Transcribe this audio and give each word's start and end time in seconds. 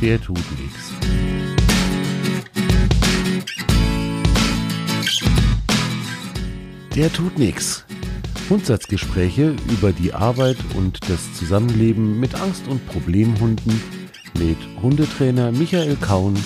der 0.00 0.20
tut 0.20 0.38
nichts. 0.60 0.92
Der 6.94 7.12
tut 7.12 7.38
nichts. 7.38 7.84
Grundsatzgespräche 8.48 9.56
über 9.70 9.92
die 9.92 10.12
Arbeit 10.12 10.56
und 10.76 11.10
das 11.10 11.34
Zusammenleben 11.34 12.20
mit 12.20 12.34
Angst- 12.34 12.68
und 12.68 12.86
Problemhunden 12.86 13.80
mit 14.38 14.58
Hundetrainer 14.82 15.50
Michael 15.50 15.96
Kaun 15.96 16.36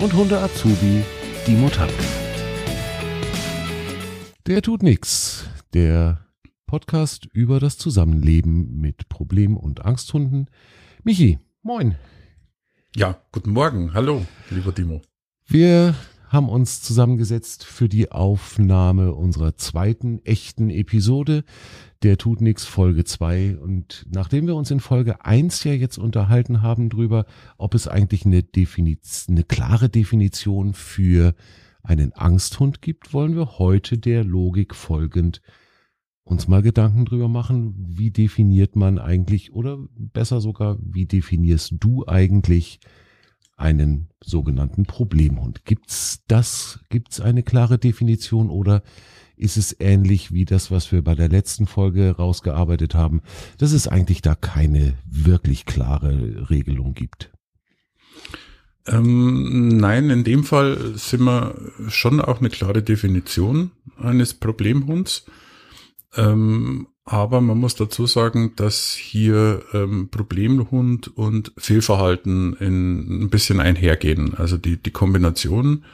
und 0.00 0.14
Hunde-Azubi 0.14 1.02
Dimo 1.46 1.68
Tanke. 1.68 1.92
Der 4.46 4.62
tut 4.62 4.82
nichts. 4.82 5.48
Der 5.74 6.26
Podcast 6.66 7.26
über 7.32 7.60
das 7.60 7.76
Zusammenleben 7.76 8.80
mit 8.80 9.08
Problem- 9.08 9.56
und 9.56 9.84
Angsthunden. 9.84 10.48
Michi, 11.02 11.38
moin. 11.62 11.96
Ja, 12.96 13.18
guten 13.32 13.50
Morgen. 13.50 13.92
Hallo, 13.92 14.24
lieber 14.50 14.70
Dimo. 14.70 15.02
Wir 15.48 15.96
haben 16.28 16.48
uns 16.48 16.80
zusammengesetzt 16.80 17.64
für 17.64 17.88
die 17.88 18.12
Aufnahme 18.12 19.14
unserer 19.14 19.56
zweiten 19.56 20.24
echten 20.24 20.70
Episode 20.70 21.42
der 22.04 22.18
Tut 22.18 22.40
nix 22.40 22.64
Folge 22.64 23.02
2 23.02 23.56
und 23.56 24.06
nachdem 24.12 24.46
wir 24.46 24.54
uns 24.54 24.70
in 24.70 24.78
Folge 24.78 25.24
1 25.24 25.64
ja 25.64 25.72
jetzt 25.72 25.98
unterhalten 25.98 26.62
haben 26.62 26.88
drüber, 26.88 27.26
ob 27.58 27.74
es 27.74 27.88
eigentlich 27.88 28.26
eine 28.26 28.44
Definition, 28.44 29.34
eine 29.34 29.44
klare 29.44 29.88
Definition 29.88 30.72
für 30.72 31.34
einen 31.82 32.12
Angsthund 32.12 32.80
gibt, 32.80 33.12
wollen 33.12 33.34
wir 33.34 33.58
heute 33.58 33.98
der 33.98 34.22
Logik 34.22 34.72
folgend 34.72 35.42
uns 36.24 36.48
mal 36.48 36.62
Gedanken 36.62 37.04
drüber 37.04 37.28
machen, 37.28 37.74
wie 37.76 38.10
definiert 38.10 38.76
man 38.76 38.98
eigentlich 38.98 39.52
oder 39.52 39.78
besser 39.96 40.40
sogar, 40.40 40.78
wie 40.80 41.06
definierst 41.06 41.74
du 41.78 42.06
eigentlich 42.06 42.80
einen 43.56 44.08
sogenannten 44.22 44.84
Problemhund. 44.84 45.64
Gibt's 45.64 46.24
das? 46.26 46.80
Gibt's 46.88 47.20
eine 47.20 47.42
klare 47.42 47.78
Definition 47.78 48.50
oder 48.50 48.82
ist 49.36 49.56
es 49.56 49.76
ähnlich 49.80 50.32
wie 50.32 50.44
das, 50.44 50.70
was 50.70 50.92
wir 50.92 51.02
bei 51.02 51.14
der 51.14 51.28
letzten 51.28 51.66
Folge 51.66 52.16
rausgearbeitet 52.16 52.94
haben, 52.94 53.22
dass 53.58 53.72
es 53.72 53.88
eigentlich 53.88 54.22
da 54.22 54.34
keine 54.34 54.94
wirklich 55.06 55.66
klare 55.66 56.48
Regelung 56.50 56.94
gibt? 56.94 57.32
Ähm, 58.86 59.76
nein, 59.76 60.10
in 60.10 60.24
dem 60.24 60.44
Fall 60.44 60.94
sind 60.96 61.22
wir 61.22 61.54
schon 61.88 62.20
auch 62.20 62.40
eine 62.40 62.50
klare 62.50 62.82
Definition 62.82 63.70
eines 63.98 64.34
Problemhunds. 64.34 65.26
Ähm, 66.16 66.88
aber 67.04 67.40
man 67.42 67.58
muss 67.58 67.74
dazu 67.74 68.06
sagen, 68.06 68.54
dass 68.56 68.92
hier 68.92 69.62
ähm, 69.74 70.08
Problemhund 70.10 71.08
und 71.16 71.52
Fehlverhalten 71.58 72.54
in, 72.54 73.24
ein 73.24 73.30
bisschen 73.30 73.60
einhergehen. 73.60 74.34
Also 74.34 74.56
die, 74.56 74.78
die 74.78 74.90
Kombination 74.90 75.84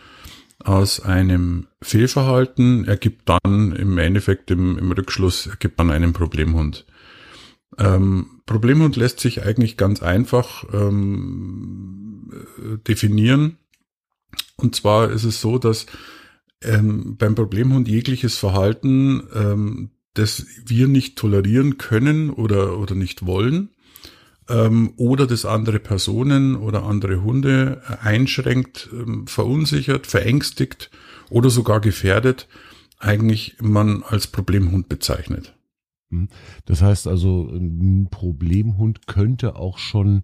aus 0.61 1.01
einem 1.01 1.67
Fehlverhalten 1.83 2.85
ergibt 2.85 3.29
dann 3.29 3.73
im 3.73 3.99
Endeffekt 3.99 4.51
im, 4.51 4.79
im 4.79 4.93
Rückschluss 4.93 5.47
ergibt 5.47 5.79
man 5.79 5.91
einen 5.91 6.12
Problemhund. 6.12 6.87
Ähm, 7.79 8.43
Problemhund 8.47 8.97
lässt 8.97 9.21
sich 9.21 9.43
eigentlich 9.43 9.77
ganz 9.77 10.03
einfach 10.03 10.65
ähm, 10.73 12.31
definieren. 12.87 13.59
Und 14.57 14.77
zwar 14.77 15.11
ist 15.11 15.25
es 15.25 15.41
so, 15.41 15.59
dass 15.59 15.87
ähm, 16.62 17.17
beim 17.17 17.34
Problemhund 17.34 17.89
jegliches 17.89 18.37
Verhalten 18.37 19.23
ähm, 19.34 19.91
das 20.14 20.47
wir 20.66 20.89
nicht 20.89 21.16
tolerieren 21.16 21.78
können 21.78 22.30
oder, 22.30 22.78
oder 22.78 22.94
nicht 22.94 23.27
wollen 23.27 23.70
ähm, 24.48 24.92
oder 24.97 25.27
das 25.27 25.44
andere 25.44 25.78
Personen 25.78 26.56
oder 26.56 26.83
andere 26.84 27.22
Hunde 27.22 27.83
einschränkt, 28.03 28.91
ähm, 28.93 29.26
verunsichert, 29.26 30.06
verängstigt 30.06 30.91
oder 31.31 31.49
sogar 31.49 31.81
gefährdet, 31.81 32.49
eigentlich 32.99 33.56
man 33.60 34.03
als 34.03 34.26
Problemhund 34.26 34.88
bezeichnet. 34.88 35.54
Hm. 36.10 36.28
Das 36.66 36.82
heißt 36.82 37.06
also, 37.06 37.49
ein 37.49 38.09
Problemhund 38.10 39.06
könnte 39.06 39.56
auch 39.56 39.78
schon 39.78 40.22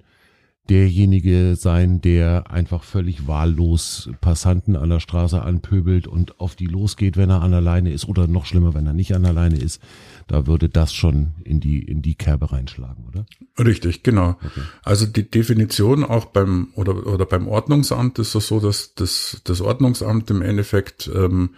derjenige 0.70 1.56
sein, 1.56 2.00
der 2.00 2.50
einfach 2.50 2.82
völlig 2.82 3.26
wahllos 3.26 4.10
Passanten 4.20 4.76
an 4.76 4.90
der 4.90 5.00
Straße 5.00 5.40
anpöbelt 5.40 6.06
und 6.06 6.40
auf 6.40 6.56
die 6.56 6.66
losgeht, 6.66 7.16
wenn 7.16 7.30
er 7.30 7.42
an 7.42 7.54
alleine 7.54 7.92
ist 7.92 8.06
oder 8.08 8.26
noch 8.26 8.46
schlimmer, 8.46 8.74
wenn 8.74 8.86
er 8.86 8.92
nicht 8.92 9.14
an 9.14 9.24
alleine 9.24 9.58
ist. 9.58 9.80
Da 10.26 10.46
würde 10.46 10.68
das 10.68 10.92
schon 10.92 11.34
in 11.44 11.60
die, 11.60 11.80
in 11.80 12.02
die 12.02 12.14
Kerbe 12.14 12.52
reinschlagen, 12.52 13.04
oder? 13.08 13.26
Richtig, 13.64 14.02
genau. 14.02 14.30
Okay. 14.30 14.62
Also 14.82 15.06
die 15.06 15.30
Definition 15.30 16.04
auch 16.04 16.26
beim, 16.26 16.68
oder, 16.74 17.06
oder 17.06 17.26
beim 17.26 17.48
Ordnungsamt 17.48 18.18
ist 18.18 18.34
es 18.34 18.48
so, 18.48 18.60
dass 18.60 18.94
das, 18.94 19.40
das 19.44 19.60
Ordnungsamt 19.60 20.30
im 20.30 20.42
Endeffekt, 20.42 21.10
ähm, 21.14 21.50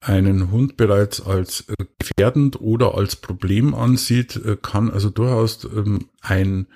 einen 0.00 0.50
Hund 0.50 0.76
bereits 0.76 1.20
als 1.20 1.64
äh, 1.68 1.84
gefährdend 1.98 2.60
oder 2.60 2.94
als 2.94 3.16
Problem 3.16 3.74
ansieht, 3.74 4.36
äh, 4.36 4.56
kann 4.60 4.90
also 4.90 5.10
durchaus 5.10 5.64
ähm, 5.64 6.06
ein 6.20 6.66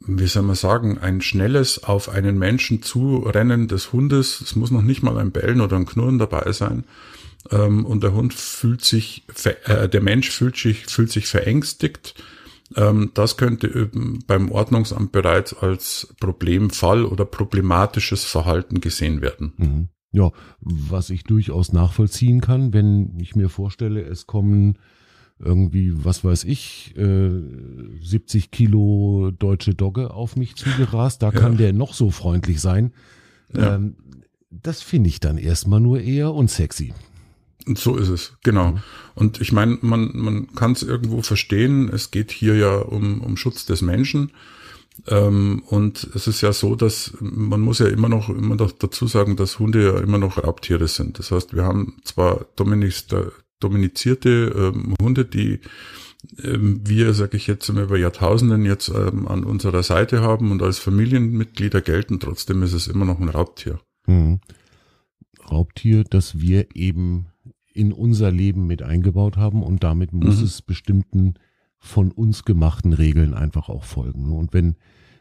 wie 0.00 0.26
soll 0.26 0.42
man 0.42 0.56
sagen, 0.56 0.98
ein 0.98 1.20
schnelles 1.20 1.84
auf 1.84 2.08
einen 2.08 2.38
Menschen 2.38 2.82
zurennen 2.82 3.68
des 3.68 3.92
Hundes. 3.92 4.40
Es 4.40 4.56
muss 4.56 4.70
noch 4.70 4.82
nicht 4.82 5.02
mal 5.02 5.18
ein 5.18 5.30
Bellen 5.30 5.60
oder 5.60 5.76
ein 5.76 5.86
Knurren 5.86 6.18
dabei 6.18 6.52
sein. 6.52 6.84
Ähm, 7.50 7.84
und 7.84 8.02
der 8.02 8.14
Hund 8.14 8.34
fühlt 8.34 8.84
sich, 8.84 9.24
äh, 9.64 9.88
der 9.88 10.00
Mensch 10.00 10.30
fühlt 10.30 10.56
sich, 10.56 10.86
fühlt 10.86 11.10
sich 11.10 11.26
verängstigt. 11.26 12.14
Ähm, 12.76 13.10
das 13.14 13.36
könnte 13.36 13.90
beim 14.26 14.50
Ordnungsamt 14.50 15.12
bereits 15.12 15.54
als 15.54 16.14
Problemfall 16.20 17.04
oder 17.04 17.24
problematisches 17.24 18.24
Verhalten 18.24 18.80
gesehen 18.80 19.20
werden. 19.20 19.52
Mhm. 19.56 19.88
Ja, 20.12 20.30
was 20.60 21.10
ich 21.10 21.24
durchaus 21.24 21.72
nachvollziehen 21.72 22.40
kann, 22.40 22.72
wenn 22.72 23.16
ich 23.20 23.36
mir 23.36 23.48
vorstelle, 23.48 24.02
es 24.02 24.26
kommen 24.26 24.76
irgendwie, 25.42 25.92
was 26.04 26.24
weiß 26.24 26.44
ich, 26.44 26.94
äh, 26.96 27.30
70 28.02 28.50
Kilo 28.50 29.32
deutsche 29.38 29.74
Dogge 29.74 30.12
auf 30.12 30.36
mich 30.36 30.56
zugerast. 30.56 31.22
Da 31.22 31.30
kann 31.30 31.56
der 31.56 31.72
noch 31.72 31.94
so 31.94 32.10
freundlich 32.10 32.60
sein. 32.60 32.92
Ja. 33.54 33.76
Ähm, 33.76 33.96
das 34.50 34.82
finde 34.82 35.08
ich 35.08 35.20
dann 35.20 35.38
erstmal 35.38 35.80
nur 35.80 36.00
eher 36.00 36.34
unsexy. 36.34 36.92
Und 37.66 37.78
so 37.78 37.96
ist 37.96 38.08
es, 38.08 38.36
genau. 38.42 38.72
Mhm. 38.72 38.78
Und 39.14 39.40
ich 39.40 39.52
meine, 39.52 39.78
man, 39.82 40.10
man 40.14 40.54
kann 40.54 40.72
es 40.72 40.82
irgendwo 40.82 41.22
verstehen, 41.22 41.88
es 41.88 42.10
geht 42.10 42.30
hier 42.30 42.56
ja 42.56 42.76
um, 42.76 43.20
um 43.20 43.36
Schutz 43.36 43.66
des 43.66 43.82
Menschen. 43.82 44.32
Ähm, 45.06 45.62
und 45.66 46.10
es 46.14 46.26
ist 46.26 46.40
ja 46.40 46.52
so, 46.52 46.74
dass 46.74 47.14
man 47.20 47.60
muss 47.60 47.78
ja 47.78 47.86
immer 47.86 48.08
noch 48.08 48.28
immer 48.28 48.56
noch 48.56 48.72
dazu 48.72 49.06
sagen, 49.06 49.36
dass 49.36 49.58
Hunde 49.58 49.84
ja 49.84 50.00
immer 50.00 50.18
noch 50.18 50.42
Raubtiere 50.42 50.88
sind. 50.88 51.18
Das 51.18 51.30
heißt, 51.30 51.54
wir 51.54 51.64
haben 51.64 51.96
zwar 52.04 52.46
Dominiks, 52.56 53.06
dominizierte 53.60 54.72
ähm, 54.74 54.94
Hunde, 55.00 55.24
die 55.24 55.60
ähm, 56.42 56.80
wir, 56.84 57.14
sage 57.14 57.36
ich 57.36 57.46
jetzt 57.46 57.68
über 57.68 57.98
Jahrtausenden 57.98 58.64
jetzt 58.64 58.88
ähm, 58.88 59.26
an 59.28 59.44
unserer 59.44 59.82
Seite 59.82 60.20
haben 60.20 60.50
und 60.50 60.62
als 60.62 60.78
Familienmitglieder 60.78 61.80
gelten. 61.80 62.20
Trotzdem 62.20 62.62
ist 62.62 62.72
es 62.72 62.88
immer 62.88 63.04
noch 63.04 63.20
ein 63.20 63.28
Raubtier. 63.28 63.80
Mhm. 64.06 64.40
Raubtier, 65.50 66.04
das 66.04 66.40
wir 66.40 66.74
eben 66.74 67.26
in 67.72 67.92
unser 67.92 68.30
Leben 68.30 68.66
mit 68.66 68.82
eingebaut 68.82 69.36
haben 69.36 69.62
und 69.62 69.82
damit 69.84 70.12
muss 70.12 70.38
mhm. 70.38 70.44
es 70.44 70.62
bestimmten 70.62 71.34
von 71.78 72.12
uns 72.12 72.44
gemachten 72.44 72.92
Regeln 72.92 73.32
einfach 73.32 73.68
auch 73.68 73.84
folgen. 73.84 74.32
Und 74.32 74.52
wenn 74.52 74.76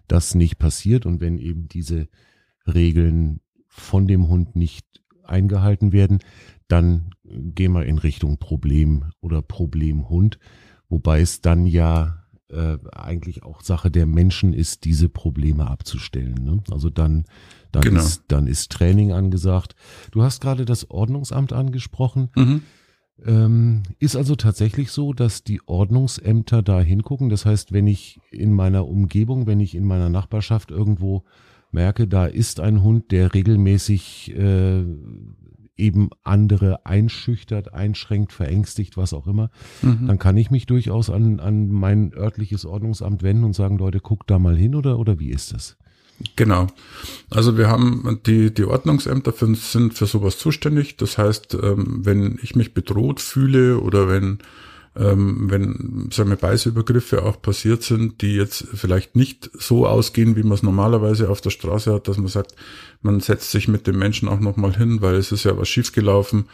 das 0.07 0.35
nicht 0.35 0.57
passiert 0.57 1.05
und 1.05 1.21
wenn 1.21 1.37
eben 1.37 1.69
diese 1.69 2.09
Regeln 2.67 3.39
von 3.67 4.07
dem 4.07 4.27
Hund 4.27 4.55
nicht 4.55 4.85
eingehalten 5.23 5.93
werden, 5.93 6.19
dann 6.67 7.11
gehen 7.29 7.73
wir 7.73 7.85
in 7.85 7.97
Richtung 7.97 8.37
Problem 8.37 9.05
oder 9.21 9.41
Problemhund, 9.41 10.39
wobei 10.89 11.21
es 11.21 11.41
dann 11.41 11.65
ja 11.65 12.23
äh, 12.49 12.77
eigentlich 12.93 13.43
auch 13.43 13.61
Sache 13.61 13.91
der 13.91 14.05
Menschen 14.05 14.53
ist, 14.53 14.85
diese 14.85 15.09
Probleme 15.09 15.67
abzustellen. 15.67 16.35
Ne? 16.43 16.63
Also 16.71 16.89
dann, 16.89 17.25
dann, 17.71 17.83
genau. 17.83 17.99
ist, 17.99 18.23
dann 18.27 18.47
ist 18.47 18.71
Training 18.71 19.11
angesagt. 19.11 19.75
Du 20.11 20.23
hast 20.23 20.41
gerade 20.41 20.65
das 20.65 20.89
Ordnungsamt 20.89 21.53
angesprochen. 21.53 22.29
Mhm. 22.35 22.61
Ähm, 23.25 23.83
ist 23.99 24.15
also 24.15 24.35
tatsächlich 24.35 24.91
so, 24.91 25.13
dass 25.13 25.43
die 25.43 25.61
Ordnungsämter 25.65 26.63
da 26.63 26.79
hingucken. 26.79 27.29
Das 27.29 27.45
heißt, 27.45 27.73
wenn 27.73 27.85
ich 27.85 28.19
in 28.31 28.53
meiner 28.53 28.87
Umgebung, 28.87 29.45
wenn 29.45 29.59
ich 29.59 29.75
in 29.75 29.83
meiner 29.83 30.09
Nachbarschaft 30.09 30.71
irgendwo 30.71 31.25
merke, 31.71 32.07
da 32.07 32.25
ist 32.25 32.59
ein 32.59 32.81
Hund, 32.81 33.11
der 33.11 33.33
regelmäßig 33.33 34.33
äh, 34.35 34.85
eben 35.79 36.09
andere 36.23 36.85
einschüchtert, 36.85 37.73
einschränkt, 37.73 38.33
verängstigt, 38.33 38.97
was 38.97 39.13
auch 39.13 39.27
immer, 39.27 39.49
mhm. 39.81 40.07
dann 40.07 40.19
kann 40.19 40.37
ich 40.37 40.51
mich 40.51 40.65
durchaus 40.65 41.09
an, 41.09 41.39
an 41.39 41.69
mein 41.69 42.13
örtliches 42.13 42.65
Ordnungsamt 42.65 43.23
wenden 43.23 43.43
und 43.43 43.53
sagen, 43.53 43.77
Leute, 43.77 43.99
guckt 43.99 44.29
da 44.29 44.39
mal 44.39 44.57
hin 44.57 44.75
oder, 44.75 44.99
oder 44.99 45.19
wie 45.19 45.29
ist 45.29 45.53
das? 45.53 45.77
Genau. 46.35 46.67
Also 47.29 47.57
wir 47.57 47.69
haben 47.69 48.19
die, 48.25 48.53
die 48.53 48.65
Ordnungsämter 48.65 49.31
für, 49.31 49.53
sind 49.55 49.93
für 49.93 50.05
sowas 50.05 50.37
zuständig. 50.37 50.97
Das 50.97 51.17
heißt, 51.17 51.57
ähm, 51.61 52.01
wenn 52.03 52.37
ich 52.41 52.55
mich 52.55 52.73
bedroht 52.73 53.21
fühle 53.21 53.79
oder 53.79 54.09
wenn 54.09 54.39
ähm, 54.95 55.49
wenn 55.49 56.09
sagen 56.11 56.29
wir, 56.29 56.35
Beißübergriffe 56.35 57.23
auch 57.23 57.41
passiert 57.41 57.83
sind, 57.83 58.21
die 58.21 58.35
jetzt 58.35 58.65
vielleicht 58.73 59.15
nicht 59.15 59.49
so 59.53 59.85
ausgehen, 59.85 60.35
wie 60.35 60.43
man 60.43 60.53
es 60.53 60.63
normalerweise 60.63 61.29
auf 61.29 61.41
der 61.41 61.51
Straße 61.51 61.93
hat, 61.93 62.07
dass 62.07 62.17
man 62.17 62.27
sagt, 62.27 62.55
man 63.01 63.19
setzt 63.19 63.51
sich 63.51 63.67
mit 63.67 63.87
dem 63.87 63.97
Menschen 63.97 64.27
auch 64.27 64.39
nochmal 64.39 64.75
hin, 64.75 65.01
weil 65.01 65.15
es 65.15 65.31
ist 65.31 65.45
ja 65.45 65.57
was 65.57 65.69
schiefgelaufen. 65.69 66.45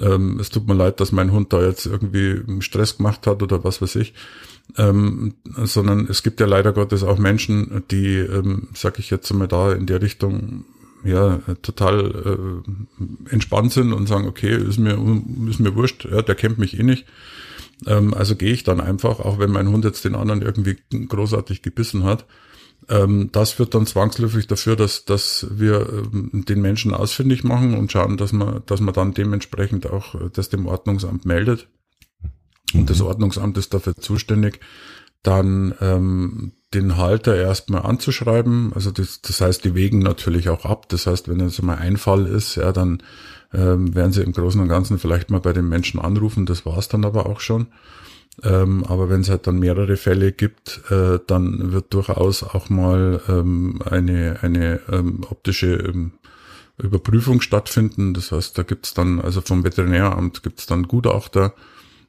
Ähm, 0.00 0.38
es 0.40 0.50
tut 0.50 0.66
mir 0.66 0.74
leid, 0.74 1.00
dass 1.00 1.12
mein 1.12 1.32
Hund 1.32 1.52
da 1.52 1.64
jetzt 1.64 1.86
irgendwie 1.86 2.42
Stress 2.60 2.98
gemacht 2.98 3.26
hat 3.26 3.42
oder 3.42 3.64
was 3.64 3.80
weiß 3.80 3.96
ich. 3.96 4.14
Ähm, 4.76 5.34
sondern 5.44 6.06
es 6.10 6.24
gibt 6.24 6.40
ja 6.40 6.46
leider 6.46 6.72
Gottes 6.72 7.04
auch 7.04 7.18
Menschen, 7.18 7.84
die, 7.90 8.16
ähm, 8.16 8.68
sag 8.74 8.98
ich 8.98 9.10
jetzt 9.10 9.32
mal 9.32 9.46
da 9.46 9.72
in 9.72 9.86
der 9.86 10.02
Richtung 10.02 10.64
ja 11.04 11.38
total 11.62 12.60
äh, 13.30 13.32
entspannt 13.32 13.72
sind 13.72 13.92
und 13.92 14.08
sagen, 14.08 14.26
okay, 14.26 14.56
ist 14.56 14.78
mir 14.78 14.98
ist 15.48 15.60
mir 15.60 15.76
wurscht, 15.76 16.04
ja, 16.10 16.20
der 16.20 16.34
kennt 16.34 16.58
mich 16.58 16.78
eh 16.78 16.82
nicht. 16.82 17.06
Ähm, 17.86 18.14
also 18.14 18.36
gehe 18.36 18.52
ich 18.52 18.64
dann 18.64 18.80
einfach, 18.80 19.20
auch 19.20 19.38
wenn 19.38 19.50
mein 19.50 19.68
Hund 19.68 19.84
jetzt 19.84 20.04
den 20.04 20.14
anderen 20.14 20.42
irgendwie 20.42 20.76
großartig 20.90 21.62
gebissen 21.62 22.04
hat. 22.04 22.24
Ähm, 22.88 23.30
das 23.32 23.52
führt 23.52 23.74
dann 23.74 23.86
zwangsläufig 23.86 24.46
dafür, 24.46 24.76
dass, 24.76 25.04
dass 25.04 25.46
wir 25.50 25.88
ähm, 26.12 26.44
den 26.46 26.60
Menschen 26.60 26.94
ausfindig 26.94 27.42
machen 27.42 27.76
und 27.76 27.90
schauen, 27.90 28.16
dass 28.16 28.32
man, 28.32 28.62
dass 28.66 28.80
man 28.80 28.94
dann 28.94 29.14
dementsprechend 29.14 29.86
auch 29.90 30.14
äh, 30.14 30.30
das 30.32 30.48
dem 30.48 30.66
Ordnungsamt 30.66 31.24
meldet. 31.24 31.68
Und 32.74 32.82
mhm. 32.82 32.86
das 32.86 33.00
Ordnungsamt 33.00 33.58
ist 33.58 33.74
dafür 33.74 33.96
zuständig, 33.96 34.60
dann 35.22 35.74
ähm, 35.80 36.52
den 36.74 36.96
Halter 36.96 37.36
erstmal 37.36 37.82
anzuschreiben. 37.82 38.72
Also 38.74 38.92
das, 38.92 39.20
das 39.22 39.40
heißt, 39.40 39.64
die 39.64 39.74
wägen 39.74 39.98
natürlich 39.98 40.48
auch 40.48 40.64
ab. 40.64 40.88
Das 40.88 41.06
heißt, 41.06 41.28
wenn 41.28 41.40
es 41.40 41.60
mal 41.62 41.78
ein 41.78 41.96
Fall 41.96 42.26
ist, 42.26 42.54
ja, 42.54 42.70
dann 42.72 43.02
ähm, 43.56 43.94
werden 43.94 44.12
sie 44.12 44.22
im 44.22 44.32
Großen 44.32 44.60
und 44.60 44.68
Ganzen 44.68 44.98
vielleicht 44.98 45.30
mal 45.30 45.40
bei 45.40 45.52
den 45.52 45.68
Menschen 45.68 45.98
anrufen. 46.00 46.46
Das 46.46 46.66
war's 46.66 46.88
dann 46.88 47.04
aber 47.04 47.26
auch 47.26 47.40
schon. 47.40 47.68
Ähm, 48.42 48.84
aber 48.84 49.08
wenn 49.08 49.22
es 49.22 49.30
halt 49.30 49.46
dann 49.46 49.58
mehrere 49.58 49.96
Fälle 49.96 50.30
gibt, 50.32 50.82
äh, 50.90 51.18
dann 51.26 51.72
wird 51.72 51.94
durchaus 51.94 52.42
auch 52.42 52.68
mal 52.68 53.20
ähm, 53.28 53.80
eine, 53.88 54.38
eine 54.42 54.80
ähm, 54.92 55.24
optische 55.30 55.74
ähm, 55.74 56.12
Überprüfung 56.76 57.40
stattfinden. 57.40 58.12
Das 58.12 58.32
heißt, 58.32 58.58
da 58.58 58.62
gibt's 58.62 58.92
dann, 58.92 59.20
also 59.20 59.40
vom 59.40 59.64
Veterinäramt 59.64 60.42
gibt's 60.42 60.66
dann 60.66 60.86
Gutachter, 60.86 61.54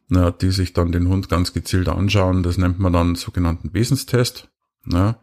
na, 0.10 0.32
die 0.32 0.52
sich 0.52 0.74
dann 0.74 0.92
den 0.92 1.08
Hund 1.08 1.30
ganz 1.30 1.54
gezielt 1.54 1.88
anschauen. 1.88 2.44
Das 2.44 2.58
nennt 2.58 2.80
man 2.80 2.92
dann 2.92 3.16
sogenannten 3.16 3.74
Wesenstest. 3.74 4.50
Na. 4.84 5.20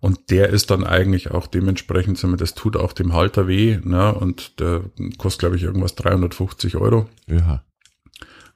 Und 0.00 0.30
der 0.30 0.50
ist 0.50 0.70
dann 0.70 0.84
eigentlich 0.84 1.30
auch 1.30 1.46
dementsprechend, 1.46 2.22
das 2.40 2.54
tut 2.54 2.76
auch 2.76 2.92
dem 2.92 3.12
Halter 3.12 3.48
weh, 3.48 3.78
ne? 3.82 4.14
Und 4.14 4.60
der 4.60 4.82
kostet, 5.18 5.40
glaube 5.40 5.56
ich, 5.56 5.62
irgendwas 5.62 5.94
350 5.94 6.76
Euro. 6.76 7.06
Ja. 7.26 7.64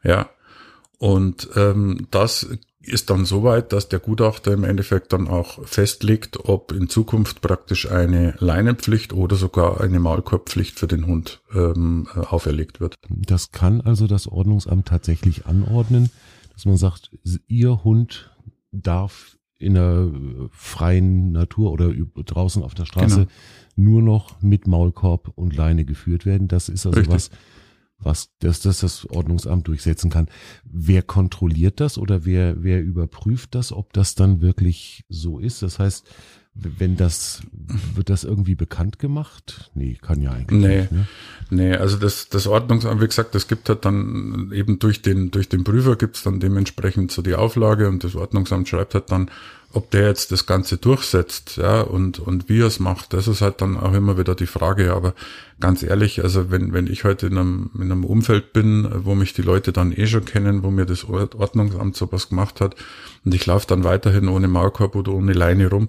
Ja. 0.02 0.28
Und 0.98 1.48
ähm, 1.56 2.06
das 2.10 2.46
ist 2.82 3.10
dann 3.10 3.25
soweit, 3.25 3.72
dass 3.72 3.88
der 3.88 3.98
Gutachter 3.98 4.52
im 4.52 4.64
Endeffekt 4.64 5.12
dann 5.12 5.28
auch 5.28 5.64
festlegt, 5.66 6.48
ob 6.48 6.72
in 6.72 6.88
Zukunft 6.88 7.40
praktisch 7.40 7.90
eine 7.90 8.34
Leinenpflicht 8.38 9.12
oder 9.12 9.37
sogar 9.37 9.81
eine 9.81 10.00
Maulkorbpflicht 10.00 10.78
für 10.78 10.87
den 10.87 11.06
Hund 11.06 11.42
ähm, 11.54 12.08
auferlegt 12.14 12.81
wird. 12.81 12.94
Das 13.08 13.52
kann 13.52 13.81
also 13.82 14.06
das 14.06 14.26
Ordnungsamt 14.26 14.88
tatsächlich 14.88 15.46
anordnen, 15.46 16.10
dass 16.54 16.64
man 16.64 16.76
sagt, 16.76 17.10
Ihr 17.48 17.84
Hund 17.84 18.31
darf 18.72 19.37
in 19.61 19.75
der 19.75 20.11
freien 20.51 21.33
Natur 21.33 21.71
oder 21.71 21.93
draußen 21.93 22.62
auf 22.62 22.75
der 22.75 22.87
Straße 22.87 23.27
genau. 23.27 23.31
nur 23.77 24.03
noch 24.03 24.41
mit 24.43 24.67
Maulkorb 24.67 25.33
und 25.37 25.55
Leine 25.55 25.85
geführt 25.85 26.27
werden. 26.27 26.49
Das 26.49 26.69
ist 26.69 26.87
also 26.87 26.99
Richtig. 26.99 27.15
was, 27.15 27.31
was 27.99 28.31
das, 28.39 28.61
das 28.61 28.81
das 28.81 29.09
Ordnungsamt 29.11 29.69
durchsetzen 29.69 30.11
kann. 30.11 30.29
Wer 30.65 31.03
kontrolliert 31.03 31.79
das 31.79 31.99
oder 31.99 32.25
wer, 32.25 32.62
wer 32.62 32.83
überprüft 32.83 33.55
das, 33.55 33.73
ob 33.73 33.93
das 33.93 34.15
dann 34.15 34.41
wirklich 34.41 35.05
so 35.09 35.39
ist? 35.39 35.62
Das 35.62 35.79
heißt, 35.79 36.09
wenn 36.55 36.97
das, 36.97 37.43
wird 37.94 38.11
das 38.11 38.25
irgendwie 38.25 38.55
bekannt 38.55 38.99
gemacht? 38.99 39.70
Nee, 39.75 39.99
kann 40.00 40.20
ja 40.20 40.32
eigentlich 40.32 40.61
nee, 40.61 40.81
nicht. 40.81 40.93
Ne? 40.93 41.06
Nee, 41.50 41.75
also 41.75 41.97
das, 41.97 42.29
das 42.29 42.47
Ordnungsamt, 42.47 43.00
wie 43.00 43.06
gesagt, 43.06 43.35
das 43.35 43.49
gibt 43.49 43.69
halt 43.69 43.85
dann 43.85 44.50
eben 44.52 44.79
durch 44.79 45.02
den, 45.02 45.31
durch 45.31 45.49
den 45.49 45.64
Prüfer 45.64 45.97
gibt's 45.97 46.23
dann 46.23 46.41
dementsprechend 46.41 47.12
so 47.12 47.23
die 47.23 47.35
Auflage 47.35 47.88
und 47.88 48.05
das 48.05 48.14
Ordnungsamt 48.14 48.69
schreibt 48.69 48.94
halt 48.94 49.11
dann, 49.11 49.31
ob 49.72 49.90
der 49.90 50.08
jetzt 50.08 50.32
das 50.32 50.46
Ganze 50.46 50.78
durchsetzt, 50.78 51.56
ja, 51.56 51.82
und, 51.82 52.19
und 52.19 52.49
wie 52.49 52.61
er 52.61 52.67
es 52.67 52.81
macht, 52.81 53.12
das 53.12 53.28
ist 53.28 53.40
halt 53.40 53.61
dann 53.61 53.76
auch 53.76 53.93
immer 53.93 54.19
wieder 54.19 54.34
die 54.34 54.46
Frage. 54.46 54.93
Aber 54.93 55.14
ganz 55.61 55.84
ehrlich, 55.84 56.25
also 56.25 56.50
wenn, 56.50 56.72
wenn 56.72 56.88
ich 56.88 57.05
heute 57.05 57.28
in 57.28 57.38
einem, 57.38 57.70
in 57.76 57.82
einem 57.82 58.05
Umfeld 58.05 58.52
bin, 58.52 58.88
wo 59.05 59.14
mich 59.14 59.32
die 59.32 59.43
Leute 59.43 59.72
dann 59.72 59.93
eh 59.93 60.06
schon 60.06 60.25
kennen, 60.25 60.64
wo 60.64 60.72
mir 60.72 60.87
das 60.87 61.05
Ordnungsamt 61.05 61.94
sowas 61.94 62.31
gemacht 62.31 62.61
hat, 62.61 62.75
und 63.25 63.32
ich 63.32 63.46
laufe 63.46 63.67
dann 63.69 63.84
weiterhin 63.84 64.28
ohne 64.28 64.49
Maulkorb 64.49 64.96
oder 64.96 65.12
ohne 65.12 65.34
Leine 65.34 65.70
rum, 65.70 65.88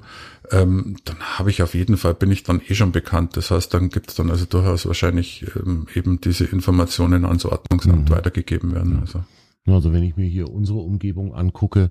ähm, 0.51 0.98
dann 1.06 1.18
habe 1.19 1.50
ich 1.50 1.63
auf 1.63 1.74
jeden 1.74 1.98
Fall, 1.98 2.13
bin 2.13 2.31
ich 2.31 2.44
dann 2.44 2.62
eh 2.68 2.75
schon 2.75 2.92
bekannt. 2.92 3.36
Das 3.36 3.50
heißt, 3.50 3.74
dann 3.74 3.89
gibt 3.89 4.10
es 4.10 4.16
dann 4.16 4.30
also 4.30 4.45
durchaus 4.45 4.86
wahrscheinlich 4.86 5.45
ähm, 5.56 5.88
eben 5.95 6.22
diese 6.22 6.45
Informationen 6.45 7.25
ans 7.25 7.45
Ordnungsamt 7.45 8.10
mhm. 8.10 8.13
weitergegeben 8.13 8.75
werden. 8.75 9.00
Also. 9.00 9.24
also 9.66 9.92
wenn 9.92 10.04
ich 10.04 10.18
mir 10.18 10.27
hier 10.27 10.50
unsere 10.50 10.80
Umgebung 10.80 11.34
angucke, 11.34 11.89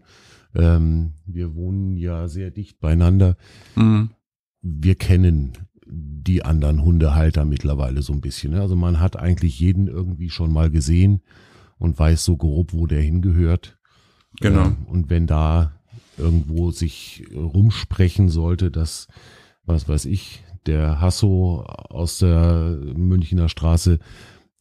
ähm, 0.55 1.15
wir 1.27 1.55
wohnen 1.55 1.97
ja 1.97 2.29
sehr 2.29 2.51
dicht 2.51 2.81
beieinander. 2.81 3.37
Mhm. 3.77 4.11
Wir 4.63 4.95
kennen 4.95 5.53
die 5.87 6.45
anderen 6.45 6.83
Hundehalter 6.83 7.45
mittlerweile 7.45 8.03
so 8.03 8.13
ein 8.13 8.21
bisschen. 8.21 8.53
Ne? 8.53 8.61
Also 8.61 8.77
man 8.77 9.01
hat 9.01 9.17
eigentlich 9.17 9.59
jeden 9.59 9.89
irgendwie 9.89 10.31
schon 10.31 10.53
mal 10.53 10.71
gesehen 10.71 11.23
und 11.79 11.99
weiß 11.99 12.25
so 12.25 12.37
grob, 12.37 12.73
wo 12.73 12.87
der 12.87 13.01
hingehört. 13.01 13.79
Genau. 14.41 14.67
Ähm, 14.67 14.77
und 14.87 15.11
wenn 15.11 15.27
da 15.27 15.81
irgendwo 16.17 16.71
sich 16.71 17.25
rumsprechen 17.35 18.29
sollte, 18.29 18.71
dass, 18.71 19.09
was 19.65 19.89
weiß 19.89 20.05
ich, 20.05 20.45
der 20.67 21.01
Hasso 21.01 21.63
aus 21.63 22.19
der 22.19 22.79
Münchner 22.95 23.49
Straße 23.49 23.99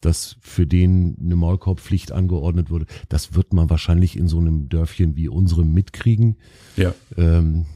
dass 0.00 0.36
für 0.40 0.66
den 0.66 1.16
eine 1.20 1.36
Maulkorbpflicht 1.36 2.12
angeordnet 2.12 2.70
wurde. 2.70 2.86
Das 3.08 3.34
wird 3.34 3.52
man 3.52 3.70
wahrscheinlich 3.70 4.16
in 4.16 4.28
so 4.28 4.38
einem 4.38 4.68
Dörfchen 4.68 5.16
wie 5.16 5.28
unserem 5.28 5.72
mitkriegen. 5.72 6.36
Ja. 6.76 6.94
Ähm, 7.16 7.66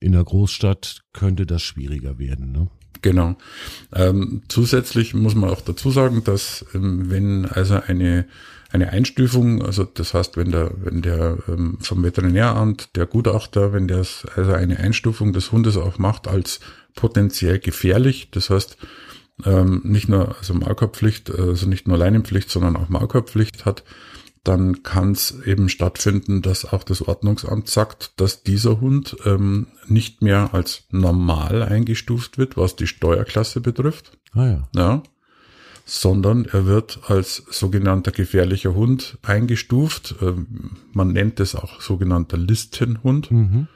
in 0.00 0.12
der 0.12 0.24
Großstadt 0.24 1.02
könnte 1.12 1.46
das 1.46 1.62
schwieriger 1.62 2.18
werden. 2.18 2.52
Ne? 2.52 2.68
Genau. 3.02 3.36
Ähm, 3.94 4.42
zusätzlich 4.48 5.14
muss 5.14 5.34
man 5.34 5.50
auch 5.50 5.60
dazu 5.60 5.90
sagen, 5.90 6.24
dass 6.24 6.64
ähm, 6.74 7.10
wenn 7.10 7.46
also 7.46 7.80
eine 7.86 8.26
eine 8.70 8.90
Einstufung, 8.90 9.62
also 9.64 9.84
das 9.84 10.12
heißt, 10.12 10.36
wenn 10.36 10.50
der 10.50 10.72
wenn 10.82 11.00
der 11.00 11.38
ähm, 11.48 11.78
vom 11.80 12.02
Veterinäramt 12.02 12.96
der 12.96 13.06
Gutachter, 13.06 13.72
wenn 13.72 13.88
der 13.88 14.04
also 14.36 14.52
eine 14.52 14.78
Einstufung 14.78 15.32
des 15.32 15.52
Hundes 15.52 15.76
auch 15.76 15.98
macht 15.98 16.28
als 16.28 16.60
potenziell 16.94 17.58
gefährlich, 17.60 18.28
das 18.30 18.50
heißt 18.50 18.76
ähm, 19.44 19.80
nicht 19.84 20.08
nur 20.08 20.36
also 20.38 20.54
Maulkorbpflicht, 20.54 21.30
also 21.30 21.66
nicht 21.66 21.86
nur 21.86 21.98
Leinenpflicht, 21.98 22.50
sondern 22.50 22.76
auch 22.76 22.88
Maulkorbpflicht 22.88 23.64
hat, 23.64 23.84
dann 24.44 24.82
kann 24.82 25.12
es 25.12 25.40
eben 25.44 25.68
stattfinden, 25.68 26.42
dass 26.42 26.64
auch 26.64 26.82
das 26.82 27.02
Ordnungsamt 27.02 27.68
sagt, 27.68 28.12
dass 28.16 28.42
dieser 28.42 28.80
Hund 28.80 29.16
ähm, 29.26 29.66
nicht 29.86 30.22
mehr 30.22 30.54
als 30.54 30.84
normal 30.90 31.62
eingestuft 31.62 32.38
wird, 32.38 32.56
was 32.56 32.76
die 32.76 32.86
Steuerklasse 32.86 33.60
betrifft. 33.60 34.16
Ah 34.32 34.46
ja. 34.46 34.68
ja. 34.74 35.02
Sondern 35.84 36.44
er 36.46 36.66
wird 36.66 37.00
als 37.08 37.44
sogenannter 37.50 38.10
gefährlicher 38.10 38.74
Hund 38.74 39.18
eingestuft. 39.22 40.14
Ähm, 40.20 40.76
man 40.92 41.12
nennt 41.12 41.40
es 41.40 41.54
auch 41.54 41.80
sogenannter 41.80 42.36
Listenhund. 42.36 43.30
Mhm. 43.30 43.68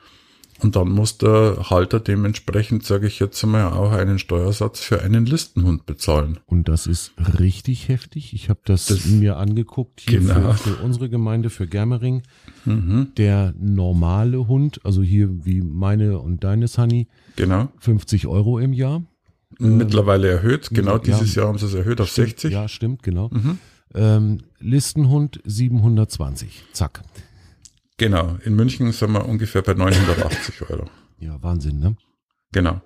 Und 0.62 0.76
dann 0.76 0.90
muss 0.90 1.19
der 1.19 1.71
Halter 1.71 1.99
dementsprechend, 1.99 2.85
sage 2.85 3.09
ich 3.09 3.19
jetzt 3.19 3.42
einmal, 3.42 3.73
auch 3.73 3.90
einen 3.90 4.21
Steuersatz 4.21 4.81
für 4.81 5.02
einen 5.02 5.26
Listenhund 5.26 5.87
bezahlen. 5.87 6.38
Und 6.47 6.69
das 6.69 6.87
ist 6.87 7.12
richtig 7.40 7.88
heftig. 7.88 8.33
Ich 8.33 8.49
habe 8.49 8.61
das, 8.64 8.87
das, 8.87 9.07
mir 9.07 9.38
angeguckt 9.38 10.00
hier 10.00 10.21
genau. 10.21 10.52
für, 10.52 10.75
für, 10.75 10.83
unsere 10.85 11.09
Gemeinde, 11.09 11.50
für 11.50 11.66
Germering. 11.66 12.23
Mhm. 12.64 13.09
Der 13.16 13.54
normale 13.59 14.47
Hund, 14.47 14.81
also 14.85 15.02
hier 15.02 15.45
wie 15.45 15.62
meine 15.62 16.21
und 16.21 16.45
deine 16.45 16.69
Sunny, 16.69 17.09
genau. 17.35 17.69
50 17.81 18.28
Euro 18.28 18.61
im 18.61 18.73
Jahr. 18.73 19.02
Mittlerweile 19.59 20.28
erhöht, 20.28 20.71
genau 20.71 20.99
dieses 20.99 21.35
ja, 21.35 21.42
Jahr 21.42 21.49
haben 21.49 21.59
sie 21.59 21.66
es 21.66 21.75
erhöht 21.75 22.00
auf 22.00 22.09
stimmt, 22.09 22.28
60. 22.28 22.52
Ja, 22.52 22.69
stimmt, 22.69 23.02
genau. 23.02 23.31
Mhm. 23.33 23.59
Ähm, 23.95 24.38
Listenhund 24.61 25.40
720, 25.45 26.64
zack. 26.73 27.02
Genau, 28.02 28.37
in 28.44 28.56
München 28.56 28.90
sind 28.90 29.12
wir 29.12 29.28
ungefähr 29.28 29.62
bei 29.62 29.75
980 29.75 30.68
Euro. 30.71 30.90
Ja, 31.21 31.40
Wahnsinn, 31.40 31.78
ne? 31.78 31.97
Genau. 32.50 32.82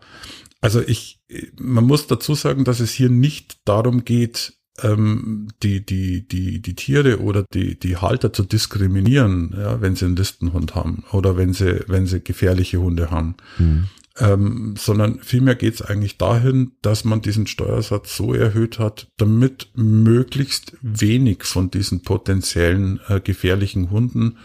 Also 0.60 0.82
ich, 0.82 1.20
man 1.58 1.84
muss 1.84 2.06
dazu 2.06 2.34
sagen, 2.34 2.64
dass 2.64 2.80
es 2.80 2.92
hier 2.92 3.08
nicht 3.08 3.66
darum 3.66 4.04
geht, 4.04 4.58
ähm, 4.82 5.48
die, 5.62 5.86
die, 5.86 6.28
die, 6.28 6.60
die 6.60 6.74
Tiere 6.74 7.20
oder 7.20 7.46
die, 7.54 7.78
die 7.78 7.96
Halter 7.96 8.30
zu 8.34 8.42
diskriminieren, 8.42 9.54
ja, 9.56 9.80
wenn 9.80 9.96
sie 9.96 10.04
einen 10.04 10.16
Listenhund 10.16 10.74
haben 10.74 11.04
oder 11.12 11.38
wenn 11.38 11.54
sie, 11.54 11.82
wenn 11.86 12.06
sie 12.06 12.20
gefährliche 12.20 12.78
Hunde 12.78 13.10
haben. 13.10 13.36
Mhm. 13.56 13.84
ähm, 14.18 14.74
sondern 14.76 15.20
vielmehr 15.20 15.54
geht 15.54 15.76
es 15.76 15.82
eigentlich 15.82 16.18
dahin, 16.18 16.72
dass 16.82 17.04
man 17.04 17.22
diesen 17.22 17.46
Steuersatz 17.46 18.14
so 18.14 18.34
erhöht 18.34 18.78
hat, 18.78 19.08
damit 19.16 19.70
möglichst 19.74 20.76
wenig 20.82 21.44
von 21.44 21.70
diesen 21.70 22.02
potenziellen 22.02 23.00
äh, 23.08 23.18
gefährlichen 23.18 23.90
Hunden 23.90 24.36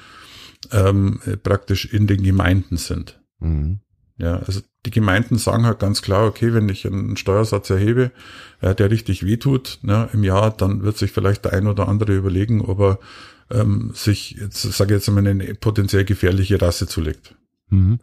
ähm, 0.72 1.20
praktisch 1.44 1.86
in 1.86 2.08
den 2.08 2.24
Gemeinden 2.24 2.78
sind. 2.78 3.20
Mhm. 3.40 3.80
Ja, 4.18 4.38
also 4.38 4.62
die 4.86 4.92
Gemeinden 4.92 5.38
sagen 5.38 5.66
halt 5.66 5.80
ganz 5.80 6.02
klar, 6.02 6.28
okay, 6.28 6.54
wenn 6.54 6.70
ich 6.70 6.86
einen 6.86 7.18
Steuersatz 7.18 7.70
erhebe, 7.70 8.12
äh, 8.62 8.76
der 8.76 8.92
richtig 8.92 9.26
wehtut 9.26 9.80
ne, 9.82 10.10
im 10.14 10.24
Jahr, 10.24 10.52
dann 10.52 10.84
wird 10.84 10.98
sich 10.98 11.12
vielleicht 11.12 11.46
der 11.46 11.54
ein 11.54 11.68
oder 11.68 11.88
andere 11.88 12.16
überlegen, 12.16 12.62
ob 12.62 12.80
er 12.80 13.00
ähm, 13.50 13.92
sich, 13.94 14.32
jetzt 14.40 14.62
sage 14.62 14.94
ich 14.94 15.00
jetzt 15.00 15.10
mal, 15.10 15.26
eine 15.26 15.56
potenziell 15.56 16.06
gefährliche 16.06 16.62
Rasse 16.62 16.88
zulegt. 16.88 17.36
Mhm. 17.70 18.00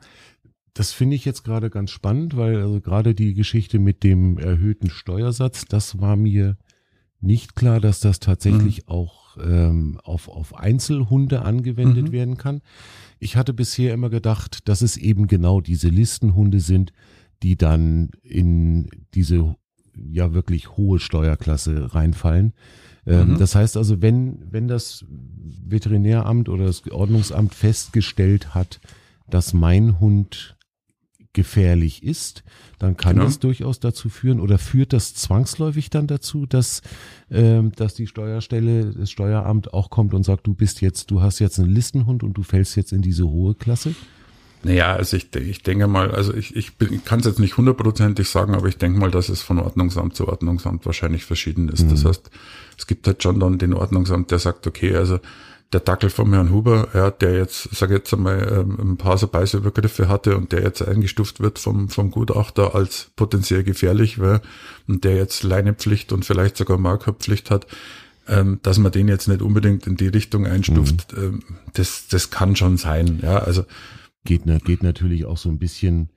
Das 0.74 0.92
finde 0.92 1.16
ich 1.16 1.24
jetzt 1.24 1.44
gerade 1.44 1.70
ganz 1.70 1.90
spannend, 1.90 2.36
weil 2.36 2.56
also 2.56 2.80
gerade 2.80 3.14
die 3.14 3.34
Geschichte 3.34 3.78
mit 3.78 4.04
dem 4.04 4.38
erhöhten 4.38 4.90
Steuersatz, 4.90 5.64
das 5.68 6.00
war 6.00 6.16
mir 6.16 6.56
nicht 7.20 7.56
klar, 7.56 7.80
dass 7.80 8.00
das 8.00 8.20
tatsächlich 8.20 8.86
mhm. 8.86 8.88
auch 8.88 9.27
ähm, 9.42 9.99
auf, 10.02 10.28
auf 10.28 10.57
Einzelhunde 10.57 11.42
angewendet 11.42 12.09
mhm. 12.09 12.12
werden 12.12 12.37
kann. 12.37 12.61
Ich 13.18 13.37
hatte 13.37 13.52
bisher 13.52 13.92
immer 13.95 14.11
gedacht, 14.11 14.68
dass 14.68 14.83
es 14.83 14.97
eben 14.97 15.26
genau 15.26 15.61
diese 15.61 15.88
Listenhunde 15.88 16.61
sind, 16.61 16.92
die 17.42 17.57
dann 17.57 18.11
in 18.23 18.88
diese 19.14 19.57
ja 19.95 20.33
wirklich 20.33 20.76
hohe 20.76 20.99
Steuerklasse 20.99 21.95
reinfallen. 21.95 22.52
Ähm, 23.07 23.33
mhm. 23.33 23.38
Das 23.38 23.54
heißt 23.54 23.76
also, 23.76 24.02
wenn, 24.02 24.42
wenn 24.50 24.68
das 24.68 25.04
Veterinäramt 25.09 26.49
oder 26.49 26.66
das 26.66 26.88
Ordnungsamt 26.90 27.54
festgestellt 27.54 28.54
hat, 28.54 28.80
dass 29.28 29.52
mein 29.52 30.00
Hund 30.00 30.57
gefährlich 31.32 32.02
ist, 32.02 32.42
dann 32.78 32.97
kann 32.97 33.14
genau. 33.14 33.26
das 33.26 33.38
durchaus 33.38 33.80
dazu 33.80 34.08
führen 34.08 34.40
oder 34.40 34.58
führt 34.58 34.92
das 34.92 35.14
zwangsläufig 35.14 35.90
dann 35.90 36.06
dazu, 36.06 36.47
dass, 36.47 36.82
ähm, 37.30 37.73
dass 37.76 37.94
die 37.94 38.06
Steuerstelle, 38.06 38.92
das 38.92 39.11
Steueramt 39.11 39.75
auch 39.75 39.90
kommt 39.90 40.14
und 40.14 40.25
sagt, 40.25 40.47
du 40.47 40.54
bist 40.54 40.80
jetzt, 40.80 41.11
du 41.11 41.20
hast 41.20 41.38
jetzt 41.38 41.58
einen 41.58 41.70
Listenhund 41.70 42.23
und 42.23 42.35
du 42.35 42.42
fällst 42.42 42.76
jetzt 42.76 42.92
in 42.92 43.02
diese 43.02 43.28
hohe 43.28 43.54
Klasse? 43.54 43.94
Naja, 44.64 44.94
also 44.94 45.16
ich, 45.16 45.35
ich 45.37 45.62
denke 45.62 45.87
mal, 45.87 46.11
also 46.11 46.35
ich, 46.35 46.56
ich, 46.56 46.73
kann 47.04 47.20
es 47.20 47.26
jetzt 47.26 47.38
nicht 47.38 47.56
hundertprozentig 47.56 48.28
sagen, 48.28 48.54
aber 48.54 48.66
ich 48.66 48.76
denke 48.76 48.99
mal, 48.99 49.11
dass 49.11 49.28
es 49.28 49.40
von 49.40 49.61
Ordnungsamt 49.61 50.16
zu 50.16 50.26
Ordnungsamt 50.26 50.85
wahrscheinlich 50.85 51.25
verschieden 51.25 51.68
ist. 51.68 51.85
Mhm. 51.85 51.90
Das 51.90 52.04
heißt, 52.04 52.30
es 52.76 52.87
gibt 52.87 53.06
halt 53.06 53.23
schon 53.23 53.38
dann 53.38 53.58
den 53.58 53.73
Ordnungsamt, 53.73 54.32
der 54.32 54.40
sagt, 54.40 54.66
okay, 54.66 54.97
also 54.97 55.20
der 55.72 55.80
Dackel 55.80 56.08
vom 56.08 56.32
Herrn 56.32 56.50
Huber, 56.50 56.88
ja, 56.94 57.10
der 57.10 57.37
jetzt, 57.37 57.75
sage 57.76 57.96
jetzt 57.96 58.12
einmal, 58.14 58.40
ähm, 58.50 58.92
ein 58.92 58.96
paar 58.96 59.18
so 59.18 59.28
Beißübergriffe 59.28 60.08
hatte 60.08 60.37
und 60.37 60.52
der 60.52 60.62
jetzt 60.62 60.80
eingestuft 60.80 61.40
wird 61.40 61.58
vom, 61.58 61.90
vom 61.90 62.10
Gutachter 62.10 62.75
als 62.75 63.10
potenziell 63.16 63.64
gefährlich 63.64 64.18
wäre 64.18 64.40
und 64.87 65.04
der 65.04 65.16
jetzt 65.16 65.42
Leinepflicht 65.42 66.12
und 66.12 66.25
vielleicht 66.25 66.56
sogar 66.56 66.78
Markerpflicht 66.78 67.50
hat, 67.50 67.66
ähm, 68.28 68.60
dass 68.62 68.78
man 68.78 68.92
den 68.92 69.08
jetzt 69.08 69.28
nicht 69.28 69.42
unbedingt 69.42 69.87
in 69.87 69.96
die 69.96 70.08
Richtung 70.08 70.46
einstuft, 70.46 71.12
mhm. 71.12 71.22
ähm, 71.22 71.42
das, 71.75 72.08
das 72.08 72.30
kann 72.30 72.56
schon 72.56 72.76
sein, 72.76 73.20
ja, 73.22 73.38
also. 73.38 73.64
Geht, 74.25 74.42
geht 74.64 74.82
natürlich 74.82 75.25
auch 75.25 75.38
so 75.38 75.48
ein 75.48 75.58
bisschen 75.58 76.10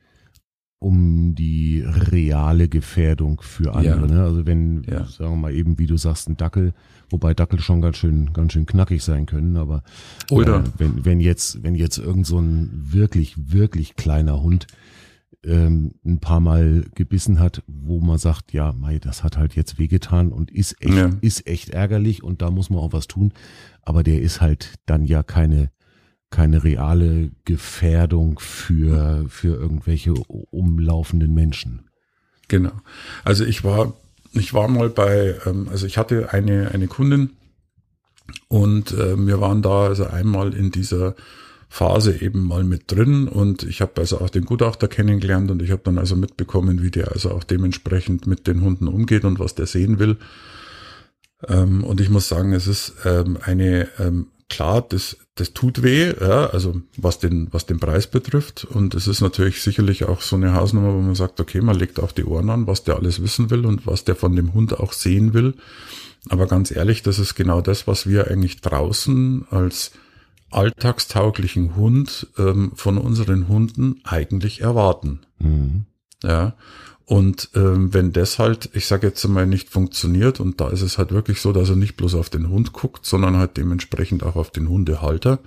um 0.82 1.36
die 1.36 1.84
reale 1.86 2.68
Gefährdung 2.68 3.40
für 3.42 3.76
andere. 3.76 4.08
Ja. 4.08 4.14
Ne? 4.16 4.24
Also 4.24 4.48
wenn, 4.48 4.82
ja. 4.90 5.06
sagen 5.06 5.34
wir 5.34 5.38
mal 5.38 5.54
eben, 5.54 5.78
wie 5.78 5.86
du 5.86 5.96
sagst, 5.96 6.28
ein 6.28 6.38
Dackel, 6.38 6.74
wobei 7.12 7.36
Dackel 7.36 7.60
schon 7.60 7.82
ganz 7.82 7.98
schön, 7.98 8.34
ganz 8.34 8.54
schön 8.54 8.66
knackig 8.66 9.04
sein 9.04 9.28
können, 9.28 9.58
aber 9.58 9.84
Oder. 10.32 10.62
Äh, 10.62 10.64
wenn, 10.80 11.06
wenn 11.06 11.20
jetzt, 11.20 11.62
wenn 11.62 11.76
jetzt 11.76 12.00
irgend 12.00 12.26
so 12.26 12.40
ein 12.40 12.72
wirklich, 12.74 13.36
wirklich 13.52 13.96
kleiner 13.96 14.42
Hund 14.42 14.66
ähm, 15.44 15.94
ein 16.04 16.20
paar 16.20 16.40
Mal 16.40 16.86
gebissen 16.96 17.40
hat, 17.40 17.62
wo 17.68 18.00
man 18.00 18.18
sagt, 18.18 18.52
ja, 18.52 18.74
mei, 18.74 18.98
das 18.98 19.24
hat 19.24 19.38
halt 19.38 19.56
jetzt 19.56 19.78
wehgetan 19.78 20.32
und 20.32 20.50
ist 20.50 20.82
echt, 20.82 20.96
ja. 20.96 21.12
ist 21.22 21.46
echt 21.46 21.70
ärgerlich 21.70 22.24
und 22.24 22.42
da 22.42 22.50
muss 22.50 22.72
man 22.72 22.80
auch 22.80 22.92
was 22.92 23.06
tun. 23.06 23.34
Aber 23.84 24.02
der 24.02 24.20
ist 24.20 24.42
halt 24.42 24.80
dann 24.88 25.06
ja 25.06 25.22
keine 25.22 25.70
keine 26.32 26.64
reale 26.64 27.30
Gefährdung 27.46 28.40
für, 28.40 29.26
für 29.28 29.56
irgendwelche 29.56 30.14
umlaufenden 30.14 31.34
Menschen. 31.34 31.90
Genau. 32.48 32.72
Also 33.24 33.46
ich 33.46 33.64
war, 33.64 33.94
ich 34.34 34.54
war 34.54 34.68
mal 34.68 34.90
bei, 34.90 35.36
ähm, 35.46 35.68
also 35.70 35.86
ich 35.86 35.98
hatte 35.98 36.34
eine, 36.34 36.72
eine 36.72 36.88
Kundin 36.88 37.32
und 38.48 38.92
äh, 38.94 39.18
wir 39.18 39.40
waren 39.42 39.62
da 39.62 39.88
also 39.88 40.06
einmal 40.06 40.54
in 40.54 40.72
dieser 40.72 41.16
Phase 41.68 42.22
eben 42.22 42.48
mal 42.48 42.64
mit 42.64 42.92
drin 42.92 43.28
und 43.28 43.64
ich 43.64 43.82
habe 43.82 44.02
also 44.02 44.20
auch 44.20 44.30
den 44.30 44.46
Gutachter 44.46 44.88
kennengelernt 44.88 45.52
und 45.52 45.62
ich 45.62 45.72
habe 45.72 45.82
dann 45.86 45.98
also 45.98 46.16
mitbekommen, 46.16 46.82
wie 46.82 46.92
der 46.92 47.12
also 47.12 47.32
auch 47.32 47.44
dementsprechend 47.44 48.28
mit 48.28 48.48
den 48.48 48.62
Hunden 48.62 48.88
umgeht 48.88 49.24
und 49.24 49.40
was 49.40 49.56
der 49.56 49.68
sehen 49.68 50.00
will. 50.00 50.18
Ähm, 51.48 51.84
und 51.84 52.02
ich 52.02 52.10
muss 52.10 52.28
sagen, 52.28 52.54
es 52.54 52.68
ist 52.68 52.94
ähm, 53.06 53.38
eine 53.42 53.88
klar, 54.52 54.82
das, 54.82 55.18
das 55.36 55.54
tut 55.54 55.82
weh, 55.82 56.14
ja, 56.20 56.48
also 56.48 56.82
was 56.98 57.20
den, 57.20 57.48
was 57.52 57.66
den 57.66 57.80
Preis 57.80 58.08
betrifft. 58.08 58.66
Und 58.66 58.94
es 58.94 59.08
ist 59.08 59.22
natürlich 59.22 59.62
sicherlich 59.62 60.04
auch 60.04 60.22
so 60.22 60.36
eine 60.36 60.54
Hausnummer, 60.54 60.94
wo 60.94 61.00
man 61.00 61.16
sagt, 61.16 61.40
okay, 61.40 61.62
man 61.62 61.78
legt 61.78 62.00
auch 62.00 62.12
die 62.12 62.26
Ohren 62.26 62.50
an, 62.50 62.68
was 62.68 62.84
der 62.84 62.98
alles 62.98 63.24
wissen 63.24 63.50
will 63.50 63.66
und 63.66 63.88
was 63.88 64.04
der 64.04 64.16
von 64.16 64.36
dem 64.36 64.54
Hund 64.54 64.78
auch 64.80 64.94
sehen 64.94 65.34
will. 65.34 65.56
Aber 66.30 66.48
ganz 66.48 66.70
ehrlich, 66.70 67.02
das 67.02 67.18
ist 67.18 67.34
genau 67.34 67.62
das, 67.62 67.88
was 67.88 68.08
wir 68.08 68.30
eigentlich 68.30 68.62
draußen 68.62 69.48
als 69.50 69.92
alltagstauglichen 70.52 71.78
Hund 71.78 72.28
ähm, 72.38 72.74
von 72.76 72.98
unseren 72.98 73.48
Hunden 73.48 74.02
eigentlich 74.04 74.62
erwarten. 74.62 75.22
Mhm. 75.40 75.86
Ja. 76.24 76.56
Und 77.12 77.50
ähm, 77.56 77.94
wenn 77.94 78.14
das 78.14 78.40
halt, 78.40 78.70
ich 78.72 78.86
sage 78.86 79.08
jetzt 79.08 79.28
mal, 79.28 79.46
nicht 79.46 79.70
funktioniert, 79.70 80.40
und 80.40 80.62
da 80.62 80.70
ist 80.70 80.82
es 80.82 80.98
halt 80.98 81.12
wirklich 81.12 81.42
so, 81.42 81.52
dass 81.52 81.68
er 81.68 81.76
nicht 81.76 81.98
bloß 81.98 82.16
auf 82.16 82.30
den 82.30 82.48
Hund 82.48 82.72
guckt, 82.72 83.06
sondern 83.06 83.36
halt 83.36 83.58
dementsprechend 83.58 84.24
auch 84.24 84.38
auf 84.38 84.50
den 84.50 84.70
Hundehalter, 84.70 85.40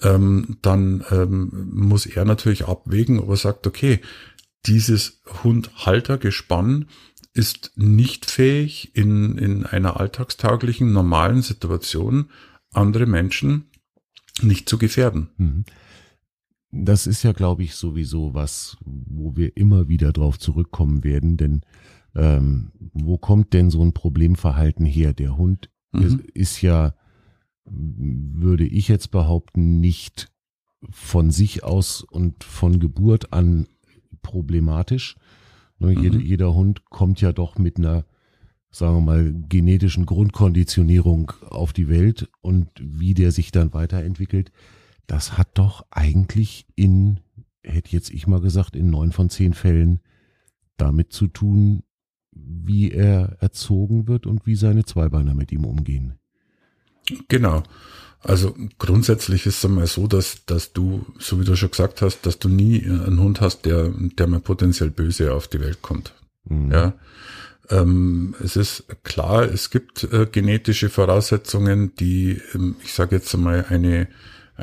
ähm, 0.00 0.56
dann 0.62 1.04
ähm, 1.10 1.68
muss 1.74 2.06
er 2.06 2.24
natürlich 2.24 2.68
abwägen, 2.68 3.20
ob 3.20 3.28
er 3.28 3.36
sagt, 3.36 3.66
okay, 3.66 4.00
dieses 4.64 5.20
Hundhaltergespann 5.44 6.86
ist 7.34 7.72
nicht 7.76 8.30
fähig, 8.30 8.96
in, 8.96 9.36
in 9.36 9.66
einer 9.66 10.00
alltagstauglichen, 10.00 10.90
normalen 10.90 11.42
Situation 11.42 12.30
andere 12.70 13.04
Menschen 13.04 13.66
nicht 14.40 14.70
zu 14.70 14.78
gefährden. 14.78 15.28
Mhm 15.36 15.64
das 16.72 17.06
ist 17.06 17.22
ja, 17.22 17.32
glaube 17.32 17.62
ich, 17.62 17.74
sowieso 17.74 18.32
was, 18.32 18.78
wo 18.84 19.36
wir 19.36 19.56
immer 19.56 19.88
wieder 19.88 20.12
drauf 20.12 20.38
zurückkommen 20.38 21.04
werden, 21.04 21.36
denn 21.36 21.60
ähm, 22.14 22.72
wo 22.94 23.18
kommt 23.18 23.52
denn 23.52 23.70
so 23.70 23.82
ein 23.82 23.92
Problemverhalten 23.92 24.86
her? 24.86 25.12
Der 25.12 25.36
Hund 25.36 25.70
mhm. 25.92 26.02
ist, 26.02 26.20
ist 26.32 26.62
ja, 26.62 26.94
würde 27.64 28.66
ich 28.66 28.88
jetzt 28.88 29.10
behaupten, 29.10 29.80
nicht 29.80 30.32
von 30.90 31.30
sich 31.30 31.62
aus 31.62 32.02
und 32.02 32.42
von 32.42 32.80
Geburt 32.80 33.32
an 33.32 33.66
problematisch. 34.22 35.16
Ne, 35.78 35.94
mhm. 35.94 36.02
jeder, 36.02 36.18
jeder 36.18 36.54
Hund 36.54 36.86
kommt 36.86 37.20
ja 37.20 37.32
doch 37.32 37.58
mit 37.58 37.78
einer, 37.78 38.06
sagen 38.70 38.96
wir 38.96 39.00
mal, 39.02 39.32
genetischen 39.48 40.06
Grundkonditionierung 40.06 41.32
auf 41.50 41.74
die 41.74 41.88
Welt 41.88 42.30
und 42.40 42.68
wie 42.80 43.14
der 43.14 43.30
sich 43.30 43.52
dann 43.52 43.74
weiterentwickelt, 43.74 44.52
das 45.12 45.36
hat 45.36 45.58
doch 45.58 45.84
eigentlich 45.90 46.66
in, 46.74 47.20
hätte 47.62 47.90
jetzt 47.90 48.08
ich 48.08 48.26
mal 48.26 48.40
gesagt, 48.40 48.74
in 48.74 48.88
neun 48.88 49.12
von 49.12 49.28
zehn 49.28 49.52
Fällen 49.52 50.00
damit 50.78 51.12
zu 51.12 51.26
tun, 51.26 51.82
wie 52.30 52.92
er 52.92 53.36
erzogen 53.40 54.08
wird 54.08 54.26
und 54.26 54.46
wie 54.46 54.56
seine 54.56 54.86
Zweibeiner 54.86 55.34
mit 55.34 55.52
ihm 55.52 55.66
umgehen. 55.66 56.18
Genau. 57.28 57.62
Also 58.20 58.56
grundsätzlich 58.78 59.44
ist 59.44 59.58
es 59.58 59.64
einmal 59.66 59.86
so, 59.86 60.06
dass, 60.06 60.46
dass 60.46 60.72
du, 60.72 61.04
so 61.18 61.38
wie 61.38 61.44
du 61.44 61.56
schon 61.56 61.72
gesagt 61.72 62.00
hast, 62.00 62.24
dass 62.24 62.38
du 62.38 62.48
nie 62.48 62.82
einen 62.82 63.20
Hund 63.20 63.42
hast, 63.42 63.66
der, 63.66 63.90
der 63.90 64.26
mal 64.26 64.40
potenziell 64.40 64.90
böse 64.90 65.34
auf 65.34 65.46
die 65.46 65.60
Welt 65.60 65.82
kommt. 65.82 66.14
Mhm. 66.44 66.72
Ja. 66.72 66.94
Ähm, 67.68 68.34
es 68.42 68.56
ist 68.56 68.86
klar, 69.02 69.42
es 69.42 69.68
gibt 69.68 70.04
äh, 70.04 70.26
genetische 70.32 70.88
Voraussetzungen, 70.88 71.94
die, 71.96 72.40
ähm, 72.54 72.76
ich 72.82 72.94
sage 72.94 73.16
jetzt 73.16 73.34
einmal, 73.34 73.66
eine 73.68 74.08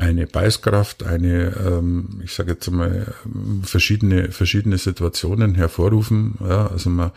eine 0.00 0.26
Beißkraft, 0.26 1.04
eine, 1.04 1.54
ähm, 1.56 2.20
ich 2.24 2.32
sage 2.32 2.52
jetzt 2.52 2.70
mal, 2.70 3.14
verschiedene, 3.62 4.32
verschiedene 4.32 4.78
Situationen 4.78 5.54
hervorrufen. 5.54 6.36
Ja, 6.40 6.68
also 6.68 6.90
man, 6.90 7.12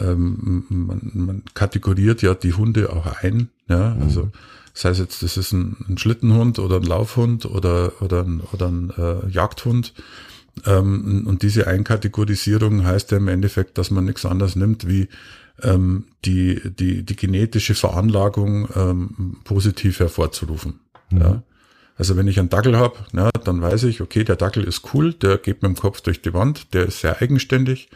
ähm, 0.00 0.64
man, 0.68 1.10
man 1.14 1.42
kategoriert 1.54 2.22
ja 2.22 2.34
die 2.34 2.54
Hunde 2.54 2.90
auch 2.90 3.06
ein. 3.22 3.50
Ja, 3.68 3.94
mhm. 3.94 4.02
also 4.02 4.30
sei 4.72 4.90
es 4.90 4.98
jetzt, 4.98 5.22
das 5.22 5.36
ist 5.36 5.52
ein, 5.52 5.76
ein, 5.88 5.98
Schlittenhund 5.98 6.58
oder 6.58 6.76
ein 6.76 6.84
Laufhund 6.84 7.44
oder, 7.46 7.92
oder 8.00 8.24
ein, 8.24 8.40
oder 8.52 8.68
ein 8.68 8.92
äh, 8.96 9.28
Jagdhund. 9.28 9.92
Ähm, 10.64 11.24
und 11.26 11.42
diese 11.42 11.66
Einkategorisierung 11.66 12.84
heißt 12.84 13.10
ja 13.10 13.18
im 13.18 13.28
Endeffekt, 13.28 13.76
dass 13.76 13.90
man 13.90 14.06
nichts 14.06 14.24
anderes 14.24 14.56
nimmt 14.56 14.88
wie 14.88 15.08
ähm, 15.62 16.04
die, 16.24 16.60
die, 16.78 17.04
die 17.04 17.16
genetische 17.16 17.74
Veranlagung 17.74 18.68
ähm, 18.74 19.36
positiv 19.44 20.00
hervorzurufen. 20.00 20.80
Mhm. 21.10 21.20
Ja. 21.20 21.42
Also 21.96 22.16
wenn 22.16 22.28
ich 22.28 22.38
einen 22.38 22.50
Dackel 22.50 22.76
habe, 22.76 22.96
ja, 23.12 23.30
dann 23.44 23.62
weiß 23.62 23.84
ich, 23.84 24.00
okay, 24.00 24.22
der 24.22 24.36
Dackel 24.36 24.64
ist 24.64 24.94
cool, 24.94 25.14
der 25.14 25.38
geht 25.38 25.62
mit 25.62 25.70
dem 25.70 25.76
Kopf 25.76 26.02
durch 26.02 26.20
die 26.20 26.34
Wand, 26.34 26.74
der 26.74 26.86
ist 26.86 27.00
sehr 27.00 27.20
eigenständig. 27.22 27.88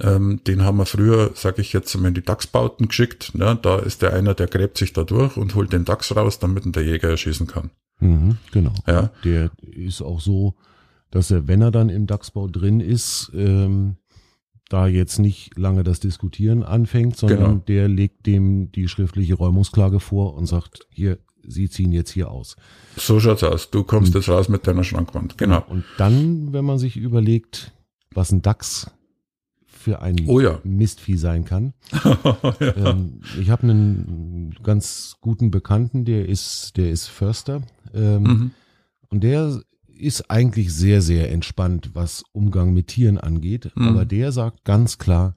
Ähm, 0.00 0.40
den 0.46 0.62
haben 0.62 0.78
wir 0.78 0.86
früher, 0.86 1.32
sage 1.34 1.60
ich 1.60 1.72
jetzt, 1.72 1.94
in 1.94 2.14
die 2.14 2.22
Dachsbauten 2.22 2.88
geschickt. 2.88 3.34
Ne? 3.34 3.58
Da 3.60 3.78
ist 3.78 4.02
der 4.02 4.12
einer, 4.12 4.34
der 4.34 4.46
gräbt 4.46 4.78
sich 4.78 4.92
da 4.92 5.02
durch 5.02 5.36
und 5.36 5.54
holt 5.54 5.72
den 5.72 5.84
Dachs 5.84 6.14
raus, 6.14 6.38
damit 6.38 6.66
ihn 6.66 6.72
der 6.72 6.84
Jäger 6.84 7.08
erschießen 7.08 7.46
kann. 7.46 7.70
Mhm, 8.00 8.36
genau. 8.52 8.74
Ja. 8.86 9.10
Der 9.24 9.50
ist 9.60 10.02
auch 10.02 10.20
so, 10.20 10.54
dass 11.10 11.30
er, 11.30 11.48
wenn 11.48 11.62
er 11.62 11.70
dann 11.70 11.88
im 11.88 12.06
Dachsbau 12.06 12.46
drin 12.46 12.80
ist, 12.80 13.32
ähm, 13.34 13.96
da 14.68 14.86
jetzt 14.86 15.18
nicht 15.18 15.56
lange 15.56 15.82
das 15.82 15.98
Diskutieren 15.98 16.62
anfängt, 16.62 17.16
sondern 17.16 17.38
genau. 17.38 17.62
der 17.66 17.88
legt 17.88 18.26
dem 18.26 18.70
die 18.70 18.86
schriftliche 18.86 19.34
Räumungsklage 19.34 19.98
vor 19.98 20.34
und 20.34 20.46
sagt, 20.46 20.86
hier, 20.90 21.18
Sie 21.48 21.68
ziehen 21.68 21.92
jetzt 21.92 22.10
hier 22.10 22.30
aus. 22.30 22.56
So 22.96 23.20
schaut's 23.20 23.42
aus. 23.42 23.70
Du 23.70 23.84
kommst 23.84 24.14
und, 24.14 24.20
jetzt 24.20 24.28
raus 24.28 24.48
mit 24.48 24.66
deiner 24.66 24.84
Schrankwand. 24.84 25.38
Genau. 25.38 25.64
Und 25.68 25.84
dann, 25.96 26.52
wenn 26.52 26.64
man 26.64 26.78
sich 26.78 26.96
überlegt, 26.96 27.72
was 28.12 28.32
ein 28.32 28.42
Dachs 28.42 28.90
für 29.66 30.02
ein 30.02 30.16
oh 30.26 30.40
ja. 30.40 30.60
Mistvieh 30.64 31.16
sein 31.16 31.44
kann. 31.44 31.72
ja. 32.04 32.90
ähm, 32.90 33.20
ich 33.40 33.50
habe 33.50 33.62
einen 33.62 34.54
ganz 34.62 35.16
guten 35.20 35.50
Bekannten, 35.50 36.04
der 36.04 36.28
ist, 36.28 36.76
der 36.76 36.90
ist 36.90 37.06
Förster. 37.06 37.62
Ähm, 37.94 38.22
mhm. 38.22 38.50
Und 39.08 39.24
der 39.24 39.62
ist 39.96 40.30
eigentlich 40.30 40.72
sehr, 40.72 41.00
sehr 41.00 41.30
entspannt, 41.30 41.90
was 41.94 42.24
Umgang 42.32 42.72
mit 42.72 42.88
Tieren 42.88 43.18
angeht. 43.18 43.70
Mhm. 43.74 43.88
Aber 43.88 44.04
der 44.04 44.32
sagt 44.32 44.64
ganz 44.64 44.98
klar, 44.98 45.36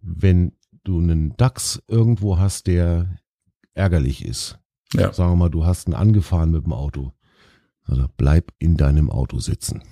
wenn 0.00 0.52
du 0.84 0.98
einen 0.98 1.36
Dachs 1.36 1.82
irgendwo 1.88 2.38
hast, 2.38 2.66
der 2.66 3.18
ärgerlich 3.74 4.24
ist, 4.24 4.58
ja. 4.94 5.12
sagen 5.12 5.32
wir 5.32 5.36
mal, 5.36 5.50
du 5.50 5.64
hast 5.64 5.88
ihn 5.88 5.94
angefahren 5.94 6.50
mit 6.50 6.64
dem 6.64 6.72
Auto, 6.72 7.12
also 7.84 8.06
bleib 8.16 8.52
in 8.58 8.76
deinem 8.76 9.10
Auto 9.10 9.38
sitzen. 9.38 9.82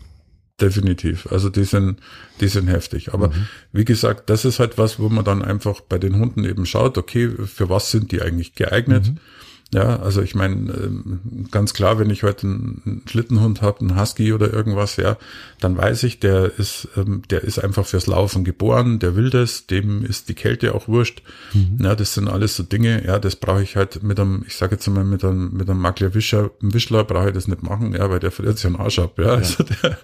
Definitiv. 0.61 1.31
Also 1.31 1.50
die 1.50 1.64
sind, 1.64 2.00
die 2.40 2.49
sind 2.49 2.67
heftig. 2.67 3.14
Aber 3.14 3.28
mhm. 3.28 3.47
wie 3.73 3.85
gesagt, 3.85 4.28
das 4.28 4.45
ist 4.45 4.59
halt 4.59 4.76
was, 4.76 4.99
wo 4.99 5.09
man 5.09 5.25
dann 5.25 5.43
einfach 5.43 5.81
bei 5.83 5.99
den 5.99 6.17
Hunden 6.19 6.45
eben 6.45 6.67
schaut, 6.67 6.99
okay, 6.99 7.31
für 7.47 7.69
was 7.69 7.93
sind 7.93 8.11
die 8.11 8.23
eigentlich 8.23 8.55
geeignet? 8.55 9.09
Mhm. 9.09 9.19
Ja, 9.75 9.97
also 10.01 10.23
ich 10.23 10.35
meine, 10.35 10.73
ähm, 10.73 11.47
ganz 11.51 11.75
klar, 11.75 11.99
wenn 11.99 12.09
ich 12.09 12.23
heute 12.23 12.47
einen 12.47 13.03
Schlittenhund 13.07 13.61
habe, 13.61 13.81
einen 13.81 14.01
Husky 14.01 14.33
oder 14.33 14.51
irgendwas, 14.51 14.97
ja, 14.97 15.19
dann 15.61 15.77
weiß 15.77 16.05
ich, 16.05 16.21
der 16.21 16.59
ist, 16.59 16.89
ähm, 16.97 17.21
der 17.29 17.45
ist 17.45 17.59
einfach 17.59 17.85
fürs 17.85 18.07
Laufen 18.07 18.45
geboren, 18.45 18.99
der 18.99 19.15
will 19.15 19.29
das, 19.29 19.67
dem 19.67 20.07
ist 20.07 20.31
die 20.31 20.35
Kälte 20.35 20.75
auch 20.75 20.89
wurscht. 20.89 21.23
Mhm. 21.53 21.79
Ja, 21.83 21.95
das 21.95 22.15
sind 22.15 22.29
alles 22.29 22.57
so 22.57 22.63
Dinge, 22.63 23.05
ja, 23.05 23.19
das 23.19 23.37
brauche 23.37 23.63
ich 23.63 23.77
halt 23.77 24.03
mit 24.03 24.19
einem, 24.19 24.43
ich 24.47 24.57
sage 24.57 24.77
jetzt 24.77 24.87
mal, 24.89 25.05
mit 25.05 25.23
einem, 25.23 25.53
mit 25.53 25.69
einem 25.69 25.81
Makler 25.81 26.15
Wischler, 26.15 26.51
brauche 27.05 27.29
ich 27.29 27.35
das 27.35 27.47
nicht 27.47 27.63
machen, 27.63 27.93
ja, 27.93 28.09
weil 28.09 28.21
der 28.21 28.31
friert 28.31 28.57
sich 28.57 28.67
einen 28.67 28.77
Arsch 28.77 28.99
ab, 28.99 29.19
ja. 29.19 29.25
ja. 29.25 29.35
Also 29.35 29.65
der, 29.65 29.99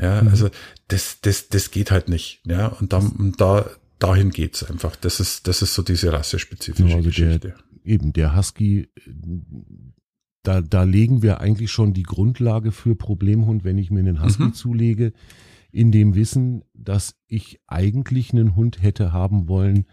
ja, 0.00 0.22
mhm. 0.22 0.28
also 0.28 0.50
das, 0.88 1.18
das, 1.22 1.48
das 1.48 1.70
geht 1.70 1.92
halt 1.92 2.08
nicht, 2.08 2.40
ja, 2.44 2.66
und 2.66 2.92
da, 2.92 3.00
da 3.36 3.70
dahin 4.00 4.30
geht's 4.30 4.64
einfach. 4.64 4.96
Das 4.96 5.20
ist, 5.20 5.46
das 5.46 5.62
ist 5.62 5.74
so 5.74 5.82
diese 5.82 6.12
rassespezifische 6.12 6.82
genau, 6.82 6.96
also 6.96 7.08
Geschichte. 7.08 7.38
Der, 7.38 7.54
eben 7.84 8.12
der 8.12 8.36
Husky, 8.36 8.88
da, 10.42 10.60
da 10.60 10.82
legen 10.84 11.22
wir 11.22 11.40
eigentlich 11.40 11.70
schon 11.70 11.92
die 11.92 12.02
Grundlage 12.02 12.72
für 12.72 12.94
Problemhund, 12.94 13.64
wenn 13.64 13.78
ich 13.78 13.90
mir 13.90 14.00
einen 14.00 14.22
Husky 14.22 14.44
mhm. 14.44 14.54
zulege, 14.54 15.12
in 15.72 15.92
dem 15.92 16.14
Wissen, 16.14 16.64
dass 16.74 17.16
ich 17.26 17.60
eigentlich 17.66 18.32
einen 18.32 18.56
Hund 18.56 18.82
hätte 18.82 19.12
haben 19.12 19.48
wollen, 19.48 19.86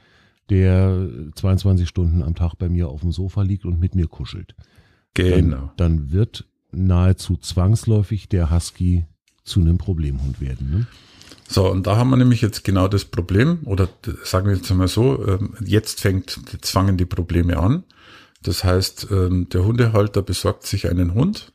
der 0.50 1.10
22 1.36 1.88
Stunden 1.88 2.24
am 2.24 2.36
Tag 2.36 2.56
bei 2.56 2.70
mir 2.70 2.88
auf 2.88 3.02
dem 3.02 3.12
Sofa 3.12 3.42
liegt 3.42 3.66
und 3.66 3.80
mit 3.80 3.96
mir 3.96 4.08
kuschelt. 4.08 4.56
Genau. 5.14 5.72
Dann, 5.76 5.98
dann 5.98 6.12
wird 6.12 6.48
nahezu 6.72 7.38
zwangsläufig 7.38 8.30
der 8.30 8.52
Husky 8.52 9.06
zu 9.44 9.62
einem 9.62 9.78
Problemhund 9.78 10.42
werden. 10.42 10.72
Ne? 10.72 10.88
So, 11.50 11.70
und 11.72 11.88
da 11.88 11.96
haben 11.96 12.10
wir 12.10 12.18
nämlich 12.18 12.42
jetzt 12.42 12.64
genau 12.64 12.88
das 12.88 13.06
Problem, 13.06 13.60
oder 13.66 13.88
sagen 14.24 14.48
wir 14.48 14.56
jetzt 14.56 14.70
einmal 14.70 14.90
so, 14.90 15.26
ähm, 15.26 15.56
jetzt 15.64 16.02
fängt, 16.02 16.40
jetzt 16.52 16.72
fangen 16.72 16.98
die 16.98 17.06
Probleme 17.06 17.58
an. 17.58 17.84
Das 18.44 18.64
heißt, 18.64 19.08
ähm, 19.12 19.48
der 19.50 19.64
Hundehalter 19.64 20.22
besorgt 20.22 20.66
sich 20.66 20.90
einen 20.90 21.14
Hund 21.14 21.54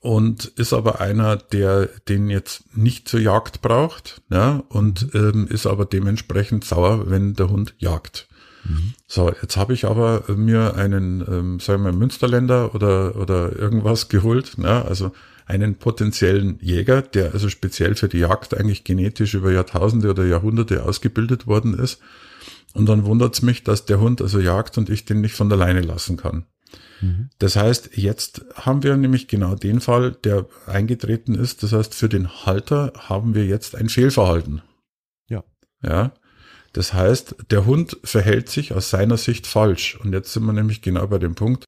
und 0.00 0.46
ist 0.46 0.72
aber 0.72 1.00
einer, 1.00 1.36
der 1.36 1.86
den 2.08 2.30
jetzt 2.30 2.76
nicht 2.76 3.08
zur 3.08 3.20
Jagd 3.20 3.62
braucht, 3.62 4.22
ja, 4.30 4.62
und 4.68 5.08
ähm, 5.14 5.46
ist 5.48 5.66
aber 5.66 5.84
dementsprechend 5.84 6.64
sauer, 6.64 7.10
wenn 7.10 7.34
der 7.34 7.50
Hund 7.50 7.74
jagt. 7.78 8.28
Mhm. 8.64 8.94
So, 9.06 9.32
jetzt 9.42 9.56
habe 9.56 9.72
ich 9.72 9.84
aber 9.86 10.24
mir 10.34 10.74
einen, 10.76 11.20
ähm, 11.20 11.60
sagen 11.60 11.84
wir, 11.84 11.92
Münsterländer 11.92 12.74
oder, 12.74 13.16
oder 13.16 13.56
irgendwas 13.56 14.08
geholt, 14.08 14.56
ja, 14.58 14.82
also 14.82 15.12
einen 15.46 15.76
potenziellen 15.76 16.58
Jäger, 16.60 17.02
der 17.02 17.32
also 17.32 17.48
speziell 17.48 17.96
für 17.96 18.08
die 18.08 18.18
Jagd 18.18 18.56
eigentlich 18.56 18.84
genetisch 18.84 19.34
über 19.34 19.50
Jahrtausende 19.50 20.10
oder 20.10 20.24
Jahrhunderte 20.24 20.84
ausgebildet 20.84 21.46
worden 21.46 21.74
ist. 21.74 22.00
Und 22.72 22.88
dann 22.88 23.04
wundert 23.04 23.34
es 23.34 23.42
mich, 23.42 23.64
dass 23.64 23.84
der 23.84 24.00
Hund 24.00 24.22
also 24.22 24.38
jagt 24.38 24.78
und 24.78 24.88
ich 24.90 25.04
den 25.04 25.20
nicht 25.20 25.34
von 25.34 25.48
der 25.48 25.58
Leine 25.58 25.80
lassen 25.80 26.16
kann. 26.16 26.46
Mhm. 27.00 27.30
Das 27.38 27.56
heißt, 27.56 27.96
jetzt 27.96 28.44
haben 28.54 28.84
wir 28.84 28.96
nämlich 28.96 29.26
genau 29.26 29.56
den 29.56 29.80
Fall, 29.80 30.12
der 30.12 30.46
eingetreten 30.66 31.34
ist. 31.34 31.62
Das 31.64 31.72
heißt, 31.72 31.94
für 31.94 32.08
den 32.08 32.28
Halter 32.46 32.92
haben 32.96 33.34
wir 33.34 33.44
jetzt 33.44 33.74
ein 33.74 33.88
Fehlverhalten. 33.88 34.62
Ja. 35.28 35.42
Ja. 35.82 36.12
Das 36.72 36.92
heißt, 36.92 37.36
der 37.50 37.66
Hund 37.66 37.98
verhält 38.04 38.48
sich 38.48 38.72
aus 38.72 38.90
seiner 38.90 39.16
Sicht 39.16 39.46
falsch. 39.46 39.98
Und 40.02 40.12
jetzt 40.12 40.32
sind 40.32 40.44
wir 40.44 40.52
nämlich 40.52 40.82
genau 40.82 41.06
bei 41.06 41.18
dem 41.18 41.34
Punkt, 41.34 41.66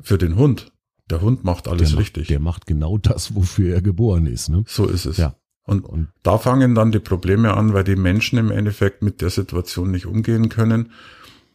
für 0.00 0.18
den 0.18 0.36
Hund 0.36 0.72
der 1.12 1.20
Hund 1.20 1.44
macht 1.44 1.68
alles 1.68 1.90
der 1.90 1.98
richtig. 1.98 2.22
Macht, 2.22 2.30
der 2.30 2.40
macht 2.40 2.66
genau 2.66 2.98
das, 2.98 3.34
wofür 3.34 3.74
er 3.74 3.82
geboren 3.82 4.26
ist. 4.26 4.48
Ne? 4.48 4.64
So 4.66 4.86
ist 4.86 5.04
es. 5.04 5.18
Ja. 5.18 5.36
Und, 5.64 5.84
und 5.84 6.08
da 6.22 6.38
fangen 6.38 6.74
dann 6.74 6.90
die 6.90 6.98
Probleme 6.98 7.54
an, 7.54 7.74
weil 7.74 7.84
die 7.84 7.96
Menschen 7.96 8.38
im 8.38 8.50
Endeffekt 8.50 9.02
mit 9.02 9.20
der 9.20 9.30
Situation 9.30 9.90
nicht 9.90 10.06
umgehen 10.06 10.48
können. 10.48 10.90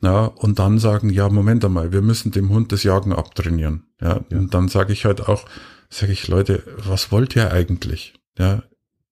Ja, 0.01 0.25
und 0.25 0.59
dann 0.59 0.77
sagen, 0.77 1.09
ja, 1.09 1.27
Moment 1.27 1.65
einmal, 1.65 1.91
wir 1.91 2.03
müssen 2.03 2.31
dem 2.31 2.49
Hund 2.49 2.71
das 2.71 2.83
Jagen 2.83 3.13
abtrainieren. 3.13 3.87
Ja, 3.99 4.21
ja. 4.29 4.37
und 4.37 4.53
dann 4.53 4.67
sage 4.67 4.93
ich 4.93 5.05
halt 5.05 5.27
auch, 5.27 5.45
sage 5.89 6.11
ich, 6.11 6.27
Leute, 6.27 6.61
was 6.77 7.11
wollt 7.11 7.35
ihr 7.35 7.51
eigentlich? 7.51 8.13
Ja, 8.37 8.61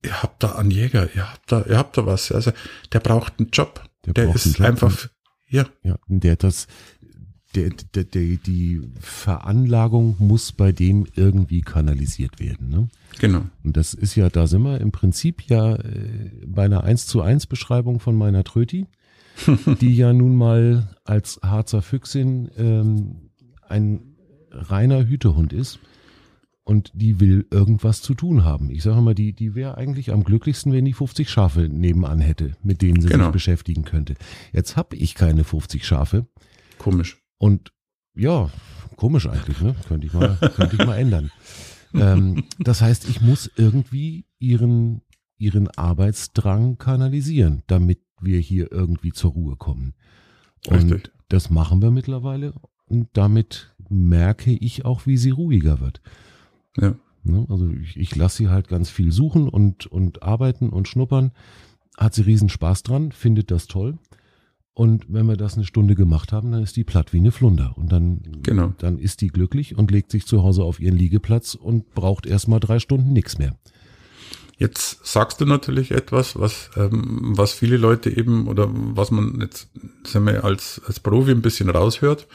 ihr 0.06 0.24
habt 0.24 0.44
da 0.44 0.54
einen 0.54 0.72
Jäger, 0.72 1.10
ihr 1.16 1.32
habt 1.32 1.52
da, 1.52 1.66
ihr 1.68 1.78
habt 1.78 1.98
da 1.98 2.06
was. 2.06 2.32
Also, 2.32 2.52
der 2.94 3.00
braucht 3.00 3.34
einen 3.40 3.50
Job. 3.52 3.84
Der, 4.06 4.14
der 4.14 4.36
ist 4.36 4.62
einfach, 4.62 5.10
ja. 5.48 5.66
Ja, 5.84 5.98
der 6.08 6.36
das, 6.36 6.68
der, 7.56 7.72
der, 7.94 8.04
der, 8.04 8.38
die 8.38 8.82
Veranlagung 9.00 10.16
muss 10.20 10.52
bei 10.52 10.72
dem 10.72 11.08
irgendwie 11.16 11.62
kanalisiert 11.62 12.40
werden. 12.40 12.70
Ne? 12.70 12.90
Genau. 13.20 13.46
Und 13.64 13.78
das 13.78 13.94
ist 13.94 14.16
ja, 14.16 14.30
da 14.30 14.48
sind 14.48 14.64
wir 14.64 14.82
im 14.82 14.92
Prinzip 14.92 15.44
ja 15.44 15.76
äh, 15.76 16.32
bei 16.46 16.66
einer 16.66 16.84
1 16.84 17.08
zu 17.08 17.22
1 17.22 17.48
Beschreibung 17.48 18.00
von 18.00 18.16
meiner 18.16 18.44
Tröti, 18.44 18.88
die 19.82 19.96
ja 19.96 20.14
nun 20.14 20.36
mal 20.36 20.96
als 21.04 21.40
Harzer 21.42 21.82
Füchsin 21.82 22.50
ähm, 22.58 23.30
ein 23.68 24.16
reiner 24.52 25.08
Hütehund 25.08 25.54
ist. 25.54 25.80
Und 26.66 26.92
die 26.96 27.20
will 27.20 27.46
irgendwas 27.52 28.02
zu 28.02 28.16
tun 28.16 28.44
haben. 28.44 28.72
Ich 28.72 28.82
sage 28.82 29.00
mal, 29.00 29.14
die, 29.14 29.34
die 29.34 29.54
wäre 29.54 29.78
eigentlich 29.78 30.12
am 30.12 30.24
glücklichsten, 30.24 30.74
wenn 30.74 30.84
die 30.84 30.94
50 30.94 31.30
Schafe 31.30 31.70
nebenan 31.70 32.20
hätte, 32.20 32.58
mit 32.64 32.82
denen 32.82 33.02
sie 33.02 33.08
genau. 33.08 33.26
sich 33.26 33.34
beschäftigen 33.34 33.86
könnte. 33.86 34.16
Jetzt 34.52 34.76
habe 34.76 34.96
ich 34.96 35.14
keine 35.14 35.44
50 35.44 35.86
Schafe. 35.86 36.26
Komisch. 36.80 37.22
Und 37.38 37.72
ja, 38.16 38.50
komisch 38.96 39.28
eigentlich, 39.28 39.62
ne? 39.62 39.76
Könnte 39.88 40.08
ich 40.08 40.14
mal, 40.14 40.38
könnte 40.56 40.76
ich 40.76 40.86
mal 40.86 40.98
ändern. 40.98 41.30
Ähm, 41.94 42.46
das 42.58 42.82
heißt, 42.82 43.08
ich 43.10 43.22
muss 43.22 43.50
irgendwie 43.56 44.26
ihren, 44.40 45.02
ihren 45.38 45.68
Arbeitsdrang 45.70 46.80
kanalisieren, 46.80 47.62
damit 47.68 48.00
wir 48.20 48.40
hier 48.40 48.72
irgendwie 48.72 49.12
zur 49.12 49.32
Ruhe 49.32 49.56
kommen. 49.56 49.94
Und 50.68 50.92
Richtig. 50.92 51.12
das 51.30 51.52
machen 51.52 51.82
wir 51.82 51.92
mittlerweile 51.92 52.54
und 52.86 53.10
damit 53.14 53.76
merke 53.90 54.52
ich 54.52 54.86
auch, 54.86 55.06
wie 55.06 55.18
sie 55.18 55.32
ruhiger 55.32 55.80
wird. 55.80 56.02
Ja. 56.78 56.96
Ne? 57.24 57.46
Also 57.50 57.70
ich, 57.70 57.98
ich 57.98 58.16
lasse 58.16 58.38
sie 58.38 58.50
halt 58.50 58.68
ganz 58.68 58.90
viel 58.90 59.12
suchen 59.12 59.50
und, 59.50 59.88
und 59.88 60.24
arbeiten 60.24 60.70
und 60.70 60.88
schnuppern. 60.88 61.32
Hat 61.98 62.14
sie 62.14 62.22
riesen 62.22 62.50
Spaß 62.50 62.84
dran, 62.84 63.12
findet 63.12 63.52
das 63.52 63.68
toll. 63.68 63.98
Und 64.74 65.06
wenn 65.08 65.26
wir 65.26 65.38
das 65.38 65.56
eine 65.56 65.64
Stunde 65.64 65.96
gemacht 65.96 66.34
haben, 66.34 66.52
dann 66.52 66.62
ist 66.62 66.76
die 66.76 66.84
platt 66.84 67.14
wie 67.14 67.20
eine 67.20 67.32
Flunder. 67.32 67.74
Und 67.78 67.94
dann, 67.94 68.22
genau. 68.44 68.74
dann 68.78 69.00
ist 69.00 69.22
die 69.22 69.30
glücklich 69.30 69.78
und 69.78 69.90
legt 69.90 70.12
sich 70.12 70.26
zu 70.26 70.44
Hause 70.44 70.64
auf 70.64 70.82
ihren 70.82 70.98
Liegeplatz 70.98 71.56
und 71.56 71.94
braucht 71.96 72.26
erstmal 72.26 72.60
drei 72.60 72.80
Stunden 72.80 73.14
nichts 73.14 73.38
mehr. 73.38 73.56
Jetzt 74.58 75.06
sagst 75.06 75.42
du 75.42 75.46
natürlich 75.46 75.92
etwas, 75.92 76.40
was, 76.40 76.70
ähm, 76.78 77.34
was 77.36 77.52
viele 77.52 77.78
Leute 77.78 78.10
eben 78.10 78.48
oder 78.48 78.70
was 78.72 79.12
man 79.12 79.40
jetzt 79.42 79.68
sagen 80.06 80.26
wir, 80.26 80.46
als, 80.46 80.82
als 80.88 81.02
Profi 81.02 81.32
ein 81.32 81.42
bisschen 81.42 81.70
raushört, 81.70 82.28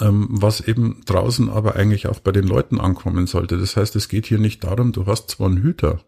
ähm, 0.00 0.28
was 0.30 0.60
eben 0.60 1.02
draußen 1.06 1.48
aber 1.48 1.74
eigentlich 1.74 2.06
auch 2.06 2.20
bei 2.20 2.30
den 2.30 2.46
Leuten 2.46 2.78
ankommen 2.80 3.26
sollte. 3.26 3.58
Das 3.58 3.76
heißt, 3.76 3.96
es 3.96 4.08
geht 4.08 4.26
hier 4.26 4.38
nicht 4.38 4.62
darum, 4.62 4.92
du 4.92 5.06
hast 5.06 5.30
zwar 5.30 5.48
einen 5.48 5.62
Hüter, 5.62 6.00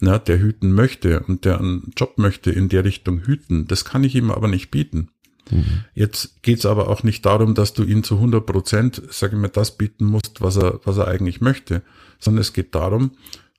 na, 0.00 0.18
der 0.18 0.38
hüten 0.38 0.72
möchte 0.72 1.20
und 1.20 1.44
der 1.44 1.58
einen 1.58 1.92
Job 1.94 2.16
möchte 2.16 2.50
in 2.50 2.70
der 2.70 2.84
Richtung 2.84 3.20
hüten, 3.26 3.66
das 3.66 3.84
kann 3.84 4.02
ich 4.02 4.14
ihm 4.14 4.30
aber 4.30 4.48
nicht 4.48 4.70
bieten. 4.70 5.10
Mhm. 5.50 5.84
Jetzt 5.94 6.42
geht's 6.42 6.64
aber 6.64 6.88
auch 6.88 7.02
nicht 7.02 7.26
darum, 7.26 7.54
dass 7.54 7.74
du 7.74 7.82
ihn 7.82 8.02
zu 8.02 8.14
100 8.14 8.46
Prozent, 8.46 9.02
sage 9.10 9.36
ich 9.36 9.42
mal, 9.42 9.48
das 9.48 9.76
bieten 9.76 10.06
musst, 10.06 10.40
was 10.40 10.56
er, 10.56 10.80
was 10.84 10.96
er 10.96 11.08
eigentlich 11.08 11.42
möchte, 11.42 11.82
sondern 12.18 12.40
es 12.40 12.54
geht 12.54 12.74
darum, 12.74 13.10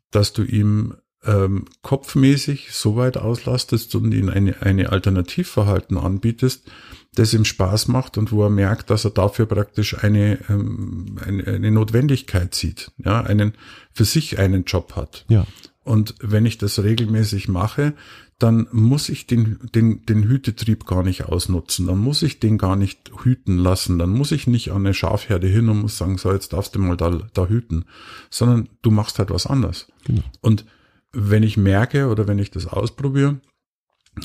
dass 0.10 0.34
du 0.34 0.44
ihm 0.44 0.96
ähm, 1.26 1.66
kopfmäßig 1.82 2.72
so 2.72 2.96
weit 2.96 3.18
auslastest 3.18 3.94
und 3.96 4.12
ihm 4.12 4.30
eine, 4.30 4.62
eine 4.62 4.92
Alternativverhalten 4.92 5.98
anbietest, 5.98 6.70
das 7.14 7.34
ihm 7.34 7.46
Spaß 7.46 7.88
macht 7.90 8.18
und 8.18 8.32
wo 8.32 8.44
er 8.44 8.50
merkt, 8.50 8.90
dass 8.90 9.06
er 9.06 9.12
dafür 9.12 9.46
praktisch 9.46 10.04
eine, 10.04 10.40
ähm, 10.50 11.20
eine, 11.24 11.46
eine 11.46 11.72
Notwendigkeit 11.72 12.56
sieht, 12.56 12.92
ja, 12.98 13.22
einen, 13.22 13.54
für 13.94 14.06
sich 14.06 14.40
einen 14.40 14.64
Job 14.64 14.96
hat. 14.96 15.26
Ja. 15.30 15.46
Und 15.84 16.16
wenn 16.22 16.46
ich 16.46 16.58
das 16.58 16.82
regelmäßig 16.82 17.48
mache, 17.48 17.94
dann 18.38 18.68
muss 18.72 19.10
ich 19.10 19.28
den, 19.28 19.60
den, 19.76 20.06
den 20.06 20.24
Hütetrieb 20.24 20.86
gar 20.86 21.04
nicht 21.04 21.26
ausnutzen. 21.26 21.88
Dann 21.88 22.00
muss 22.00 22.24
ich 22.24 22.40
den 22.40 22.58
gar 22.58 22.76
nicht 22.76 23.12
hüten 23.24 23.58
lassen. 23.58 24.00
Dann 24.00 24.10
muss 24.10 24.32
ich 24.32 24.48
nicht 24.48 24.72
an 24.72 24.78
eine 24.78 24.96
Schafherde 24.96 25.48
hin 25.48 25.70
und 25.70 25.82
muss 25.82 25.98
sagen, 25.98 26.18
so, 26.18 26.32
jetzt 26.32 26.54
darfst 26.54 26.74
du 26.74 26.80
mal 26.80 26.98
da, 26.98 27.20
da 27.34 27.48
hüten. 27.48 27.86
Sondern 28.32 28.70
du 28.82 28.90
machst 28.90 29.20
halt 29.20 29.30
was 29.30 29.46
anderes. 29.46 29.88
Genau. 30.06 30.24
Und 30.42 30.66
wenn 31.14 31.44
ich 31.44 31.58
merke 31.58 32.08
oder 32.08 32.28
wenn 32.28 32.40
ich 32.40 32.52
das 32.52 32.68
ausprobiere 32.68 33.40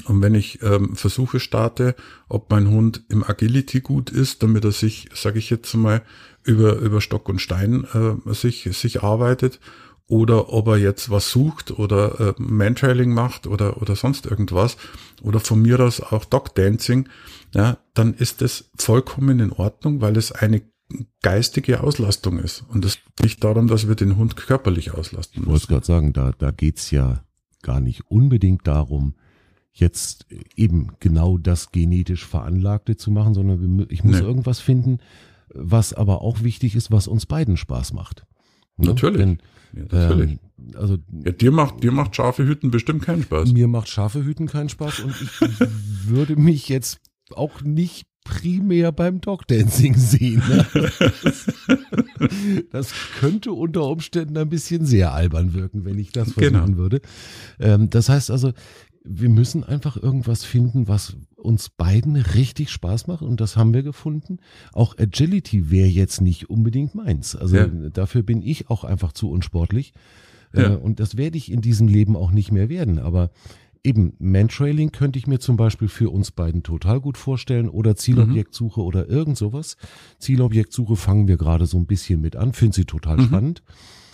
und 0.06 0.20
wenn 0.20 0.34
ich 0.34 0.62
ähm, 0.62 0.96
Versuche 0.96 1.40
starte, 1.40 1.94
ob 2.28 2.50
mein 2.50 2.68
Hund 2.68 3.04
im 3.08 3.22
Agility 3.22 3.80
gut 3.80 4.10
ist, 4.10 4.42
damit 4.42 4.64
er 4.64 4.72
sich, 4.72 5.08
sage 5.14 5.38
ich 5.38 5.50
jetzt 5.50 5.72
mal, 5.74 6.02
über, 6.42 6.76
über 6.76 7.00
Stock 7.00 7.28
und 7.28 7.40
Stein 7.40 7.86
äh, 7.92 8.32
sich, 8.32 8.68
sich 8.72 9.02
arbeitet, 9.02 9.60
oder 10.08 10.52
ob 10.52 10.68
er 10.68 10.76
jetzt 10.76 11.10
was 11.10 11.30
sucht 11.30 11.72
oder 11.72 12.20
äh, 12.20 12.34
Mantrailing 12.38 13.12
macht 13.12 13.46
oder, 13.46 13.82
oder 13.82 13.96
sonst 13.96 14.26
irgendwas 14.26 14.76
oder 15.22 15.40
von 15.40 15.60
mir 15.60 15.80
aus 15.80 16.00
auch 16.00 16.24
Dog 16.24 16.54
Dancing, 16.54 17.08
ja, 17.52 17.78
dann 17.94 18.14
ist 18.14 18.40
das 18.40 18.70
vollkommen 18.78 19.40
in 19.40 19.52
Ordnung, 19.52 20.00
weil 20.00 20.16
es 20.16 20.30
eine 20.30 20.62
geistige 21.22 21.82
Auslastung 21.82 22.38
ist. 22.38 22.64
Und 22.68 22.84
es 22.84 22.96
geht 22.96 23.22
nicht 23.22 23.44
darum, 23.44 23.66
dass 23.68 23.88
wir 23.88 23.94
den 23.94 24.16
Hund 24.16 24.36
körperlich 24.36 24.92
auslasten 24.92 25.40
müssen. 25.40 25.48
Ich 25.48 25.52
wollte 25.52 25.66
gerade 25.66 25.86
sagen, 25.86 26.12
da, 26.12 26.32
da 26.32 26.50
geht's 26.50 26.90
ja 26.90 27.24
gar 27.62 27.80
nicht 27.80 28.10
unbedingt 28.10 28.66
darum, 28.66 29.14
jetzt 29.72 30.26
eben 30.54 30.92
genau 31.00 31.36
das 31.36 31.72
genetisch 31.72 32.24
Veranlagte 32.24 32.96
zu 32.96 33.10
machen, 33.10 33.34
sondern 33.34 33.86
ich 33.90 34.04
muss 34.04 34.20
nee. 34.20 34.26
irgendwas 34.26 34.60
finden, 34.60 34.98
was 35.52 35.92
aber 35.92 36.22
auch 36.22 36.42
wichtig 36.42 36.76
ist, 36.76 36.90
was 36.90 37.08
uns 37.08 37.26
beiden 37.26 37.56
Spaß 37.56 37.92
macht. 37.92 38.24
Ne? 38.76 38.88
Natürlich. 38.88 39.18
Denn 39.18 39.38
ja, 39.74 39.82
natürlich. 39.82 40.30
Ähm, 40.32 40.38
also, 40.74 40.96
ja, 41.24 41.32
dir 41.32 41.50
macht, 41.50 41.82
dir 41.82 41.92
macht 41.92 42.16
scharfe 42.16 42.46
Hüten 42.46 42.70
bestimmt 42.70 43.02
keinen 43.02 43.24
Spaß. 43.24 43.52
Mir 43.52 43.68
macht 43.68 43.88
scharfe 43.88 44.24
Hüten 44.24 44.46
keinen 44.46 44.68
Spaß 44.68 45.00
und 45.00 45.14
ich 45.20 45.40
würde 46.06 46.36
mich 46.36 46.68
jetzt 46.68 47.00
auch 47.32 47.60
nicht 47.62 48.06
primär 48.26 48.92
beim 48.92 49.20
Dogdancing 49.20 49.94
sehen. 49.94 50.42
Ne? 50.48 50.66
Das, 52.70 52.92
könnte 53.20 53.52
unter 53.52 53.84
Umständen 53.84 54.36
ein 54.38 54.48
bisschen 54.48 54.86
sehr 54.86 55.12
albern 55.12 55.54
wirken, 55.54 55.84
wenn 55.84 55.98
ich 55.98 56.12
das 56.12 56.32
versuchen 56.32 56.66
genau. 56.66 56.76
würde. 56.78 57.00
Ähm, 57.60 57.90
das 57.90 58.08
heißt 58.08 58.30
also, 58.30 58.52
wir 59.04 59.28
müssen 59.28 59.64
einfach 59.64 59.96
irgendwas 59.96 60.44
finden, 60.44 60.88
was 60.88 61.16
uns 61.36 61.68
beiden 61.68 62.16
richtig 62.16 62.70
Spaß 62.70 63.06
macht 63.06 63.22
und 63.22 63.40
das 63.40 63.56
haben 63.56 63.72
wir 63.72 63.82
gefunden. 63.82 64.38
Auch 64.72 64.98
Agility 64.98 65.70
wäre 65.70 65.88
jetzt 65.88 66.20
nicht 66.20 66.50
unbedingt 66.50 66.94
meins. 66.94 67.36
Also 67.36 67.56
ja. 67.56 67.66
dafür 67.66 68.22
bin 68.22 68.42
ich 68.42 68.68
auch 68.68 68.84
einfach 68.84 69.12
zu 69.12 69.30
unsportlich. 69.30 69.92
Äh, 70.52 70.62
ja. 70.62 70.74
und 70.74 71.00
das 71.00 71.16
werde 71.16 71.38
ich 71.38 71.52
in 71.52 71.60
diesem 71.60 71.88
Leben 71.88 72.16
auch 72.16 72.30
nicht 72.30 72.50
mehr 72.50 72.68
werden. 72.68 72.98
Aber 72.98 73.30
eben 73.86 74.14
Mantrailing 74.18 74.90
könnte 74.90 75.18
ich 75.18 75.26
mir 75.26 75.38
zum 75.38 75.56
Beispiel 75.56 75.88
für 75.88 76.10
uns 76.10 76.32
beiden 76.32 76.62
total 76.62 77.00
gut 77.00 77.16
vorstellen 77.16 77.68
oder 77.68 77.96
Zielobjektsuche 77.96 78.80
mhm. 78.80 78.86
oder 78.86 79.08
irgend 79.08 79.38
sowas. 79.38 79.76
Zielobjektsuche 80.18 80.96
fangen 80.96 81.28
wir 81.28 81.36
gerade 81.36 81.66
so 81.66 81.78
ein 81.78 81.86
bisschen 81.86 82.20
mit 82.20 82.36
an, 82.36 82.52
finde 82.52 82.74
sie 82.74 82.84
total 82.84 83.16
mhm. 83.18 83.24
spannend. 83.24 83.62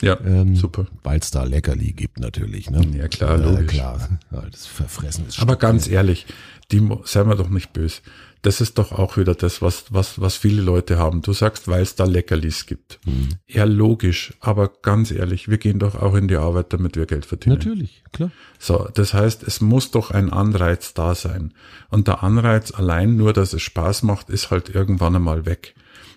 Ja, 0.02 0.18
ähm, 0.24 0.56
super. 0.56 0.86
Weil 1.04 1.20
es 1.20 1.30
da 1.30 1.44
Leckerli 1.44 1.92
gibt 1.92 2.18
natürlich. 2.18 2.70
Ne? 2.70 2.84
Ja, 2.96 3.08
klar, 3.08 3.38
logisch. 3.38 3.62
Äh, 3.62 3.76
klar, 3.78 4.08
das 4.50 4.66
Verfressen 4.66 5.26
ist 5.28 5.40
Aber 5.40 5.56
ganz 5.56 5.88
ehrlich, 5.88 6.26
die, 6.72 6.86
seien 7.04 7.28
wir 7.28 7.36
doch 7.36 7.48
nicht 7.48 7.72
böse. 7.72 8.02
Das 8.42 8.60
ist 8.60 8.78
doch 8.78 8.90
auch 8.90 9.16
wieder 9.16 9.36
das, 9.36 9.62
was, 9.62 9.84
was, 9.90 10.20
was 10.20 10.36
viele 10.36 10.62
Leute 10.62 10.98
haben. 10.98 11.22
Du 11.22 11.32
sagst, 11.32 11.68
weil 11.68 11.82
es 11.82 11.94
da 11.94 12.04
Leckerlis 12.04 12.66
gibt. 12.66 12.98
Mhm. 13.06 13.28
Ja, 13.46 13.64
logisch. 13.64 14.34
Aber 14.40 14.68
ganz 14.82 15.12
ehrlich, 15.12 15.48
wir 15.48 15.58
gehen 15.58 15.78
doch 15.78 15.94
auch 15.94 16.14
in 16.16 16.26
die 16.26 16.36
Arbeit, 16.36 16.72
damit 16.72 16.96
wir 16.96 17.06
Geld 17.06 17.24
verdienen. 17.24 17.58
Natürlich, 17.58 18.02
klar. 18.12 18.32
So, 18.58 18.88
das 18.94 19.14
heißt, 19.14 19.44
es 19.44 19.60
muss 19.60 19.92
doch 19.92 20.10
ein 20.10 20.32
Anreiz 20.32 20.92
da 20.92 21.14
sein. 21.14 21.54
Und 21.88 22.08
der 22.08 22.24
Anreiz 22.24 22.72
allein 22.72 23.16
nur, 23.16 23.32
dass 23.32 23.52
es 23.52 23.62
Spaß 23.62 24.02
macht, 24.02 24.28
ist 24.28 24.50
halt 24.50 24.68
irgendwann 24.68 25.14
einmal 25.14 25.46
weg. 25.46 25.74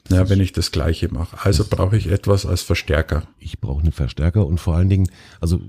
Ja, 0.10 0.30
wenn 0.30 0.40
ich 0.40 0.52
das 0.52 0.72
Gleiche 0.72 1.12
mache. 1.12 1.38
Also 1.44 1.66
brauche 1.68 1.98
ich 1.98 2.12
etwas 2.12 2.46
als 2.46 2.62
Verstärker. 2.62 3.24
Ich 3.40 3.60
brauche 3.60 3.82
einen 3.82 3.92
Verstärker 3.92 4.46
und 4.46 4.60
vor 4.60 4.76
allen 4.76 4.90
Dingen, 4.90 5.10
also 5.42 5.60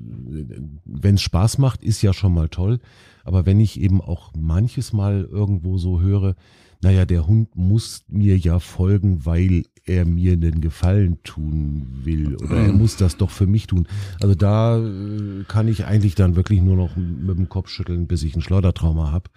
wenn 0.85 1.15
es 1.15 1.23
Spaß 1.23 1.59
macht, 1.59 1.83
ist 1.83 2.03
ja 2.03 2.13
schon 2.13 2.35
mal 2.35 2.49
toll. 2.49 2.81
Aber 3.25 3.47
wenn 3.47 3.61
ich 3.61 3.81
eben 3.81 4.01
auch 4.01 4.33
manches 4.37 4.93
Mal 4.93 5.25
irgendwo 5.25 5.79
so 5.79 6.01
höre, 6.01 6.37
naja, 6.83 7.07
der 7.07 7.27
Hund 7.27 7.57
muss 7.57 8.05
mir 8.09 8.37
ja 8.37 8.59
folgen, 8.59 9.25
weil 9.25 9.65
er 9.87 10.05
mir 10.05 10.33
einen 10.33 10.61
Gefallen 10.61 11.23
tun 11.23 11.87
will 12.05 12.37
oder 12.37 12.57
er 12.57 12.73
muss 12.73 12.97
das 12.97 13.17
doch 13.17 13.31
für 13.31 13.47
mich 13.47 13.67
tun. 13.67 13.89
Also 14.21 14.35
da 14.35 14.79
äh, 14.79 15.45
kann 15.49 15.69
ich 15.69 15.87
eigentlich 15.87 16.15
dann 16.15 16.37
wirklich 16.37 16.61
nur 16.61 16.77
noch 16.77 16.97
mit 16.97 17.39
dem 17.39 17.49
Kopf 17.49 17.69
schütteln, 17.69 18.07
bis 18.07 18.23
ich 18.23 18.37
ein 18.37 18.43
Schleudertrauma 18.43 19.11
habe. 19.13 19.31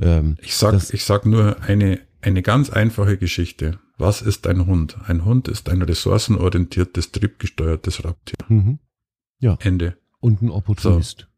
Ähm, 0.00 0.36
ich 0.42 0.54
sag, 0.54 0.74
ich 0.92 1.04
sag 1.04 1.24
nur 1.24 1.62
eine, 1.62 2.00
eine 2.20 2.42
ganz 2.42 2.68
einfache 2.70 3.16
Geschichte. 3.16 3.78
Was 3.98 4.22
ist 4.22 4.46
ein 4.46 4.66
Hund? 4.66 4.96
Ein 5.06 5.24
Hund 5.24 5.48
ist 5.48 5.68
ein 5.68 5.82
ressourcenorientiertes, 5.82 7.12
triebgesteuertes 7.12 8.04
Raubtier. 8.04 8.38
Mhm. 8.48 8.78
Ja. 9.38 9.56
Ende. 9.60 9.96
Und 10.20 10.42
ein 10.42 10.50
Opportunist. 10.50 11.28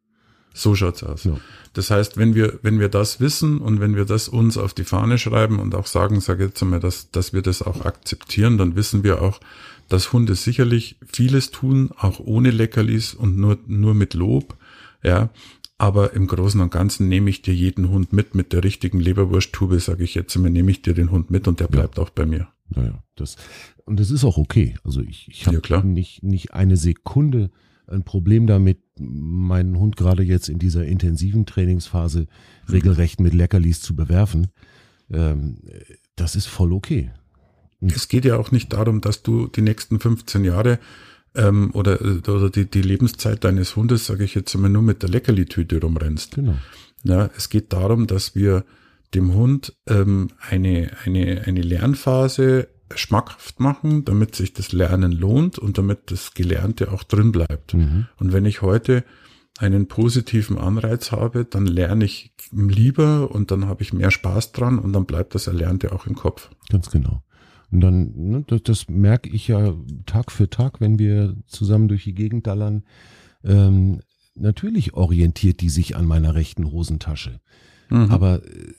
So, 0.52 0.70
so 0.70 0.74
schaut's 0.74 1.02
aus. 1.02 1.24
Ja. 1.24 1.38
Das 1.72 1.90
heißt, 1.90 2.16
wenn 2.16 2.34
wir, 2.34 2.58
wenn 2.62 2.80
wir 2.80 2.88
das 2.88 3.20
wissen 3.20 3.60
und 3.60 3.80
wenn 3.80 3.94
wir 3.94 4.04
das 4.04 4.28
uns 4.28 4.56
auf 4.56 4.74
die 4.74 4.84
Fahne 4.84 5.18
schreiben 5.18 5.60
und 5.60 5.74
auch 5.74 5.86
sagen, 5.86 6.20
sage 6.20 6.46
jetzt 6.46 6.62
einmal, 6.62 6.80
dass, 6.80 7.10
dass 7.10 7.32
wir 7.32 7.42
das 7.42 7.62
auch 7.62 7.84
akzeptieren, 7.84 8.58
dann 8.58 8.74
wissen 8.74 9.04
wir 9.04 9.22
auch, 9.22 9.40
dass 9.88 10.12
Hunde 10.12 10.34
sicherlich 10.34 10.96
vieles 11.06 11.50
tun, 11.50 11.90
auch 11.96 12.20
ohne 12.20 12.50
Leckerlis 12.50 13.14
und 13.14 13.36
nur, 13.36 13.58
nur 13.66 13.94
mit 13.94 14.14
Lob. 14.14 14.56
Ja, 15.02 15.30
aber 15.78 16.12
im 16.12 16.26
Großen 16.26 16.60
und 16.60 16.70
Ganzen 16.70 17.08
nehme 17.08 17.30
ich 17.30 17.42
dir 17.42 17.54
jeden 17.54 17.88
Hund 17.88 18.12
mit, 18.12 18.34
mit 18.34 18.52
der 18.52 18.64
richtigen 18.64 18.98
Leberwursttube, 18.98 19.78
sage 19.78 20.02
ich 20.02 20.14
jetzt 20.14 20.34
immer, 20.34 20.50
nehme 20.50 20.70
ich 20.70 20.82
dir 20.82 20.92
den 20.92 21.10
Hund 21.12 21.30
mit 21.30 21.46
und 21.46 21.60
der 21.60 21.68
bleibt 21.68 21.96
ja. 21.96 22.02
auch 22.02 22.10
bei 22.10 22.26
mir. 22.26 22.48
Naja, 22.68 23.02
das, 23.14 23.36
und 23.84 23.98
das 24.00 24.10
ist 24.10 24.24
auch 24.24 24.36
okay. 24.36 24.74
Also 24.84 25.00
ich, 25.00 25.28
ich 25.28 25.46
habe 25.46 25.62
ja, 25.66 25.82
nicht, 25.82 26.22
nicht 26.22 26.52
eine 26.52 26.76
Sekunde 26.76 27.50
ein 27.86 28.04
Problem 28.04 28.46
damit, 28.46 28.80
meinen 28.98 29.78
Hund 29.78 29.96
gerade 29.96 30.22
jetzt 30.22 30.48
in 30.48 30.58
dieser 30.58 30.84
intensiven 30.84 31.46
Trainingsphase 31.46 32.26
regelrecht 32.70 33.20
mit 33.20 33.32
Leckerlis 33.32 33.80
zu 33.80 33.96
bewerfen. 33.96 34.48
Ähm, 35.10 35.60
das 36.16 36.36
ist 36.36 36.46
voll 36.46 36.72
okay. 36.72 37.10
Es 37.80 38.08
geht 38.08 38.24
ja 38.24 38.36
auch 38.36 38.50
nicht 38.50 38.72
darum, 38.72 39.00
dass 39.00 39.22
du 39.22 39.46
die 39.46 39.62
nächsten 39.62 40.00
15 40.00 40.44
Jahre 40.44 40.80
ähm, 41.34 41.70
oder, 41.72 42.00
oder 42.00 42.50
die, 42.50 42.70
die 42.70 42.82
Lebenszeit 42.82 43.44
deines 43.44 43.76
Hundes, 43.76 44.06
sage 44.06 44.24
ich 44.24 44.34
jetzt 44.34 44.54
immer, 44.54 44.68
nur 44.68 44.82
mit 44.82 45.02
der 45.02 45.10
Leckerli-Tüte 45.10 45.80
rumrennst. 45.80 46.36
Genau. 46.36 46.56
Ja, 47.04 47.30
es 47.36 47.48
geht 47.48 47.72
darum, 47.72 48.06
dass 48.06 48.34
wir 48.34 48.64
dem 49.14 49.34
Hund 49.34 49.74
ähm, 49.86 50.28
eine, 50.40 50.90
eine, 51.04 51.42
eine 51.46 51.62
Lernphase 51.62 52.68
schmackhaft 52.94 53.60
machen, 53.60 54.04
damit 54.04 54.34
sich 54.34 54.52
das 54.52 54.72
Lernen 54.72 55.12
lohnt 55.12 55.58
und 55.58 55.78
damit 55.78 56.10
das 56.10 56.34
Gelernte 56.34 56.90
auch 56.92 57.02
drin 57.02 57.32
bleibt. 57.32 57.74
Mhm. 57.74 58.06
Und 58.16 58.32
wenn 58.32 58.44
ich 58.44 58.62
heute 58.62 59.04
einen 59.58 59.88
positiven 59.88 60.56
Anreiz 60.56 61.12
habe, 61.12 61.44
dann 61.44 61.66
lerne 61.66 62.04
ich 62.04 62.32
lieber 62.52 63.30
und 63.30 63.50
dann 63.50 63.66
habe 63.66 63.82
ich 63.82 63.92
mehr 63.92 64.10
Spaß 64.10 64.52
dran 64.52 64.78
und 64.78 64.92
dann 64.92 65.04
bleibt 65.04 65.34
das 65.34 65.48
Erlernte 65.48 65.92
auch 65.92 66.06
im 66.06 66.14
Kopf. 66.14 66.50
Ganz 66.70 66.90
genau. 66.90 67.22
Und 67.70 67.80
dann, 67.80 68.12
ne, 68.14 68.44
das, 68.46 68.62
das 68.62 68.88
merke 68.88 69.28
ich 69.28 69.48
ja 69.48 69.74
Tag 70.06 70.32
für 70.32 70.48
Tag, 70.48 70.80
wenn 70.80 70.98
wir 70.98 71.36
zusammen 71.46 71.88
durch 71.88 72.04
die 72.04 72.14
Gegend 72.14 72.46
dallern. 72.46 72.84
Ähm, 73.44 74.00
natürlich 74.34 74.94
orientiert 74.94 75.60
die 75.60 75.68
sich 75.68 75.96
an 75.96 76.06
meiner 76.06 76.34
rechten 76.34 76.70
Hosentasche. 76.70 77.40
Mhm. 77.90 78.10
Aber 78.10 78.42
äh, 78.44 78.72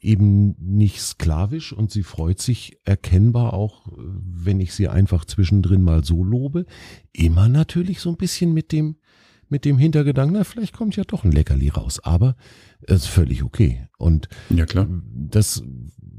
eben 0.00 0.54
nicht 0.58 1.00
sklavisch 1.00 1.72
und 1.72 1.90
sie 1.90 2.02
freut 2.02 2.40
sich 2.40 2.78
erkennbar 2.84 3.54
auch, 3.54 3.86
wenn 3.96 4.60
ich 4.60 4.72
sie 4.72 4.88
einfach 4.88 5.24
zwischendrin 5.24 5.82
mal 5.82 6.04
so 6.04 6.22
lobe. 6.22 6.66
Immer 7.12 7.48
natürlich 7.48 8.00
so 8.00 8.10
ein 8.10 8.16
bisschen 8.16 8.54
mit 8.54 8.72
dem, 8.72 8.96
mit 9.48 9.64
dem 9.64 9.78
Hintergedanken, 9.78 10.36
na, 10.36 10.44
vielleicht 10.44 10.74
kommt 10.74 10.96
ja 10.96 11.04
doch 11.04 11.24
ein 11.24 11.32
Leckerli 11.32 11.68
raus, 11.68 12.00
aber 12.00 12.36
es 12.82 13.02
ist 13.02 13.06
völlig 13.06 13.42
okay. 13.42 13.88
Und 13.98 14.28
ja, 14.50 14.66
klar. 14.66 14.88
das 15.14 15.62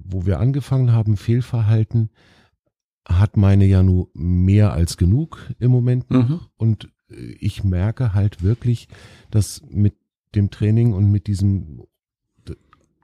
wo 0.10 0.26
wir 0.26 0.40
angefangen 0.40 0.92
haben, 0.92 1.18
Fehlverhalten, 1.18 2.10
hat 3.08 3.38
meine 3.38 3.66
ja 3.66 3.84
nur 3.84 4.10
mehr 4.14 4.74
als 4.74 4.98
genug 4.98 5.54
im 5.60 5.72
Moment 5.72 6.10
mhm. 6.10 6.42
und 6.58 6.90
äh, 7.10 7.16
ich 7.40 7.64
merke 7.64 8.14
halt 8.14 8.44
wirklich, 8.44 8.88
dass 9.32 9.62
mit 9.70 9.96
dem 10.36 10.50
Training 10.50 10.94
und 10.94 11.10
mit 11.10 11.28
diesem 11.28 11.84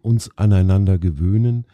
uns 0.02 0.38
aneinander 0.38 0.98
gewöhnen, 0.98 1.66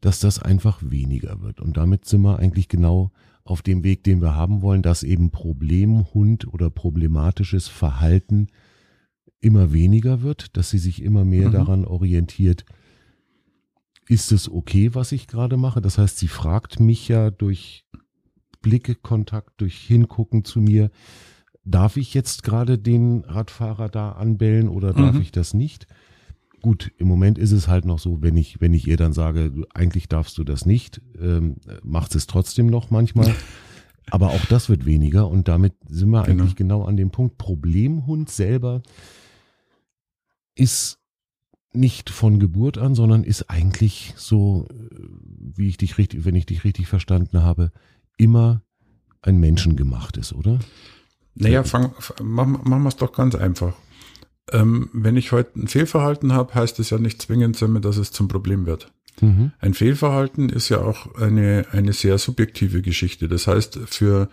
dass 0.00 0.18
das 0.18 0.42
einfach 0.42 0.80
weniger 0.82 1.40
wird. 1.42 1.60
Und 1.60 1.76
damit 1.76 2.06
sind 2.06 2.22
wir 2.22 2.40
eigentlich 2.40 2.68
genau 2.68 3.12
auf 3.50 3.62
dem 3.62 3.82
Weg, 3.84 4.04
den 4.04 4.20
wir 4.20 4.34
haben 4.34 4.62
wollen, 4.62 4.82
dass 4.82 5.02
eben 5.02 5.30
Problemhund 5.30 6.52
oder 6.52 6.70
problematisches 6.70 7.68
Verhalten 7.68 8.48
immer 9.40 9.72
weniger 9.72 10.22
wird, 10.22 10.56
dass 10.56 10.70
sie 10.70 10.78
sich 10.78 11.02
immer 11.02 11.24
mehr 11.24 11.48
mhm. 11.48 11.52
daran 11.52 11.84
orientiert, 11.84 12.64
ist 14.08 14.32
es 14.32 14.50
okay, 14.50 14.94
was 14.94 15.12
ich 15.12 15.26
gerade 15.26 15.56
mache? 15.56 15.80
Das 15.80 15.98
heißt, 15.98 16.18
sie 16.18 16.28
fragt 16.28 16.80
mich 16.80 17.08
ja 17.08 17.30
durch 17.30 17.86
Blickekontakt, 18.60 19.60
durch 19.60 19.78
Hingucken 19.78 20.44
zu 20.44 20.60
mir, 20.60 20.90
darf 21.64 21.96
ich 21.96 22.14
jetzt 22.14 22.42
gerade 22.42 22.78
den 22.78 23.24
Radfahrer 23.24 23.88
da 23.88 24.12
anbellen 24.12 24.68
oder 24.68 24.92
darf 24.92 25.14
mhm. 25.14 25.20
ich 25.22 25.32
das 25.32 25.54
nicht? 25.54 25.86
Gut, 26.62 26.92
im 26.98 27.08
Moment 27.08 27.38
ist 27.38 27.52
es 27.52 27.68
halt 27.68 27.84
noch 27.84 27.98
so, 27.98 28.22
wenn 28.22 28.36
ich, 28.36 28.60
wenn 28.60 28.74
ich 28.74 28.86
ihr 28.86 28.96
dann 28.96 29.12
sage, 29.12 29.52
eigentlich 29.74 30.08
darfst 30.08 30.38
du 30.38 30.44
das 30.44 30.66
nicht, 30.66 31.00
ähm, 31.20 31.56
macht 31.82 32.14
es 32.14 32.26
trotzdem 32.26 32.66
noch 32.66 32.90
manchmal. 32.90 33.34
Aber 34.10 34.28
auch 34.28 34.44
das 34.46 34.68
wird 34.68 34.86
weniger 34.86 35.28
und 35.28 35.48
damit 35.48 35.74
sind 35.88 36.10
wir 36.10 36.22
genau. 36.22 36.42
eigentlich 36.42 36.56
genau 36.56 36.84
an 36.84 36.96
dem 36.96 37.10
Punkt. 37.10 37.36
Problemhund 37.36 38.30
selber 38.30 38.82
ist 40.54 40.98
nicht 41.72 42.10
von 42.10 42.38
Geburt 42.38 42.78
an, 42.78 42.94
sondern 42.94 43.22
ist 43.22 43.50
eigentlich 43.50 44.14
so, 44.16 44.66
wie 44.70 45.68
ich 45.68 45.76
dich 45.76 45.98
richtig, 45.98 46.24
wenn 46.24 46.34
ich 46.34 46.46
dich 46.46 46.64
richtig 46.64 46.88
verstanden 46.88 47.42
habe, 47.42 47.70
immer 48.16 48.62
ein 49.22 49.38
menschengemachtes, 49.38 50.32
oder? 50.32 50.58
Naja, 51.34 51.62
fang, 51.62 51.92
machen, 52.22 52.60
machen 52.64 52.82
wir 52.82 52.88
es 52.88 52.96
doch 52.96 53.12
ganz 53.12 53.34
einfach. 53.34 53.74
Ähm, 54.52 54.90
wenn 54.92 55.16
ich 55.16 55.32
heute 55.32 55.60
ein 55.60 55.68
Fehlverhalten 55.68 56.32
habe, 56.32 56.54
heißt 56.54 56.78
es 56.78 56.90
ja 56.90 56.98
nicht 56.98 57.22
zwingend, 57.22 57.60
dass 57.84 57.96
es 57.96 58.12
zum 58.12 58.28
Problem 58.28 58.66
wird. 58.66 58.90
Mhm. 59.20 59.52
Ein 59.60 59.74
Fehlverhalten 59.74 60.48
ist 60.48 60.68
ja 60.68 60.80
auch 60.80 61.14
eine, 61.16 61.66
eine 61.72 61.92
sehr 61.92 62.18
subjektive 62.18 62.82
Geschichte. 62.82 63.28
Das 63.28 63.46
heißt, 63.46 63.80
für, 63.86 64.28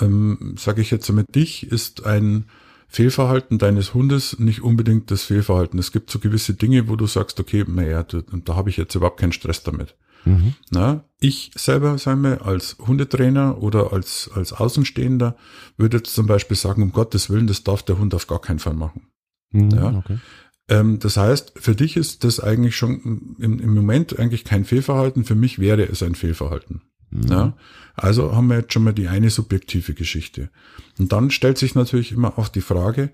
ähm, 0.00 0.54
sage 0.58 0.80
ich 0.80 0.90
jetzt 0.90 1.10
mit 1.12 1.34
dich, 1.34 1.70
ist 1.70 2.06
ein 2.06 2.44
Fehlverhalten 2.88 3.58
deines 3.58 3.94
Hundes 3.94 4.38
nicht 4.38 4.62
unbedingt 4.62 5.10
das 5.10 5.22
Fehlverhalten. 5.22 5.78
Es 5.78 5.92
gibt 5.92 6.10
so 6.10 6.18
gewisse 6.18 6.54
Dinge, 6.54 6.88
wo 6.88 6.96
du 6.96 7.06
sagst, 7.06 7.38
okay, 7.38 7.64
naja, 7.66 8.02
da, 8.02 8.20
da 8.44 8.56
habe 8.56 8.70
ich 8.70 8.76
jetzt 8.76 8.94
überhaupt 8.94 9.20
keinen 9.20 9.32
Stress 9.32 9.62
damit. 9.62 9.94
Mhm. 10.24 10.54
Na, 10.70 11.04
ich 11.20 11.50
selber, 11.54 11.98
sagen 11.98 12.22
wir, 12.22 12.44
als 12.44 12.76
Hundetrainer 12.78 13.62
oder 13.62 13.92
als, 13.92 14.30
als 14.34 14.52
Außenstehender 14.52 15.36
würde 15.76 15.98
jetzt 15.98 16.14
zum 16.14 16.26
Beispiel 16.26 16.56
sagen, 16.56 16.82
um 16.82 16.92
Gottes 16.92 17.30
Willen, 17.30 17.46
das 17.46 17.62
darf 17.62 17.82
der 17.82 17.98
Hund 17.98 18.14
auf 18.14 18.26
gar 18.26 18.40
keinen 18.40 18.58
Fall 18.58 18.74
machen. 18.74 19.06
Mhm, 19.50 19.70
ja. 19.70 19.94
Okay. 19.96 20.18
Ähm, 20.68 20.98
das 21.00 21.16
heißt, 21.16 21.54
für 21.56 21.74
dich 21.74 21.96
ist 21.96 22.24
das 22.24 22.40
eigentlich 22.40 22.76
schon 22.76 23.36
im, 23.38 23.58
im 23.58 23.74
Moment 23.74 24.18
eigentlich 24.18 24.44
kein 24.44 24.64
Fehlverhalten. 24.64 25.24
Für 25.24 25.34
mich 25.34 25.58
wäre 25.58 25.82
es 25.82 26.02
ein 26.02 26.14
Fehlverhalten. 26.14 26.82
Mhm. 27.10 27.28
Ja. 27.28 27.56
Also 27.94 28.34
haben 28.34 28.46
wir 28.48 28.58
jetzt 28.58 28.72
schon 28.72 28.84
mal 28.84 28.94
die 28.94 29.08
eine 29.08 29.30
subjektive 29.30 29.94
Geschichte. 29.94 30.50
Und 30.98 31.12
dann 31.12 31.30
stellt 31.30 31.58
sich 31.58 31.74
natürlich 31.74 32.12
immer 32.12 32.38
auch 32.38 32.48
die 32.48 32.60
Frage, 32.60 33.10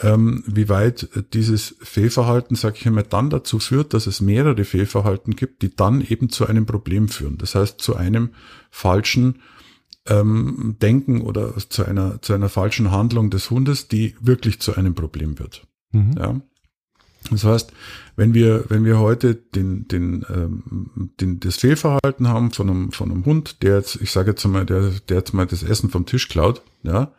ähm, 0.00 0.44
wie 0.46 0.68
weit 0.68 1.08
dieses 1.32 1.76
Fehlverhalten, 1.80 2.54
sage 2.54 2.76
ich 2.78 2.86
einmal, 2.86 3.04
dann 3.04 3.30
dazu 3.30 3.58
führt, 3.58 3.94
dass 3.94 4.06
es 4.06 4.20
mehrere 4.20 4.64
Fehlverhalten 4.64 5.36
gibt, 5.36 5.62
die 5.62 5.74
dann 5.74 6.02
eben 6.02 6.28
zu 6.28 6.46
einem 6.46 6.66
Problem 6.66 7.08
führen. 7.08 7.38
Das 7.38 7.54
heißt, 7.54 7.80
zu 7.80 7.96
einem 7.96 8.30
falschen 8.70 9.40
ähm, 10.06 10.76
Denken 10.82 11.22
oder 11.22 11.54
zu 11.56 11.84
einer, 11.84 12.20
zu 12.20 12.34
einer 12.34 12.48
falschen 12.48 12.90
Handlung 12.90 13.30
des 13.30 13.50
Hundes, 13.50 13.88
die 13.88 14.14
wirklich 14.20 14.60
zu 14.60 14.74
einem 14.74 14.94
Problem 14.94 15.38
wird. 15.38 15.65
Mhm. 15.92 16.14
Ja. 16.18 16.40
Das 17.30 17.44
heißt, 17.44 17.72
wenn 18.14 18.34
wir, 18.34 18.64
wenn 18.68 18.84
wir 18.84 18.98
heute 18.98 19.34
den, 19.34 19.88
den, 19.88 20.24
ähm, 20.32 21.10
den, 21.20 21.40
das 21.40 21.56
Fehlverhalten 21.56 22.28
haben 22.28 22.52
von 22.52 22.70
einem, 22.70 22.92
von 22.92 23.10
einem 23.10 23.24
Hund, 23.24 23.62
der 23.62 23.76
jetzt, 23.76 23.96
ich 24.00 24.12
sage 24.12 24.30
jetzt 24.30 24.44
mal, 24.46 24.64
der, 24.64 24.90
der 25.08 25.18
jetzt 25.18 25.34
mal 25.34 25.46
das 25.46 25.62
Essen 25.62 25.90
vom 25.90 26.06
Tisch 26.06 26.28
klaut, 26.28 26.62
ja, 26.82 27.12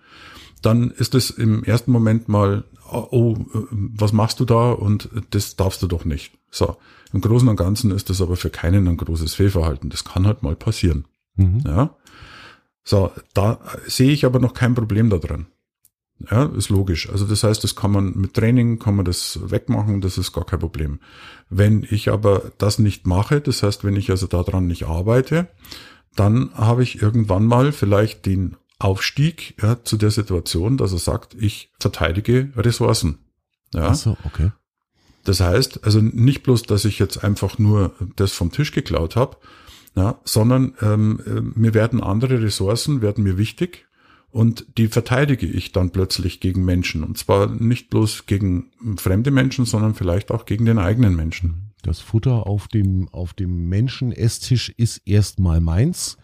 dann 0.62 0.92
ist 0.92 1.14
es 1.14 1.30
im 1.30 1.64
ersten 1.64 1.92
Moment 1.92 2.30
mal, 2.30 2.64
oh, 2.90 3.38
was 3.52 4.14
machst 4.14 4.40
du 4.40 4.46
da? 4.46 4.72
Und 4.72 5.10
das 5.32 5.56
darfst 5.56 5.82
du 5.84 5.88
doch 5.88 6.06
nicht. 6.06 6.34
So. 6.50 6.78
Im 7.14 7.22
Großen 7.22 7.48
und 7.48 7.56
Ganzen 7.56 7.92
ist 7.92 8.10
das 8.10 8.22
aber 8.22 8.36
für 8.36 8.50
keinen 8.50 8.88
ein 8.88 8.98
großes 8.98 9.34
Fehlverhalten. 9.36 9.90
Das 9.90 10.04
kann 10.04 10.28
halt 10.28 10.44
mal 10.44 10.56
passieren. 10.56 11.06
Mhm. 11.36 11.62
Ja. 11.66 11.96
So, 12.84 13.12
da 13.34 13.60
sehe 13.86 14.12
ich 14.12 14.26
aber 14.26 14.40
noch 14.40 14.54
kein 14.54 14.76
Problem 14.76 15.10
da 15.10 15.18
dran. 15.18 15.48
Ja, 16.32 16.46
ist 16.46 16.70
logisch. 16.70 17.10
Also 17.10 17.26
das 17.26 17.44
heißt, 17.44 17.64
das 17.64 17.76
kann 17.76 17.92
man 17.92 18.14
mit 18.16 18.34
Training, 18.34 18.80
kann 18.80 18.96
man 18.96 19.06
das 19.06 19.40
wegmachen, 19.44 20.02
das 20.02 20.18
ist 20.18 20.34
gar 20.34 20.46
kein 20.46 20.60
Problem. 20.60 21.00
Wenn 21.50 21.86
ich 21.88 22.10
aber 22.10 22.52
das 22.58 22.80
nicht 22.80 23.06
mache, 23.06 23.40
das 23.40 23.62
heißt, 23.62 23.84
wenn 23.84 23.96
ich 23.96 24.10
also 24.10 24.26
daran 24.26 24.66
nicht 24.66 24.88
arbeite, 24.88 25.48
dann 26.16 26.50
habe 26.56 26.82
ich 26.82 27.02
irgendwann 27.02 27.46
mal 27.46 27.72
vielleicht 27.72 28.26
den 28.26 28.56
Aufstieg 28.80 29.56
ja, 29.62 29.84
zu 29.84 29.98
der 29.98 30.12
Situation, 30.12 30.78
dass 30.78 30.92
er 30.92 31.00
sagt, 31.00 31.36
ich 31.36 31.72
verteidige 31.80 32.52
Ressourcen. 32.56 33.20
Ja. 33.74 33.90
Ach 33.90 33.96
so, 33.96 34.18
okay. 34.24 34.52
Das 35.24 35.40
heißt, 35.40 35.84
also 35.84 36.00
nicht 36.02 36.44
bloß, 36.44 36.64
dass 36.64 36.86
ich 36.86 37.00
jetzt 37.00 37.24
einfach 37.24 37.60
nur 37.60 37.94
das 38.16 38.32
vom 38.32 38.52
Tisch 38.52 38.72
geklaut 38.72 39.16
habe, 39.16 39.38
ja, 39.96 40.20
sondern 40.24 40.74
ähm, 40.82 41.20
äh, 41.26 41.60
mir 41.60 41.74
werden 41.74 42.02
andere 42.02 42.42
Ressourcen, 42.42 43.02
werden 43.02 43.24
mir 43.24 43.38
wichtig 43.38 43.87
und 44.38 44.68
die 44.78 44.88
verteidige 44.88 45.48
ich 45.48 45.72
dann 45.72 45.90
plötzlich 45.90 46.40
gegen 46.40 46.64
Menschen. 46.64 47.04
Und 47.04 47.18
zwar 47.18 47.48
nicht 47.48 47.90
bloß 47.90 48.28
gegen 48.28 48.68
fremde 48.98 49.32
Menschen, 49.32 49.66
sondern 49.66 49.96
vielleicht 49.96 50.30
auch 50.30 50.46
gegen 50.46 50.66
den 50.66 50.78
eigenen 50.78 51.16
Menschen. 51.16 51.72
Das 51.82 52.02
Futter 52.02 52.46
auf 52.46 52.68
dem, 52.68 53.10
auf 53.12 53.34
dem 53.34 53.68
Menschen-Esstisch 53.68 54.70
ist 54.78 55.02
erstmal 55.08 55.60
meins. 55.60 56.18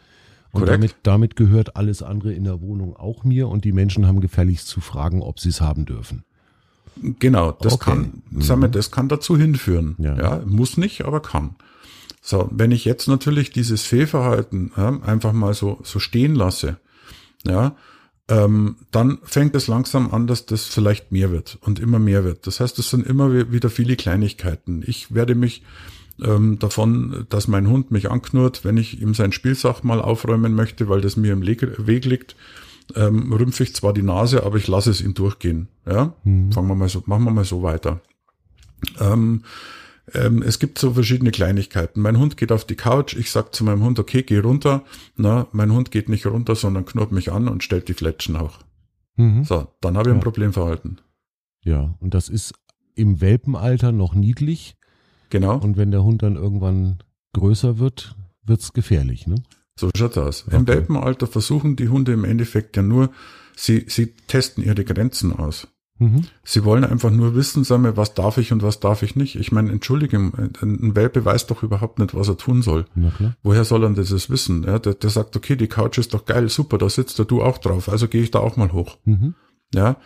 Und 0.52 0.68
damit, 0.68 0.96
damit 1.02 1.36
gehört 1.36 1.76
alles 1.76 2.04
andere 2.04 2.34
in 2.34 2.44
der 2.44 2.62
Wohnung 2.62 2.96
auch 2.96 3.24
mir 3.24 3.48
und 3.48 3.66
die 3.66 3.72
Menschen 3.72 4.06
haben 4.06 4.20
gefälligst 4.20 4.68
zu 4.68 4.80
fragen, 4.80 5.24
ob 5.24 5.40
sie 5.40 5.50
es 5.50 5.60
haben 5.60 5.86
dürfen. 5.86 6.24
Genau, 7.18 7.52
das 7.52 7.74
okay. 7.74 7.90
kann, 7.90 8.22
sagen 8.38 8.62
wir, 8.62 8.68
mhm. 8.68 8.74
das 8.74 8.92
kann 8.92 9.10
dazu 9.10 9.40
hinführen. 9.40 9.96
Ja. 9.98 10.16
ja. 10.16 10.42
muss 10.46 10.78
nicht, 10.78 11.04
aber 11.06 11.20
kann. 11.20 11.56
So, 12.22 12.48
wenn 12.52 12.70
ich 12.70 12.86
jetzt 12.86 13.08
natürlich 13.08 13.50
dieses 13.50 13.82
Fehlverhalten 13.82 14.72
ja, 14.78 15.02
einfach 15.02 15.34
mal 15.34 15.56
so, 15.56 15.80
so 15.82 15.98
stehen 15.98 16.36
lasse, 16.36 16.78
ja, 17.44 17.76
ähm, 18.30 18.78
dann 18.92 19.20
fängt 19.24 19.56
es 19.56 19.68
langsam 19.68 20.12
an, 20.12 20.28
dass 20.28 20.46
das 20.46 20.66
vielleicht 20.66 21.12
mehr 21.12 21.32
wird 21.32 21.58
und 21.62 21.80
immer 21.80 22.00
mehr 22.00 22.24
wird. 22.24 22.48
Das 22.48 22.60
heißt, 22.60 22.80
es 22.80 22.90
sind 22.90 23.06
immer 23.06 23.52
wieder 23.52 23.70
viele 23.70 23.96
Kleinigkeiten. 23.96 24.84
Ich 24.86 25.14
werde 25.14 25.36
mich 25.36 25.64
ähm, 26.24 26.60
davon, 26.60 27.26
dass 27.30 27.48
mein 27.48 27.68
Hund 27.68 27.92
mich 27.92 28.10
anknurrt, 28.10 28.64
wenn 28.64 28.78
ich 28.78 29.02
ihm 29.02 29.14
sein 29.14 29.32
Spielsach 29.32 29.84
mal 29.84 30.02
aufräumen 30.02 30.56
möchte, 30.56 30.88
weil 30.88 31.02
das 31.02 31.18
mir 31.18 31.34
im 31.34 31.46
Weg 31.46 32.06
liegt, 32.06 32.36
ähm, 32.96 33.32
rümpfe 33.34 33.64
ich 33.64 33.76
zwar 33.76 33.94
die 33.94 34.04
Nase, 34.04 34.44
aber 34.44 34.58
ich 34.58 34.68
lasse 34.68 34.92
es 34.92 35.02
ihm 35.02 35.14
durchgehen. 35.14 35.68
Ja, 35.86 36.14
mhm. 36.24 36.52
fangen 36.52 36.68
wir 36.68 36.76
mal 36.76 36.90
so, 36.90 37.04
machen 37.06 37.24
wir 37.26 37.32
mal 37.32 37.46
so 37.46 37.64
weiter. 37.64 38.02
Ähm, 39.00 39.44
ähm, 40.14 40.42
es 40.42 40.60
gibt 40.60 40.80
so 40.80 40.94
verschiedene 40.94 41.32
Kleinigkeiten. 41.32 42.02
Mein 42.02 42.18
Hund 42.18 42.38
geht 42.38 42.52
auf 42.52 42.66
die 42.66 42.76
Couch, 42.76 43.16
ich 43.16 43.32
sag 43.32 43.56
zu 43.56 43.64
meinem 43.64 43.84
Hund, 43.84 44.00
okay, 44.00 44.24
geh 44.24 44.40
runter. 44.40 44.84
Na, 45.16 45.48
mein 45.52 45.72
Hund 45.72 45.92
geht 45.92 46.10
nicht 46.10 46.26
runter, 46.26 46.56
sondern 46.56 46.86
knurrt 46.86 47.12
mich 47.12 47.32
an 47.32 47.48
und 47.48 47.64
stellt 47.64 47.88
die 47.88 47.94
Fletschen 47.94 48.40
hoch. 48.40 48.60
Mhm. 49.16 49.44
So, 49.44 49.68
dann 49.82 49.98
habe 49.98 50.10
ich 50.10 50.14
ja. 50.14 50.20
ein 50.20 50.24
Problemverhalten. 50.24 51.00
Ja, 51.64 51.96
und 52.00 52.14
das 52.14 52.30
ist 52.30 52.54
im 52.96 53.22
Welpenalter 53.22 53.92
noch 53.92 54.14
niedlich. 54.14 54.76
Genau. 55.30 55.58
Und 55.58 55.78
wenn 55.78 55.92
der 55.92 56.04
Hund 56.04 56.22
dann 56.22 56.36
irgendwann 56.36 57.00
größer 57.34 57.80
wird, 57.80 58.16
wird's 58.44 58.74
gefährlich, 58.74 59.26
ne? 59.26 59.36
So 59.76 59.90
schaut 59.96 60.18
aus. 60.18 60.46
Okay. 60.46 60.58
Im 60.58 60.68
Welpenalter 60.68 61.26
versuchen 61.26 61.76
die 61.76 61.90
Hunde 61.90 62.14
im 62.14 62.26
Endeffekt 62.26 62.78
ja 62.78 62.84
nur, 62.84 63.12
sie, 63.56 63.86
sie 63.88 64.14
testen 64.28 64.64
ihre 64.64 64.84
Grenzen 64.84 65.34
aus. 65.34 65.68
Mhm. 66.00 66.24
Sie 66.44 66.66
wollen 66.66 66.84
einfach 66.84 67.12
nur 67.12 67.36
wissen, 67.36 67.64
sagen 67.64 67.84
wir, 67.84 67.98
was 67.98 68.14
darf 68.14 68.38
ich 68.38 68.52
und 68.52 68.64
was 68.64 68.80
darf 68.80 69.04
ich 69.04 69.16
nicht. 69.16 69.36
Ich 69.36 69.52
meine, 69.52 69.72
Entschuldigung, 69.72 70.34
ein 70.62 70.96
Welpe 70.96 71.24
weiß 71.24 71.48
doch 71.48 71.64
überhaupt 71.64 72.00
nicht, 72.00 72.16
was 72.16 72.28
er 72.28 72.38
tun 72.38 72.62
soll. 72.62 72.86
Woher 73.44 73.64
soll 73.64 73.84
er 73.84 73.92
das 73.92 74.30
wissen? 74.30 74.64
Ja, 74.64 74.80
der, 74.80 74.96
der, 74.96 75.10
sagt, 75.10 75.36
okay, 75.36 75.56
die 75.56 75.68
Couch 75.68 75.98
ist 75.98 76.14
doch 76.14 76.26
geil, 76.26 76.50
super, 76.50 76.78
da 76.78 76.90
sitzt 76.90 77.20
du 77.20 77.42
auch 77.42 77.58
drauf, 77.60 77.90
also 77.90 78.08
gehe 78.08 78.24
ich 78.24 78.32
da 78.32 78.40
auch 78.40 78.58
mal 78.58 78.72
hoch. 78.72 78.98
Mhm. 79.06 79.36
Ja, 79.74 79.98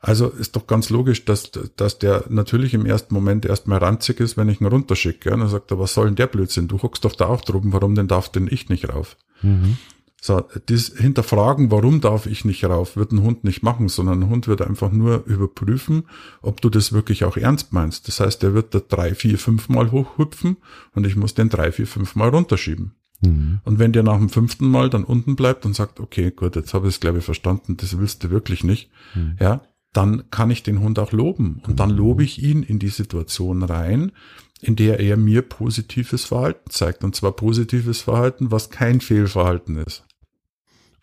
also 0.00 0.28
ist 0.28 0.54
doch 0.54 0.66
ganz 0.66 0.88
logisch, 0.88 1.24
dass, 1.24 1.50
dass 1.76 1.98
der 1.98 2.24
natürlich 2.28 2.74
im 2.74 2.86
ersten 2.86 3.12
Moment 3.12 3.44
erstmal 3.44 3.78
ranzig 3.78 4.20
ist, 4.20 4.36
wenn 4.36 4.48
ich 4.48 4.60
ihn 4.60 4.66
runterschicke. 4.66 5.30
Ja, 5.30 5.36
dann 5.36 5.48
sagt 5.48 5.72
er, 5.72 5.80
was 5.80 5.94
soll 5.94 6.06
denn 6.06 6.14
der 6.14 6.28
Blödsinn? 6.28 6.68
Du 6.68 6.80
hockst 6.80 7.04
doch 7.04 7.16
da 7.16 7.26
auch 7.26 7.40
drüben, 7.40 7.72
warum 7.72 7.96
denn 7.96 8.06
darf 8.06 8.28
denn 8.28 8.48
ich 8.48 8.68
nicht 8.68 8.88
rauf? 8.88 9.16
Mhm. 9.42 9.78
So, 10.20 10.42
das 10.66 10.88
Hinterfragen, 10.96 11.70
warum 11.70 12.00
darf 12.00 12.26
ich 12.26 12.44
nicht 12.44 12.64
rauf, 12.64 12.96
wird 12.96 13.12
ein 13.12 13.22
Hund 13.22 13.44
nicht 13.44 13.62
machen, 13.62 13.88
sondern 13.88 14.22
ein 14.22 14.28
Hund 14.28 14.48
wird 14.48 14.62
einfach 14.62 14.90
nur 14.90 15.24
überprüfen, 15.26 16.08
ob 16.42 16.60
du 16.60 16.70
das 16.70 16.92
wirklich 16.92 17.24
auch 17.24 17.36
ernst 17.36 17.72
meinst. 17.72 18.08
Das 18.08 18.20
heißt, 18.20 18.42
er 18.42 18.54
wird 18.54 18.74
da 18.74 18.80
drei, 18.80 19.14
vier, 19.14 19.38
fünf 19.38 19.68
Mal 19.68 19.92
hochhüpfen 19.92 20.56
und 20.94 21.06
ich 21.06 21.16
muss 21.16 21.34
den 21.34 21.48
drei, 21.48 21.70
vier, 21.70 21.86
fünf 21.86 22.16
Mal 22.16 22.30
runterschieben. 22.30 22.94
Mhm. 23.20 23.60
Und 23.64 23.78
wenn 23.78 23.92
der 23.92 24.02
nach 24.02 24.18
dem 24.18 24.28
fünften 24.28 24.68
Mal 24.68 24.90
dann 24.90 25.04
unten 25.04 25.36
bleibt 25.36 25.64
und 25.64 25.74
sagt, 25.74 26.00
okay, 26.00 26.30
gut, 26.30 26.56
jetzt 26.56 26.74
habe 26.74 26.88
ich 26.88 26.94
es 26.94 27.00
glaube 27.00 27.18
ich 27.18 27.24
verstanden, 27.24 27.76
das 27.76 27.98
willst 27.98 28.24
du 28.24 28.30
wirklich 28.30 28.64
nicht, 28.64 28.90
mhm. 29.14 29.36
ja, 29.38 29.62
dann 29.92 30.24
kann 30.30 30.50
ich 30.50 30.62
den 30.62 30.80
Hund 30.80 30.98
auch 30.98 31.12
loben. 31.12 31.62
Und 31.66 31.80
dann 31.80 31.90
lobe 31.90 32.22
ich 32.22 32.42
ihn 32.42 32.62
in 32.62 32.78
die 32.78 32.88
Situation 32.88 33.62
rein, 33.62 34.12
in 34.60 34.76
der 34.76 35.00
er 35.00 35.16
mir 35.16 35.42
positives 35.42 36.24
Verhalten 36.24 36.70
zeigt. 36.70 37.04
Und 37.04 37.14
zwar 37.14 37.32
positives 37.32 38.00
Verhalten, 38.00 38.50
was 38.50 38.70
kein 38.70 39.00
Fehlverhalten 39.00 39.76
ist. 39.76 40.04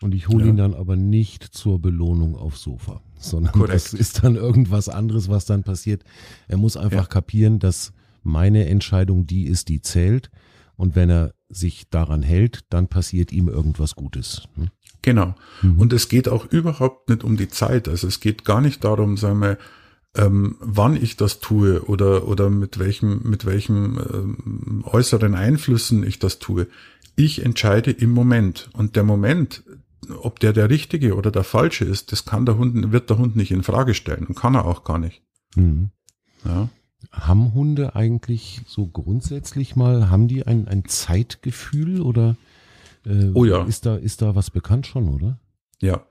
Und 0.02 0.14
ich 0.14 0.28
hole 0.28 0.44
ja. 0.44 0.50
ihn 0.50 0.56
dann 0.56 0.74
aber 0.74 0.96
nicht 0.96 1.44
zur 1.44 1.80
Belohnung 1.80 2.36
aufs 2.36 2.62
Sofa, 2.62 3.00
sondern 3.16 3.52
Korrekt. 3.52 3.74
das 3.74 3.94
ist 3.94 4.24
dann 4.24 4.36
irgendwas 4.36 4.88
anderes, 4.88 5.28
was 5.28 5.46
dann 5.46 5.62
passiert. 5.62 6.04
Er 6.48 6.58
muss 6.58 6.76
einfach 6.76 7.04
ja. 7.04 7.08
kapieren, 7.08 7.58
dass 7.58 7.92
meine 8.22 8.66
Entscheidung 8.66 9.26
die 9.26 9.44
ist, 9.44 9.68
die 9.68 9.80
zählt. 9.80 10.30
Und 10.76 10.96
wenn 10.96 11.08
er 11.08 11.32
sich 11.48 11.88
daran 11.88 12.22
hält, 12.22 12.64
dann 12.70 12.88
passiert 12.88 13.30
ihm 13.32 13.48
irgendwas 13.48 13.94
Gutes. 13.94 14.48
Hm? 14.56 14.68
Genau. 15.02 15.34
Mhm. 15.62 15.78
Und 15.78 15.92
es 15.92 16.08
geht 16.08 16.28
auch 16.28 16.46
überhaupt 16.46 17.08
nicht 17.08 17.22
um 17.22 17.36
die 17.36 17.48
Zeit. 17.48 17.88
Also 17.88 18.08
es 18.08 18.20
geht 18.20 18.44
gar 18.44 18.60
nicht 18.60 18.82
darum, 18.82 19.16
sagen 19.16 19.40
wir, 19.40 19.58
ähm, 20.16 20.56
wann 20.60 20.96
ich 20.96 21.16
das 21.16 21.40
tue 21.40 21.82
oder, 21.84 22.28
oder 22.28 22.50
mit 22.50 22.78
welchem, 22.78 23.22
mit 23.24 23.46
welchem 23.46 23.98
ähm, 23.98 24.84
äußeren 24.86 25.34
Einflüssen 25.34 26.06
ich 26.06 26.18
das 26.18 26.38
tue. 26.38 26.68
Ich 27.16 27.44
entscheide 27.44 27.90
im 27.90 28.10
Moment. 28.10 28.70
Und 28.72 28.96
der 28.96 29.04
Moment, 29.04 29.64
ob 30.20 30.40
der 30.40 30.52
der 30.52 30.70
richtige 30.70 31.16
oder 31.16 31.30
der 31.30 31.44
falsche 31.44 31.84
ist, 31.84 32.12
das 32.12 32.24
kann 32.24 32.46
der 32.46 32.58
Hund, 32.58 32.92
wird 32.92 33.10
der 33.10 33.18
Hund 33.18 33.36
nicht 33.36 33.50
in 33.50 33.62
Frage 33.62 33.94
stellen 33.94 34.26
und 34.26 34.36
kann 34.36 34.54
er 34.54 34.66
auch 34.66 34.84
gar 34.84 34.98
nicht. 34.98 35.22
Mhm. 35.56 35.90
Ja. 36.44 36.68
Haben 37.10 37.52
Hunde 37.54 37.94
eigentlich 37.94 38.62
so 38.66 38.86
grundsätzlich 38.86 39.76
mal, 39.76 40.10
haben 40.10 40.28
die 40.28 40.46
ein, 40.46 40.68
ein 40.68 40.84
Zeitgefühl 40.86 42.00
oder 42.00 42.36
äh, 43.04 43.30
oh 43.34 43.44
ja. 43.44 43.64
ist 43.64 43.86
da, 43.86 43.96
ist 43.96 44.22
da 44.22 44.34
was 44.34 44.50
bekannt 44.50 44.86
schon, 44.86 45.08
oder? 45.08 45.38
Ja, 45.84 46.02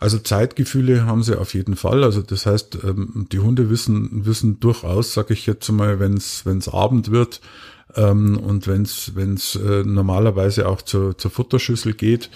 also 0.00 0.18
Zeitgefühle 0.18 1.04
haben 1.04 1.22
sie 1.22 1.38
auf 1.38 1.52
jeden 1.52 1.76
Fall. 1.76 2.02
Also 2.02 2.22
das 2.22 2.46
heißt, 2.46 2.78
ähm, 2.82 3.26
die 3.30 3.40
Hunde 3.40 3.68
wissen 3.68 4.24
wissen 4.24 4.58
durchaus, 4.58 5.12
sage 5.12 5.34
ich 5.34 5.46
jetzt 5.46 5.70
mal, 5.70 6.00
wenn 6.00 6.14
es 6.14 6.46
es 6.46 6.68
Abend 6.68 7.10
wird 7.10 7.42
ähm, 7.94 8.38
und 8.38 8.66
wenn 8.66 8.82
es 8.82 9.12
es 9.14 9.54
äh, 9.56 9.82
normalerweise 9.84 10.66
auch 10.66 10.80
zur 10.80 11.18
zur 11.18 11.30
Futterschüssel 11.30 11.92
geht. 11.92 12.30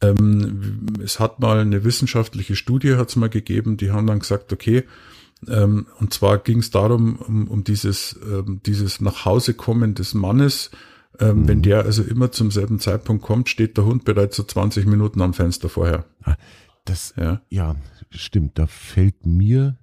Ähm, 0.00 0.88
es 1.04 1.20
hat 1.20 1.38
mal 1.38 1.60
eine 1.60 1.84
wissenschaftliche 1.84 2.56
Studie 2.56 2.96
hat's 2.96 3.14
mal 3.14 3.30
gegeben, 3.30 3.76
die 3.76 3.92
haben 3.92 4.08
dann 4.08 4.18
gesagt, 4.18 4.52
okay, 4.52 4.84
und 5.46 6.14
zwar 6.14 6.38
ging 6.38 6.60
es 6.60 6.70
darum 6.70 7.16
um, 7.16 7.48
um 7.48 7.64
dieses 7.64 8.18
dieses 8.64 9.02
nach 9.02 9.26
Hause 9.26 9.52
kommen 9.52 9.94
des 9.94 10.14
Mannes 10.14 10.70
ähm, 11.20 11.42
mhm. 11.42 11.48
Wenn 11.48 11.62
der 11.62 11.84
also 11.84 12.02
immer 12.02 12.32
zum 12.32 12.50
selben 12.50 12.80
Zeitpunkt 12.80 13.22
kommt, 13.22 13.48
steht 13.48 13.76
der 13.76 13.84
Hund 13.84 14.04
bereits 14.04 14.36
so 14.36 14.42
20 14.42 14.86
Minuten 14.86 15.20
am 15.22 15.32
Fenster 15.32 15.68
vorher. 15.68 16.04
Ah, 16.22 16.36
das, 16.84 17.14
ja, 17.16 17.40
ja 17.50 17.76
stimmt. 18.10 18.58
Da 18.58 18.66
fällt 18.66 19.26
mir 19.26 19.78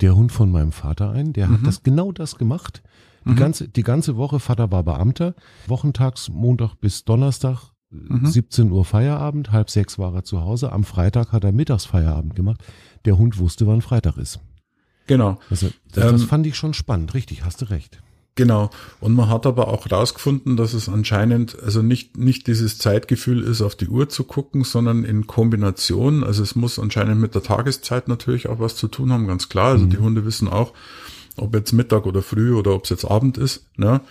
der 0.00 0.14
Hund 0.14 0.32
von 0.32 0.50
meinem 0.50 0.72
Vater 0.72 1.10
ein. 1.10 1.32
Der 1.32 1.48
mhm. 1.48 1.54
hat 1.54 1.66
das 1.66 1.82
genau 1.82 2.12
das 2.12 2.36
gemacht. 2.36 2.82
Die, 3.24 3.30
mhm. 3.30 3.36
ganze, 3.36 3.68
die 3.68 3.82
ganze 3.82 4.16
Woche, 4.16 4.38
Vater 4.38 4.70
war 4.70 4.84
Beamter, 4.84 5.34
wochentags 5.66 6.28
Montag 6.28 6.74
bis 6.76 7.04
Donnerstag, 7.04 7.72
mhm. 7.90 8.26
17 8.26 8.70
Uhr 8.70 8.84
Feierabend, 8.84 9.52
halb 9.52 9.70
sechs 9.70 9.98
war 9.98 10.14
er 10.14 10.24
zu 10.24 10.42
Hause. 10.42 10.70
Am 10.70 10.84
Freitag 10.84 11.32
hat 11.32 11.44
er 11.44 11.52
Mittagsfeierabend 11.52 12.34
gemacht. 12.36 12.62
Der 13.04 13.18
Hund 13.18 13.38
wusste, 13.38 13.66
wann 13.66 13.80
Freitag 13.80 14.16
ist. 14.16 14.40
Genau. 15.06 15.38
Also, 15.50 15.70
das, 15.92 16.04
ähm, 16.04 16.12
das 16.12 16.24
fand 16.24 16.46
ich 16.46 16.56
schon 16.56 16.74
spannend. 16.74 17.14
Richtig, 17.14 17.44
hast 17.44 17.62
du 17.62 17.70
recht. 17.70 18.02
Genau. 18.36 18.70
Und 19.00 19.14
man 19.14 19.30
hat 19.30 19.46
aber 19.46 19.68
auch 19.68 19.90
rausgefunden, 19.90 20.56
dass 20.58 20.74
es 20.74 20.90
anscheinend 20.90 21.60
also 21.60 21.80
nicht, 21.82 22.18
nicht 22.18 22.46
dieses 22.46 22.76
Zeitgefühl 22.78 23.42
ist, 23.42 23.62
auf 23.62 23.74
die 23.74 23.88
Uhr 23.88 24.10
zu 24.10 24.24
gucken, 24.24 24.62
sondern 24.62 25.04
in 25.04 25.26
Kombination. 25.26 26.22
Also 26.22 26.42
es 26.42 26.54
muss 26.54 26.78
anscheinend 26.78 27.18
mit 27.18 27.34
der 27.34 27.42
Tageszeit 27.42 28.08
natürlich 28.08 28.48
auch 28.48 28.60
was 28.60 28.76
zu 28.76 28.88
tun 28.88 29.10
haben, 29.10 29.26
ganz 29.26 29.48
klar. 29.48 29.72
Also 29.72 29.86
mhm. 29.86 29.90
die 29.90 29.98
Hunde 29.98 30.24
wissen 30.26 30.48
auch, 30.48 30.74
ob 31.36 31.54
jetzt 31.54 31.72
Mittag 31.72 32.04
oder 32.04 32.22
früh 32.22 32.54
oder 32.54 32.74
ob 32.74 32.84
es 32.84 32.90
jetzt 32.90 33.06
Abend 33.06 33.38
ist. 33.38 33.64
Ne? 33.78 34.02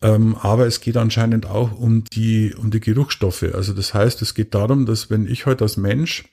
Ähm, 0.00 0.34
aber 0.40 0.66
es 0.66 0.80
geht 0.80 0.96
anscheinend 0.96 1.44
auch 1.44 1.78
um 1.78 2.04
die, 2.04 2.54
um 2.54 2.70
die 2.70 2.80
Geruchsstoffe. 2.80 3.44
Also 3.52 3.74
das 3.74 3.92
heißt, 3.92 4.22
es 4.22 4.32
geht 4.32 4.54
darum, 4.54 4.86
dass 4.86 5.10
wenn 5.10 5.26
ich 5.26 5.44
heute 5.44 5.64
als 5.64 5.76
Mensch 5.76 6.24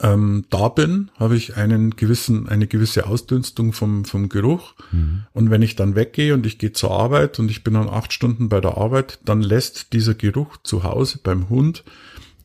ähm, 0.00 0.44
da 0.50 0.68
bin, 0.68 1.10
habe 1.18 1.36
ich 1.36 1.56
einen 1.56 1.90
gewissen, 1.96 2.48
eine 2.48 2.66
gewisse 2.66 3.06
Ausdünstung 3.06 3.72
vom, 3.72 4.04
vom 4.04 4.28
Geruch. 4.28 4.74
Mhm. 4.92 5.24
Und 5.32 5.50
wenn 5.50 5.62
ich 5.62 5.76
dann 5.76 5.94
weggehe 5.94 6.34
und 6.34 6.46
ich 6.46 6.58
gehe 6.58 6.72
zur 6.72 6.90
Arbeit 6.90 7.38
und 7.38 7.50
ich 7.50 7.64
bin 7.64 7.74
dann 7.74 7.88
acht 7.88 8.12
Stunden 8.12 8.48
bei 8.48 8.60
der 8.60 8.78
Arbeit, 8.78 9.18
dann 9.24 9.42
lässt 9.42 9.92
dieser 9.92 10.14
Geruch 10.14 10.56
zu 10.62 10.84
Hause 10.84 11.20
beim 11.22 11.48
Hund 11.48 11.84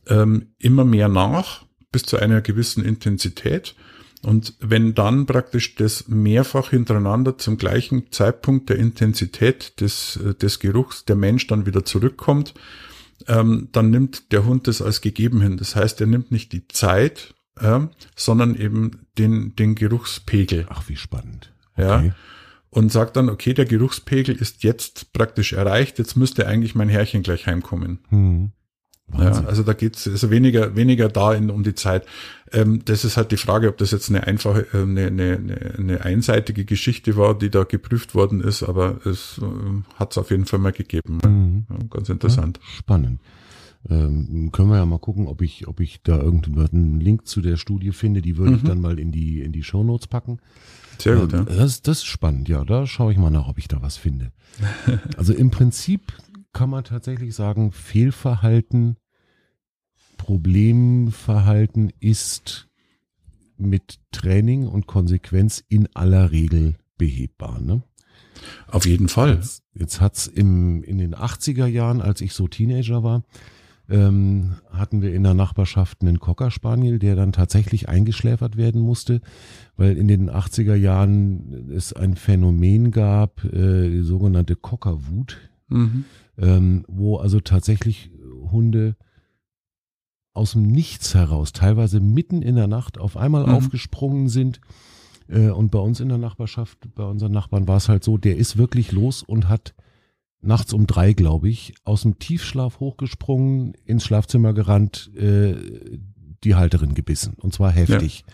ähm, 0.06 0.48
immer 0.58 0.84
mehr 0.84 1.08
nach, 1.08 1.64
bis 1.92 2.02
zu 2.02 2.18
einer 2.18 2.40
gewissen 2.40 2.84
Intensität. 2.84 3.74
Und 4.22 4.54
wenn 4.60 4.94
dann 4.94 5.26
praktisch 5.26 5.74
das 5.76 6.08
mehrfach 6.08 6.70
hintereinander 6.70 7.38
zum 7.38 7.58
gleichen 7.58 8.10
Zeitpunkt 8.10 8.68
der 8.70 8.76
Intensität 8.76 9.80
des, 9.80 10.16
äh, 10.16 10.34
des 10.34 10.58
Geruchs 10.58 11.04
der 11.04 11.16
Mensch 11.16 11.46
dann 11.46 11.66
wieder 11.66 11.84
zurückkommt, 11.84 12.54
ähm, 13.28 13.68
dann 13.72 13.90
nimmt 13.90 14.32
der 14.32 14.44
Hund 14.44 14.66
das 14.66 14.82
als 14.82 15.00
gegeben 15.00 15.40
hin. 15.40 15.56
Das 15.56 15.76
heißt, 15.76 16.00
er 16.00 16.06
nimmt 16.06 16.30
nicht 16.30 16.52
die 16.52 16.68
Zeit, 16.68 17.34
äh, 17.60 17.80
sondern 18.14 18.54
eben 18.54 19.06
den, 19.18 19.54
den 19.56 19.74
Geruchspegel. 19.74 20.66
Ach, 20.68 20.88
wie 20.88 20.96
spannend. 20.96 21.52
Okay. 21.74 22.08
Ja. 22.08 22.14
Und 22.70 22.92
sagt 22.92 23.16
dann, 23.16 23.30
okay, 23.30 23.54
der 23.54 23.64
Geruchspegel 23.64 24.34
ist 24.34 24.62
jetzt 24.62 25.12
praktisch 25.12 25.54
erreicht, 25.54 25.98
jetzt 25.98 26.16
müsste 26.16 26.46
eigentlich 26.46 26.74
mein 26.74 26.88
Herrchen 26.88 27.22
gleich 27.22 27.46
heimkommen. 27.46 28.00
Ja, 29.16 29.44
also 29.44 29.62
da 29.62 29.72
geht's 29.72 30.08
also 30.08 30.30
weniger 30.30 30.74
weniger 30.74 31.08
da 31.08 31.32
in, 31.32 31.50
um 31.50 31.62
die 31.62 31.74
Zeit. 31.74 32.04
Ähm, 32.52 32.84
das 32.84 33.04
ist 33.04 33.16
halt 33.16 33.30
die 33.30 33.36
Frage, 33.36 33.68
ob 33.68 33.76
das 33.78 33.92
jetzt 33.92 34.08
eine 34.08 34.26
einfache, 34.26 34.66
äh, 34.72 34.82
eine, 34.82 35.06
eine, 35.06 35.74
eine 35.78 36.04
einseitige 36.04 36.64
Geschichte 36.64 37.16
war, 37.16 37.38
die 37.38 37.50
da 37.50 37.64
geprüft 37.64 38.14
worden 38.14 38.40
ist, 38.40 38.62
aber 38.62 39.00
es 39.06 39.40
äh, 39.40 39.44
hat 39.94 40.10
es 40.12 40.18
auf 40.18 40.30
jeden 40.30 40.44
Fall 40.44 40.58
mal 40.58 40.72
gegeben. 40.72 41.20
Mhm. 41.24 41.66
Ja, 41.70 41.86
ganz 41.88 42.08
interessant. 42.08 42.58
Ja, 42.60 42.78
spannend. 42.78 43.20
Ähm, 43.88 44.50
können 44.50 44.70
wir 44.70 44.76
ja 44.76 44.86
mal 44.86 44.98
gucken, 44.98 45.28
ob 45.28 45.42
ich, 45.42 45.68
ob 45.68 45.78
ich 45.80 46.02
da 46.02 46.18
irgendeinen 46.18 46.98
Link 46.98 47.26
zu 47.26 47.40
der 47.40 47.56
Studie 47.56 47.92
finde. 47.92 48.22
Die 48.22 48.36
würde 48.36 48.52
mhm. 48.52 48.56
ich 48.56 48.62
dann 48.64 48.80
mal 48.80 48.98
in 48.98 49.12
die, 49.12 49.40
in 49.40 49.52
die 49.52 49.62
Show 49.62 49.84
Notes 49.84 50.08
packen. 50.08 50.40
Sehr 50.98 51.16
gut, 51.16 51.32
ähm, 51.32 51.46
ja. 51.48 51.56
Das, 51.56 51.82
das 51.82 51.98
ist 51.98 52.06
spannend, 52.06 52.48
ja. 52.48 52.64
Da 52.64 52.86
schaue 52.86 53.12
ich 53.12 53.18
mal 53.18 53.30
nach, 53.30 53.48
ob 53.48 53.58
ich 53.58 53.68
da 53.68 53.82
was 53.82 53.96
finde. 53.96 54.32
also 55.16 55.32
im 55.32 55.50
Prinzip 55.50 56.12
kann 56.56 56.70
man 56.70 56.84
tatsächlich 56.84 57.34
sagen, 57.34 57.70
Fehlverhalten, 57.70 58.96
Problemverhalten 60.16 61.92
ist 62.00 62.68
mit 63.58 63.98
Training 64.10 64.66
und 64.66 64.86
Konsequenz 64.86 65.62
in 65.68 65.86
aller 65.94 66.30
Regel 66.30 66.76
behebbar. 66.96 67.60
Ne? 67.60 67.82
Auf 68.68 68.86
jeden 68.86 69.08
Fall. 69.08 69.34
Jetzt, 69.34 69.64
jetzt 69.74 70.00
hat's 70.00 70.26
im, 70.26 70.82
in 70.82 70.96
den 70.96 71.14
80er 71.14 71.66
Jahren, 71.66 72.00
als 72.00 72.22
ich 72.22 72.32
so 72.32 72.48
Teenager 72.48 73.02
war, 73.02 73.24
ähm, 73.90 74.56
hatten 74.70 75.02
wir 75.02 75.12
in 75.12 75.24
der 75.24 75.34
Nachbarschaft 75.34 76.00
einen 76.00 76.20
Cocker 76.20 76.50
Spaniel, 76.50 76.98
der 76.98 77.16
dann 77.16 77.32
tatsächlich 77.32 77.90
eingeschläfert 77.90 78.56
werden 78.56 78.80
musste, 78.80 79.20
weil 79.76 79.98
in 79.98 80.08
den 80.08 80.30
80er 80.30 80.74
Jahren 80.74 81.70
es 81.70 81.92
ein 81.92 82.16
Phänomen 82.16 82.92
gab, 82.92 83.44
äh, 83.44 83.90
die 83.90 84.02
sogenannte 84.02 84.56
Cockerwut. 84.56 85.36
Mhm 85.68 86.06
ähm, 86.38 86.84
wo 86.88 87.16
also 87.16 87.40
tatsächlich 87.40 88.10
Hunde 88.50 88.96
aus 90.36 90.52
dem 90.52 90.62
Nichts 90.62 91.14
heraus, 91.14 91.52
teilweise 91.52 92.00
mitten 92.00 92.42
in 92.42 92.56
der 92.56 92.66
Nacht 92.66 92.98
auf 92.98 93.16
einmal 93.16 93.46
mhm. 93.46 93.54
aufgesprungen 93.54 94.28
sind. 94.28 94.60
Äh, 95.28 95.48
und 95.48 95.70
bei 95.70 95.78
uns 95.78 96.00
in 96.00 96.08
der 96.08 96.18
Nachbarschaft, 96.18 96.78
bei 96.94 97.04
unseren 97.04 97.32
Nachbarn 97.32 97.66
war 97.66 97.78
es 97.78 97.88
halt 97.88 98.04
so, 98.04 98.18
der 98.18 98.36
ist 98.36 98.56
wirklich 98.56 98.92
los 98.92 99.22
und 99.22 99.48
hat 99.48 99.74
nachts 100.42 100.72
um 100.72 100.86
drei, 100.86 101.14
glaube 101.14 101.48
ich, 101.48 101.74
aus 101.84 102.02
dem 102.02 102.18
Tiefschlaf 102.18 102.80
hochgesprungen, 102.80 103.72
ins 103.84 104.04
Schlafzimmer 104.04 104.52
gerannt, 104.52 105.10
äh, 105.16 105.54
die 106.44 106.54
Halterin 106.54 106.94
gebissen. 106.94 107.34
Und 107.40 107.54
zwar 107.54 107.72
heftig. 107.72 108.24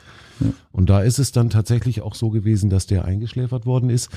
Ja. 0.40 0.46
Ja. 0.46 0.54
Und 0.72 0.90
da 0.90 1.02
ist 1.02 1.18
es 1.18 1.30
dann 1.30 1.50
tatsächlich 1.50 2.02
auch 2.02 2.16
so 2.16 2.30
gewesen, 2.30 2.68
dass 2.68 2.86
der 2.86 3.04
eingeschläfert 3.04 3.64
worden 3.64 3.90
ist. 3.90 4.10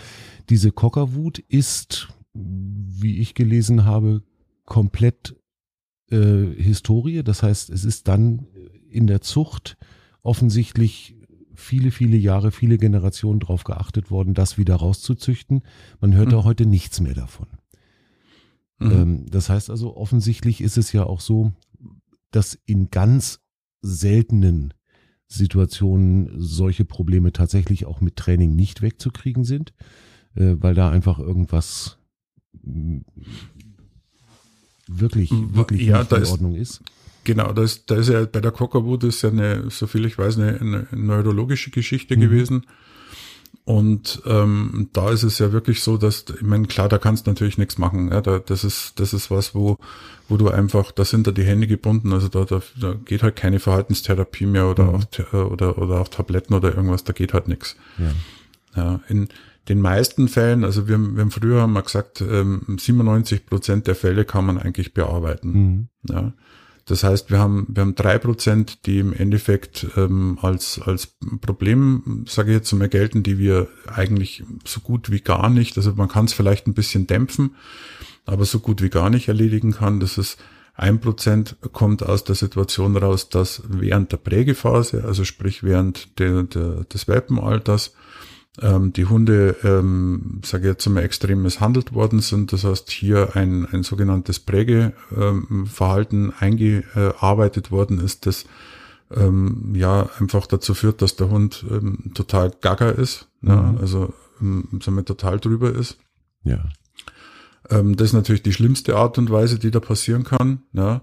Diese 0.49 0.71
Cockerwut 0.71 1.39
ist 1.39 2.09
wie 2.35 3.17
ich 3.19 3.33
gelesen 3.33 3.85
habe, 3.85 4.23
komplett 4.65 5.35
äh, 6.11 6.45
Historie. 6.57 7.23
Das 7.23 7.43
heißt, 7.43 7.69
es 7.69 7.85
ist 7.85 8.07
dann 8.07 8.47
in 8.89 9.07
der 9.07 9.21
Zucht 9.21 9.77
offensichtlich 10.21 11.15
viele, 11.53 11.91
viele 11.91 12.17
Jahre, 12.17 12.51
viele 12.51 12.77
Generationen 12.77 13.39
darauf 13.39 13.63
geachtet 13.63 14.11
worden, 14.11 14.33
das 14.33 14.57
wieder 14.57 14.75
rauszuzüchten. 14.75 15.61
Man 15.99 16.13
hört 16.15 16.27
mhm. 16.27 16.31
da 16.31 16.43
heute 16.43 16.65
nichts 16.65 16.99
mehr 16.99 17.13
davon. 17.13 17.47
Mhm. 18.79 18.91
Ähm, 18.91 19.25
das 19.29 19.49
heißt 19.49 19.69
also, 19.69 19.95
offensichtlich 19.95 20.61
ist 20.61 20.77
es 20.77 20.91
ja 20.91 21.03
auch 21.03 21.21
so, 21.21 21.53
dass 22.31 22.59
in 22.65 22.89
ganz 22.89 23.39
seltenen 23.81 24.73
Situationen 25.27 26.29
solche 26.37 26.85
Probleme 26.85 27.31
tatsächlich 27.31 27.85
auch 27.85 28.01
mit 28.01 28.15
Training 28.15 28.55
nicht 28.55 28.81
wegzukriegen 28.81 29.43
sind, 29.43 29.73
äh, 30.35 30.55
weil 30.57 30.75
da 30.75 30.89
einfach 30.89 31.19
irgendwas 31.19 31.97
wirklich, 34.87 35.31
wirklich 35.31 35.81
ja, 35.83 35.99
nicht 35.99 36.11
in 36.11 36.21
ist, 36.21 36.31
Ordnung 36.31 36.55
ist. 36.55 36.81
Genau, 37.23 37.51
da 37.53 37.63
ist, 37.63 37.89
da 37.89 37.95
ist 37.95 38.09
ja 38.09 38.23
bei 38.25 38.39
der 38.39 38.51
Cockerwood 38.51 39.03
ist 39.03 39.23
ja 39.23 39.29
eine, 39.29 39.69
so 39.71 39.87
viel 39.87 40.05
ich 40.05 40.17
weiß, 40.17 40.37
eine, 40.37 40.59
eine 40.59 40.87
neurologische 40.91 41.71
Geschichte 41.71 42.15
mhm. 42.15 42.21
gewesen. 42.21 42.65
Und 43.63 44.21
ähm, 44.27 44.89
da 44.93 45.09
ist 45.09 45.23
es 45.23 45.39
ja 45.39 45.51
wirklich 45.51 45.81
so, 45.81 45.97
dass, 45.97 46.25
ich 46.29 46.43
meine, 46.43 46.67
klar, 46.67 46.87
da 46.87 46.99
kannst 46.99 47.25
du 47.25 47.31
natürlich 47.31 47.57
nichts 47.57 47.79
machen. 47.79 48.11
Ja, 48.11 48.21
da, 48.21 48.37
das 48.37 48.63
ist, 48.63 48.99
das 48.99 49.11
ist 49.11 49.31
was, 49.31 49.55
wo, 49.55 49.77
wo 50.29 50.37
du 50.37 50.49
einfach, 50.49 50.91
da 50.91 51.03
sind 51.03 51.25
da 51.25 51.31
die 51.31 51.43
Hände 51.43 51.65
gebunden, 51.65 52.13
also 52.13 52.27
da, 52.27 52.45
da, 52.45 52.61
da 52.79 52.93
geht 52.93 53.23
halt 53.23 53.35
keine 53.35 53.59
Verhaltenstherapie 53.59 54.45
mehr 54.45 54.67
oder 54.67 54.83
mhm. 54.83 54.95
auch 54.95 55.33
oder 55.33 55.79
oder 55.79 56.01
auch 56.01 56.09
Tabletten 56.09 56.53
oder 56.53 56.75
irgendwas, 56.75 57.05
da 57.05 57.13
geht 57.13 57.33
halt 57.33 57.47
nichts. 57.47 57.75
Ja. 57.97 58.83
ja. 58.83 58.99
in 59.07 59.29
den 59.67 59.81
meisten 59.81 60.27
Fällen, 60.27 60.63
also 60.63 60.87
wir, 60.87 60.97
wir 60.97 61.21
haben 61.21 61.31
früher 61.31 61.61
haben 61.61 61.73
wir 61.73 61.81
gesagt, 61.81 62.21
ähm, 62.21 62.77
97 62.79 63.45
Prozent 63.45 63.87
der 63.87 63.95
Fälle 63.95 64.25
kann 64.25 64.45
man 64.45 64.57
eigentlich 64.57 64.93
bearbeiten. 64.93 65.51
Mhm. 65.51 65.87
Ja. 66.09 66.33
Das 66.85 67.03
heißt, 67.03 67.31
wir 67.31 67.39
haben, 67.39 67.65
wir 67.67 67.81
haben 67.81 67.95
drei 67.95 68.19
Prozent, 68.19 68.85
die 68.85 68.99
im 68.99 69.11
Endeffekt 69.11 69.87
ähm, 69.97 70.37
als, 70.41 70.79
als 70.79 71.15
Problem, 71.41 72.25
sage 72.27 72.51
ich 72.51 72.57
jetzt 72.57 72.71
mal, 72.73 72.89
gelten, 72.89 73.23
die 73.23 73.39
wir 73.39 73.67
eigentlich 73.87 74.43
so 74.65 74.81
gut 74.81 75.11
wie 75.11 75.21
gar 75.21 75.49
nicht, 75.49 75.77
also 75.77 75.93
man 75.93 76.09
kann 76.09 76.25
es 76.25 76.33
vielleicht 76.33 76.67
ein 76.67 76.75
bisschen 76.75 77.07
dämpfen, 77.07 77.55
aber 78.25 78.45
so 78.45 78.59
gut 78.59 78.83
wie 78.83 78.89
gar 78.89 79.09
nicht 79.09 79.27
erledigen 79.29 79.71
kann. 79.71 79.99
Das 79.99 80.19
ist 80.19 80.37
ein 80.75 80.99
Prozent 80.99 81.55
kommt 81.71 82.03
aus 82.03 82.23
der 82.23 82.35
Situation 82.35 82.97
raus, 82.97 83.29
dass 83.29 83.63
während 83.67 84.11
der 84.11 84.17
Prägephase, 84.17 85.05
also 85.05 85.23
sprich 85.23 85.63
während 85.63 86.19
der, 86.19 86.43
der, 86.43 86.83
des 86.83 87.07
Welpenalters, 87.07 87.95
ähm, 88.61 88.93
die 88.93 89.05
Hunde, 89.05 89.55
ähm, 89.63 90.41
sage 90.43 90.63
ich 90.63 90.69
jetzt 90.73 90.87
mal, 90.89 91.03
extrem 91.03 91.41
misshandelt 91.41 91.93
worden 91.93 92.19
sind. 92.19 92.53
Das 92.53 92.63
heißt, 92.63 92.89
hier 92.89 93.35
ein, 93.35 93.65
ein 93.71 93.83
sogenanntes 93.83 94.39
Prägeverhalten 94.39 96.25
ähm, 96.25 96.33
eingearbeitet 96.39 97.71
worden 97.71 97.99
ist, 97.99 98.25
das 98.25 98.45
ähm, 99.15 99.73
ja 99.75 100.09
einfach 100.19 100.47
dazu 100.47 100.73
führt, 100.73 101.01
dass 101.01 101.15
der 101.15 101.29
Hund 101.29 101.65
ähm, 101.69 102.11
total 102.13 102.51
gaga 102.61 102.89
ist, 102.89 103.27
mhm. 103.41 103.49
ja, 103.49 103.75
also 103.79 104.13
ähm, 104.41 104.67
wir, 104.71 105.05
total 105.05 105.39
drüber 105.39 105.73
ist. 105.73 105.97
Ja. 106.43 106.63
Ähm, 107.69 107.95
das 107.95 108.09
ist 108.09 108.13
natürlich 108.13 108.43
die 108.43 108.53
schlimmste 108.53 108.95
Art 108.95 109.17
und 109.17 109.29
Weise, 109.29 109.59
die 109.59 109.71
da 109.71 109.79
passieren 109.79 110.23
kann. 110.23 110.63
Ja 110.73 111.01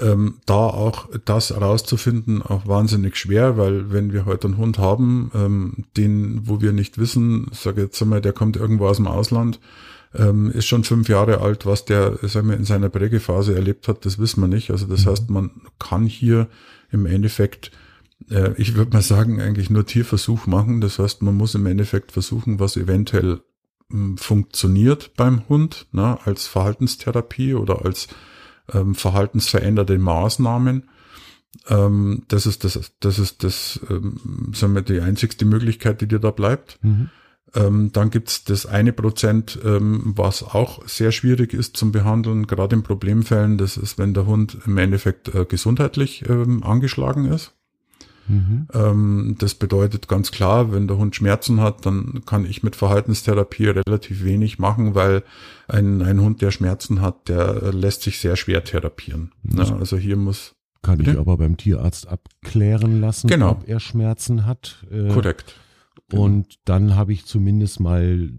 ähm, 0.00 0.38
da 0.46 0.54
auch 0.54 1.08
das 1.24 1.50
herauszufinden 1.50 2.42
auch 2.42 2.66
wahnsinnig 2.66 3.16
schwer, 3.16 3.56
weil 3.56 3.92
wenn 3.92 4.12
wir 4.12 4.24
heute 4.24 4.48
einen 4.48 4.56
Hund 4.56 4.78
haben, 4.78 5.30
ähm, 5.34 5.84
den, 5.96 6.48
wo 6.48 6.60
wir 6.60 6.72
nicht 6.72 6.98
wissen, 6.98 7.48
sage 7.52 7.82
jetzt 7.82 8.00
einmal, 8.02 8.20
der 8.20 8.32
kommt 8.32 8.56
irgendwo 8.56 8.86
aus 8.86 8.96
dem 8.96 9.06
Ausland, 9.06 9.60
ähm, 10.14 10.50
ist 10.50 10.66
schon 10.66 10.84
fünf 10.84 11.08
Jahre 11.08 11.40
alt, 11.40 11.66
was 11.66 11.84
der 11.84 12.18
sagen 12.22 12.48
wir, 12.48 12.56
in 12.56 12.64
seiner 12.64 12.88
Prägephase 12.88 13.54
erlebt 13.54 13.86
hat, 13.88 14.04
das 14.04 14.18
wissen 14.18 14.40
wir 14.40 14.48
nicht. 14.48 14.70
Also 14.70 14.86
das 14.86 15.04
mhm. 15.04 15.10
heißt, 15.10 15.30
man 15.30 15.50
kann 15.78 16.06
hier 16.06 16.48
im 16.90 17.06
Endeffekt 17.06 17.70
äh, 18.28 18.52
ich 18.56 18.74
würde 18.74 18.92
mal 18.92 19.02
sagen, 19.02 19.40
eigentlich 19.40 19.70
nur 19.70 19.86
Tierversuch 19.86 20.46
machen. 20.46 20.80
Das 20.80 20.98
heißt, 20.98 21.22
man 21.22 21.36
muss 21.36 21.54
im 21.54 21.66
Endeffekt 21.66 22.12
versuchen, 22.12 22.58
was 22.60 22.76
eventuell 22.76 23.40
hm, 23.90 24.18
funktioniert 24.18 25.12
beim 25.16 25.48
Hund, 25.48 25.86
ne, 25.92 26.18
als 26.24 26.46
Verhaltenstherapie 26.46 27.54
oder 27.54 27.84
als 27.84 28.08
ähm, 28.72 28.94
verhaltensveränderte 28.94 29.98
Maßnahmen. 29.98 30.88
Ähm, 31.68 32.22
das 32.28 32.46
ist 32.46 32.64
das, 32.64 32.92
das 33.00 33.18
ist 33.18 33.44
das, 33.44 33.80
ähm, 33.90 34.52
sagen 34.54 34.74
wir, 34.74 34.82
die 34.82 35.00
einzigste 35.00 35.44
Möglichkeit, 35.44 36.00
die 36.00 36.08
dir 36.08 36.20
da 36.20 36.30
bleibt. 36.30 36.78
Mhm. 36.82 37.10
Ähm, 37.54 37.90
dann 37.92 38.10
gibt's 38.10 38.44
das 38.44 38.66
eine 38.66 38.92
Prozent, 38.92 39.58
ähm, 39.64 40.12
was 40.16 40.42
auch 40.42 40.86
sehr 40.86 41.10
schwierig 41.10 41.52
ist 41.52 41.76
zum 41.76 41.90
Behandeln, 41.90 42.46
gerade 42.46 42.76
in 42.76 42.82
Problemfällen. 42.82 43.58
Das 43.58 43.76
ist, 43.76 43.98
wenn 43.98 44.14
der 44.14 44.26
Hund 44.26 44.58
im 44.66 44.78
Endeffekt 44.78 45.34
äh, 45.34 45.44
gesundheitlich 45.44 46.28
ähm, 46.28 46.62
angeschlagen 46.62 47.24
ist. 47.26 47.52
Mhm. 48.28 48.68
Ähm, 48.72 49.36
das 49.38 49.54
bedeutet 49.54 50.08
ganz 50.08 50.30
klar, 50.30 50.72
wenn 50.72 50.88
der 50.88 50.98
Hund 50.98 51.16
Schmerzen 51.16 51.60
hat, 51.60 51.86
dann 51.86 52.22
kann 52.26 52.44
ich 52.44 52.62
mit 52.62 52.76
Verhaltenstherapie 52.76 53.66
relativ 53.66 54.24
wenig 54.24 54.58
machen, 54.58 54.94
weil 54.94 55.22
ein, 55.68 56.02
ein 56.02 56.20
Hund, 56.20 56.42
der 56.42 56.50
Schmerzen 56.50 57.00
hat, 57.00 57.28
der 57.28 57.72
lässt 57.72 58.02
sich 58.02 58.18
sehr 58.20 58.36
schwer 58.36 58.64
therapieren. 58.64 59.32
Mhm. 59.42 59.58
Ja, 59.58 59.76
also 59.76 59.96
hier 59.96 60.16
muss 60.16 60.54
kann 60.82 60.98
bitte? 60.98 61.12
ich 61.12 61.18
aber 61.18 61.36
beim 61.36 61.56
Tierarzt 61.56 62.08
abklären 62.08 63.00
lassen, 63.00 63.28
genau. 63.28 63.50
ob 63.50 63.68
er 63.68 63.80
Schmerzen 63.80 64.46
hat. 64.46 64.84
Äh, 64.90 65.08
Korrekt. 65.08 65.56
Genau. 66.08 66.24
Und 66.24 66.58
dann 66.64 66.96
habe 66.96 67.12
ich 67.12 67.26
zumindest 67.26 67.80
mal 67.80 68.30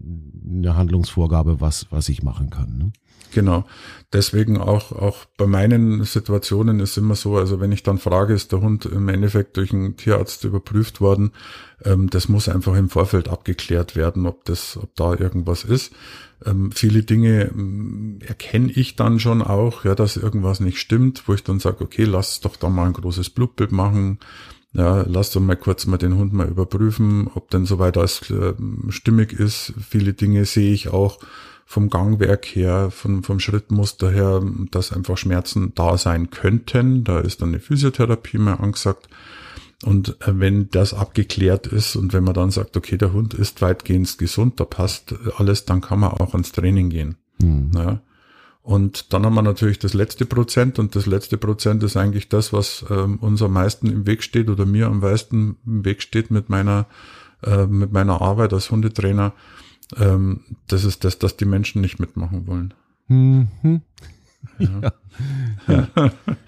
eine 0.46 0.76
Handlungsvorgabe, 0.76 1.60
was, 1.60 1.86
was 1.90 2.08
ich 2.08 2.22
machen 2.22 2.50
kann. 2.50 2.78
Ne? 2.78 2.92
Genau. 3.32 3.64
Deswegen 4.12 4.58
auch, 4.58 4.92
auch 4.92 5.24
bei 5.38 5.46
meinen 5.46 6.04
Situationen 6.04 6.80
ist 6.80 6.98
immer 6.98 7.14
so, 7.14 7.38
also 7.38 7.60
wenn 7.60 7.72
ich 7.72 7.82
dann 7.82 7.96
frage, 7.98 8.34
ist 8.34 8.52
der 8.52 8.60
Hund 8.60 8.84
im 8.84 9.08
Endeffekt 9.08 9.56
durch 9.56 9.72
einen 9.72 9.96
Tierarzt 9.96 10.44
überprüft 10.44 11.00
worden, 11.00 11.32
ähm, 11.82 12.10
das 12.10 12.28
muss 12.28 12.50
einfach 12.50 12.76
im 12.76 12.90
Vorfeld 12.90 13.28
abgeklärt 13.28 13.96
werden, 13.96 14.26
ob 14.26 14.44
das, 14.44 14.76
ob 14.76 14.94
da 14.96 15.14
irgendwas 15.14 15.64
ist. 15.64 15.92
Ähm, 16.44 16.72
viele 16.72 17.04
Dinge 17.04 17.44
ähm, 17.54 18.18
erkenne 18.26 18.70
ich 18.70 18.96
dann 18.96 19.18
schon 19.18 19.40
auch, 19.40 19.86
ja, 19.86 19.94
dass 19.94 20.18
irgendwas 20.18 20.60
nicht 20.60 20.78
stimmt, 20.78 21.26
wo 21.26 21.32
ich 21.32 21.42
dann 21.42 21.58
sage, 21.58 21.82
okay, 21.82 22.04
lass 22.04 22.40
doch 22.40 22.56
da 22.56 22.68
mal 22.68 22.86
ein 22.86 22.92
großes 22.92 23.30
Blutbild 23.30 23.72
machen, 23.72 24.18
ja, 24.74 25.04
lass 25.08 25.30
doch 25.30 25.40
mal 25.40 25.56
kurz 25.56 25.86
mal 25.86 25.98
den 25.98 26.16
Hund 26.16 26.34
mal 26.34 26.48
überprüfen, 26.48 27.30
ob 27.34 27.50
denn 27.50 27.64
soweit 27.64 27.96
alles 27.96 28.30
äh, 28.30 28.54
stimmig 28.90 29.32
ist. 29.32 29.72
Viele 29.88 30.12
Dinge 30.14 30.44
sehe 30.44 30.72
ich 30.72 30.88
auch 30.88 31.18
vom 31.72 31.88
Gangwerk 31.88 32.44
her, 32.44 32.90
vom, 32.90 33.22
vom 33.22 33.40
Schrittmuster 33.40 34.10
her, 34.10 34.42
dass 34.70 34.92
einfach 34.92 35.16
Schmerzen 35.16 35.72
da 35.74 35.96
sein 35.96 36.28
könnten. 36.28 37.02
Da 37.02 37.20
ist 37.20 37.40
dann 37.40 37.48
eine 37.48 37.60
Physiotherapie 37.60 38.36
mehr 38.36 38.60
angesagt. 38.60 39.08
Und 39.82 40.20
äh, 40.20 40.38
wenn 40.38 40.68
das 40.68 40.92
abgeklärt 40.92 41.66
ist 41.66 41.96
und 41.96 42.12
wenn 42.12 42.24
man 42.24 42.34
dann 42.34 42.50
sagt, 42.50 42.76
okay, 42.76 42.98
der 42.98 43.14
Hund 43.14 43.32
ist 43.32 43.62
weitgehend 43.62 44.18
gesund, 44.18 44.60
da 44.60 44.66
passt 44.66 45.14
alles, 45.38 45.64
dann 45.64 45.80
kann 45.80 46.00
man 46.00 46.10
auch 46.10 46.34
ans 46.34 46.52
Training 46.52 46.90
gehen. 46.90 47.16
Mhm. 47.38 47.70
Ja. 47.74 48.02
Und 48.60 49.14
dann 49.14 49.24
haben 49.24 49.34
wir 49.34 49.40
natürlich 49.40 49.78
das 49.78 49.94
letzte 49.94 50.26
Prozent 50.26 50.78
und 50.78 50.94
das 50.94 51.06
letzte 51.06 51.38
Prozent 51.38 51.82
ist 51.84 51.96
eigentlich 51.96 52.28
das, 52.28 52.52
was 52.52 52.84
ähm, 52.90 53.16
uns 53.16 53.40
am 53.40 53.54
meisten 53.54 53.86
im 53.86 54.06
Weg 54.06 54.22
steht 54.22 54.50
oder 54.50 54.66
mir 54.66 54.88
am 54.88 55.00
meisten 55.00 55.56
im 55.64 55.86
Weg 55.86 56.02
steht 56.02 56.30
mit 56.30 56.50
meiner, 56.50 56.86
äh, 57.42 57.64
mit 57.64 57.92
meiner 57.92 58.20
Arbeit 58.20 58.52
als 58.52 58.70
Hundetrainer. 58.70 59.32
Ähm, 59.96 60.40
das 60.66 60.84
ist 60.84 61.04
das, 61.04 61.18
dass 61.18 61.36
die 61.36 61.44
Menschen 61.44 61.80
nicht 61.80 61.98
mitmachen 61.98 62.46
wollen. 62.46 62.74
Mhm. 63.08 63.48
Ja. 64.58 64.92
ja. 65.68 65.88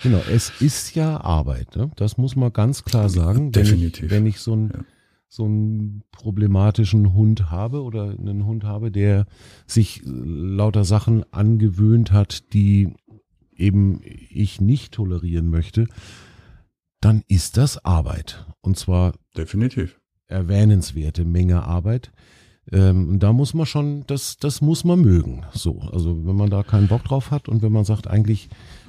genau, 0.02 0.20
es 0.28 0.50
ist 0.60 0.96
ja 0.96 1.20
Arbeit, 1.20 1.76
ne? 1.76 1.92
das 1.94 2.18
muss 2.18 2.34
man 2.34 2.52
ganz 2.52 2.82
klar 2.82 3.08
sagen. 3.08 3.52
Definitiv. 3.52 4.02
Wenn 4.02 4.06
ich, 4.06 4.10
wenn 4.10 4.26
ich 4.26 4.40
so 4.40 4.52
einen, 4.52 4.70
ja. 4.70 4.84
so 5.28 5.44
einen 5.44 6.02
problematischen 6.10 7.14
Hund 7.14 7.52
habe 7.52 7.82
oder 7.82 8.10
einen 8.10 8.46
Hund 8.46 8.64
habe, 8.64 8.90
der 8.90 9.26
sich 9.68 10.02
lauter 10.04 10.82
Sachen 10.84 11.24
angewöhnt 11.32 12.10
hat, 12.10 12.52
die 12.52 12.94
eben 13.54 14.00
ich 14.02 14.60
nicht 14.60 14.94
tolerieren 14.94 15.48
möchte, 15.48 15.86
dann 17.00 17.22
ist 17.28 17.56
das 17.56 17.84
Arbeit. 17.84 18.44
Und 18.60 18.76
zwar 18.76 19.12
definitiv 19.36 20.00
erwähnenswerte 20.26 21.24
Menge 21.24 21.64
Arbeit. 21.64 22.12
Ähm, 22.72 23.18
da 23.18 23.32
muss 23.32 23.54
man 23.54 23.66
schon, 23.66 24.04
das, 24.06 24.38
das 24.38 24.60
muss 24.60 24.84
man 24.84 25.00
mögen. 25.00 25.44
So, 25.52 25.80
also 25.80 26.26
wenn 26.26 26.36
man 26.36 26.50
da 26.50 26.62
keinen 26.62 26.88
Bock 26.88 27.04
drauf 27.04 27.30
hat 27.30 27.48
und 27.48 27.62
wenn 27.62 27.72
man 27.72 27.84
sagt, 27.84 28.06
eigentlich 28.06 28.48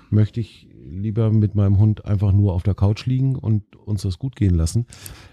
möchte 0.10 0.40
ich 0.40 0.70
lieber 0.88 1.32
mit 1.32 1.56
meinem 1.56 1.78
Hund 1.78 2.06
einfach 2.06 2.32
nur 2.32 2.54
auf 2.54 2.64
der 2.64 2.76
Couch 2.76 3.06
liegen 3.06 3.36
und 3.36 3.76
uns 3.76 4.04
das 4.04 4.20
gut 4.20 4.36
gehen 4.36 4.56
lassen, 4.56 4.86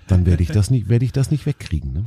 dann 0.08 0.26
werde 0.26 0.42
ich 0.42 0.48
das 0.50 0.70
nicht, 0.70 0.88
werde 0.88 1.04
ich 1.04 1.12
das 1.12 1.30
nicht 1.30 1.46
wegkriegen. 1.46 1.92
Ne? 1.92 2.04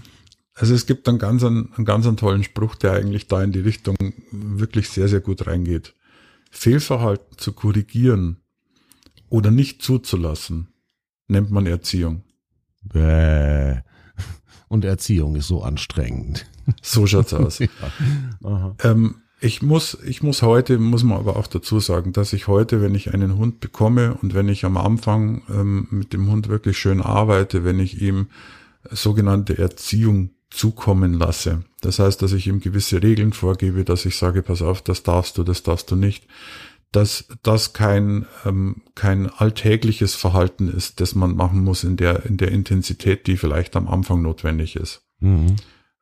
Also 0.53 0.73
es 0.73 0.85
gibt 0.85 1.07
einen 1.07 1.19
ganz, 1.19 1.43
einen, 1.43 1.71
einen 1.73 1.85
ganz 1.85 2.05
einen 2.05 2.17
tollen 2.17 2.43
Spruch, 2.43 2.75
der 2.75 2.93
eigentlich 2.93 3.27
da 3.27 3.41
in 3.43 3.51
die 3.51 3.59
Richtung 3.59 3.95
wirklich 4.31 4.89
sehr, 4.89 5.07
sehr 5.07 5.21
gut 5.21 5.47
reingeht. 5.47 5.95
Fehlverhalten 6.51 7.37
zu 7.37 7.53
korrigieren 7.53 8.37
oder 9.29 9.51
nicht 9.51 9.81
zuzulassen, 9.81 10.69
nennt 11.27 11.51
man 11.51 11.65
Erziehung. 11.65 12.23
Bäh 12.83 13.81
und 14.67 14.85
Erziehung 14.85 15.35
ist 15.35 15.47
so 15.47 15.63
anstrengend. 15.63 16.45
So 16.81 17.05
schaut's 17.05 17.31
aus. 17.31 17.59
ja. 18.43 18.75
ähm, 18.83 19.17
ich 19.39 19.61
muss, 19.61 19.99
ich 20.03 20.23
muss 20.23 20.41
heute, 20.41 20.79
muss 20.79 21.03
man 21.03 21.19
aber 21.19 21.35
auch 21.35 21.45
dazu 21.45 21.79
sagen, 21.79 22.11
dass 22.11 22.33
ich 22.33 22.47
heute, 22.47 22.81
wenn 22.81 22.95
ich 22.95 23.13
einen 23.13 23.37
Hund 23.37 23.59
bekomme 23.59 24.17
und 24.19 24.33
wenn 24.33 24.49
ich 24.49 24.65
am 24.65 24.75
Anfang 24.75 25.43
ähm, 25.47 25.87
mit 25.91 26.11
dem 26.11 26.27
Hund 26.31 26.47
wirklich 26.47 26.79
schön 26.79 27.01
arbeite, 27.01 27.63
wenn 27.63 27.79
ich 27.79 28.01
ihm 28.01 28.29
sogenannte 28.89 29.59
Erziehung 29.59 30.31
zukommen 30.49 31.13
lasse. 31.13 31.63
Das 31.81 31.99
heißt, 31.99 32.21
dass 32.21 32.31
ich 32.33 32.47
ihm 32.47 32.61
gewisse 32.61 33.03
Regeln 33.03 33.33
vorgebe, 33.33 33.83
dass 33.83 34.05
ich 34.05 34.15
sage, 34.15 34.41
pass 34.41 34.61
auf, 34.61 34.81
das 34.81 35.03
darfst 35.03 35.37
du, 35.37 35.43
das 35.43 35.61
darfst 35.61 35.91
du 35.91 35.95
nicht 35.95 36.25
dass 36.95 37.27
das 37.43 37.73
kein, 37.73 38.25
ähm, 38.45 38.83
kein 38.95 39.29
alltägliches 39.29 40.15
Verhalten 40.15 40.69
ist, 40.69 41.01
das 41.01 41.13
man 41.15 41.35
machen 41.35 41.63
muss 41.63 41.83
in 41.83 41.97
der, 41.97 42.25
in 42.25 42.37
der 42.37 42.51
Intensität, 42.51 43.27
die 43.27 43.37
vielleicht 43.37 43.75
am 43.75 43.87
Anfang 43.87 44.21
notwendig 44.21 44.75
ist. 44.75 45.03
Mhm. 45.19 45.57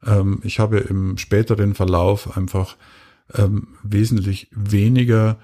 Ähm, 0.05 0.39
ich 0.43 0.59
habe 0.59 0.77
im 0.79 1.17
späteren 1.17 1.73
Verlauf 1.73 2.37
einfach 2.37 2.75
ähm, 3.33 3.69
wesentlich 3.81 4.49
weniger 4.51 5.37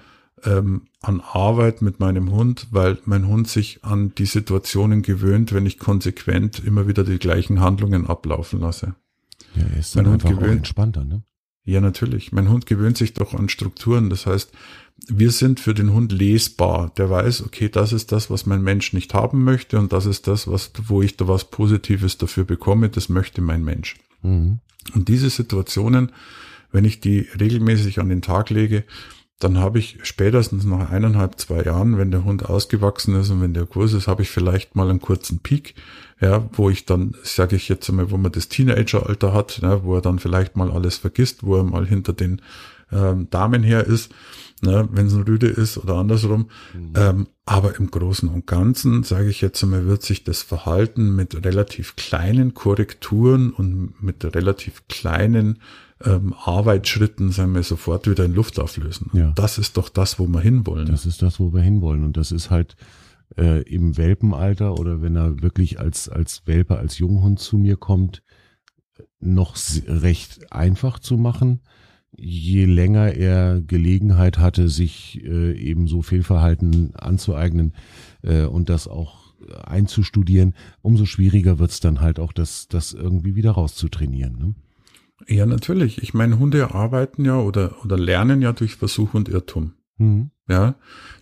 ähm, 0.44 0.82
an 1.00 1.20
Arbeit 1.20 1.82
mit 1.82 1.98
meinem 1.98 2.30
Hund, 2.30 2.68
weil 2.70 2.98
mein 3.04 3.26
Hund 3.26 3.48
sich 3.48 3.84
an 3.84 4.14
die 4.14 4.26
Situationen 4.26 5.02
gewöhnt, 5.02 5.52
wenn 5.52 5.66
ich 5.66 5.78
konsequent 5.78 6.64
immer 6.64 6.86
wieder 6.86 7.04
die 7.04 7.18
gleichen 7.18 7.60
Handlungen 7.60 8.06
ablaufen 8.06 8.60
lasse. 8.60 8.94
Ja, 9.54 9.62
er 9.62 9.80
ist 9.80 9.96
dann 9.96 10.04
mein 10.04 10.14
einfach 10.14 10.30
auch 10.30 10.34
gewöhnt, 10.34 10.58
entspannter, 10.58 11.04
ne? 11.04 11.22
Ja, 11.64 11.80
natürlich. 11.80 12.32
Mein 12.32 12.48
Hund 12.48 12.66
gewöhnt 12.66 12.96
sich 12.96 13.12
doch 13.14 13.34
an 13.34 13.48
Strukturen. 13.48 14.10
Das 14.10 14.26
heißt, 14.26 14.50
wir 15.08 15.30
sind 15.30 15.60
für 15.60 15.74
den 15.74 15.92
Hund 15.92 16.12
lesbar. 16.12 16.92
Der 16.96 17.10
weiß, 17.10 17.42
okay, 17.42 17.68
das 17.68 17.92
ist 17.92 18.12
das, 18.12 18.30
was 18.30 18.46
mein 18.46 18.62
Mensch 18.62 18.92
nicht 18.92 19.14
haben 19.14 19.44
möchte 19.44 19.78
und 19.78 19.92
das 19.92 20.06
ist 20.06 20.26
das, 20.26 20.48
was, 20.48 20.72
wo 20.86 21.02
ich 21.02 21.16
da 21.16 21.28
was 21.28 21.50
Positives 21.50 22.18
dafür 22.18 22.44
bekomme. 22.44 22.88
Das 22.88 23.08
möchte 23.08 23.40
mein 23.40 23.64
Mensch. 23.64 23.96
Mhm. 24.22 24.58
Und 24.94 25.08
diese 25.08 25.30
Situationen, 25.30 26.12
wenn 26.72 26.84
ich 26.84 27.00
die 27.00 27.28
regelmäßig 27.38 28.00
an 28.00 28.08
den 28.08 28.22
Tag 28.22 28.50
lege, 28.50 28.84
dann 29.40 29.58
habe 29.58 29.78
ich 29.78 29.98
spätestens 30.02 30.64
nach 30.64 30.90
eineinhalb, 30.90 31.40
zwei 31.40 31.62
Jahren, 31.62 31.96
wenn 31.96 32.10
der 32.10 32.24
Hund 32.24 32.44
ausgewachsen 32.44 33.14
ist 33.14 33.30
und 33.30 33.40
wenn 33.40 33.54
der 33.54 33.64
groß 33.64 33.94
ist, 33.94 34.06
habe 34.06 34.22
ich 34.22 34.30
vielleicht 34.30 34.76
mal 34.76 34.88
einen 34.88 35.00
kurzen 35.00 35.38
Peak, 35.38 35.74
ja, 36.20 36.48
wo 36.52 36.68
ich 36.68 36.84
dann, 36.84 37.16
sage 37.22 37.56
ich 37.56 37.68
jetzt 37.70 37.88
einmal, 37.88 38.10
wo 38.10 38.18
man 38.18 38.32
das 38.32 38.48
Teenageralter 38.48 39.32
hat, 39.32 39.60
ja, 39.62 39.82
wo 39.82 39.96
er 39.96 40.02
dann 40.02 40.18
vielleicht 40.18 40.56
mal 40.56 40.70
alles 40.70 40.98
vergisst, 40.98 41.42
wo 41.42 41.56
er 41.56 41.64
mal 41.64 41.86
hinter 41.86 42.12
den 42.12 42.42
ähm, 42.92 43.28
Damen 43.30 43.62
her 43.62 43.86
ist, 43.86 44.12
ne, 44.60 44.86
wenn 44.92 45.06
es 45.06 45.14
ein 45.14 45.22
Rüde 45.22 45.46
ist 45.46 45.78
oder 45.78 45.94
andersrum. 45.94 46.50
Mhm. 46.74 46.92
Ähm, 46.94 47.26
aber 47.46 47.76
im 47.76 47.90
Großen 47.90 48.28
und 48.28 48.46
Ganzen, 48.46 49.04
sage 49.04 49.30
ich 49.30 49.40
jetzt 49.40 49.62
einmal, 49.62 49.86
wird 49.86 50.02
sich 50.02 50.22
das 50.22 50.42
Verhalten 50.42 51.16
mit 51.16 51.46
relativ 51.46 51.96
kleinen 51.96 52.52
Korrekturen 52.52 53.50
und 53.50 54.02
mit 54.02 54.22
relativ 54.34 54.86
kleinen 54.88 55.60
ähm, 56.04 56.34
Arbeitsschritten, 56.44 57.30
sagen 57.30 57.54
wir, 57.54 57.62
sofort 57.62 58.08
wieder 58.08 58.24
in 58.24 58.34
Luft 58.34 58.58
auflösen. 58.58 59.10
Ja. 59.12 59.32
Das 59.34 59.58
ist 59.58 59.76
doch 59.76 59.88
das, 59.88 60.18
wo 60.18 60.26
wir 60.26 60.40
hinwollen. 60.40 60.86
Das 60.86 61.06
ist 61.06 61.22
das, 61.22 61.40
wo 61.40 61.52
wir 61.52 61.60
hinwollen. 61.60 62.04
Und 62.04 62.16
das 62.16 62.32
ist 62.32 62.50
halt 62.50 62.76
äh, 63.36 63.62
im 63.62 63.96
Welpenalter 63.96 64.78
oder 64.78 65.02
wenn 65.02 65.16
er 65.16 65.42
wirklich 65.42 65.78
als, 65.78 66.08
als 66.08 66.42
Welpe, 66.46 66.78
als 66.78 66.98
Junghund 66.98 67.38
zu 67.38 67.58
mir 67.58 67.76
kommt, 67.76 68.22
noch 69.20 69.56
recht 69.86 70.52
einfach 70.52 70.98
zu 70.98 71.18
machen. 71.18 71.60
Je 72.16 72.64
länger 72.64 73.12
er 73.12 73.60
Gelegenheit 73.60 74.38
hatte, 74.38 74.68
sich 74.68 75.22
äh, 75.22 75.52
eben 75.52 75.86
so 75.86 76.02
Fehlverhalten 76.02 76.94
anzueignen 76.96 77.74
äh, 78.22 78.44
und 78.44 78.68
das 78.68 78.88
auch 78.88 79.34
einzustudieren, 79.64 80.54
umso 80.82 81.06
schwieriger 81.06 81.58
wird's 81.58 81.80
dann 81.80 82.00
halt 82.00 82.18
auch, 82.18 82.32
das, 82.32 82.68
das 82.68 82.92
irgendwie 82.92 83.34
wieder 83.36 83.52
rauszutrainieren. 83.52 84.38
Ne? 84.38 84.54
Ja, 85.26 85.46
natürlich. 85.46 86.02
Ich 86.02 86.14
meine, 86.14 86.38
Hunde 86.38 86.74
arbeiten 86.74 87.24
ja 87.24 87.38
oder, 87.38 87.76
oder 87.84 87.98
lernen 87.98 88.42
ja 88.42 88.52
durch 88.52 88.76
Versuch 88.76 89.14
und 89.14 89.28
Irrtum. 89.28 89.74
Mhm. 89.98 90.30
Ja, 90.48 90.74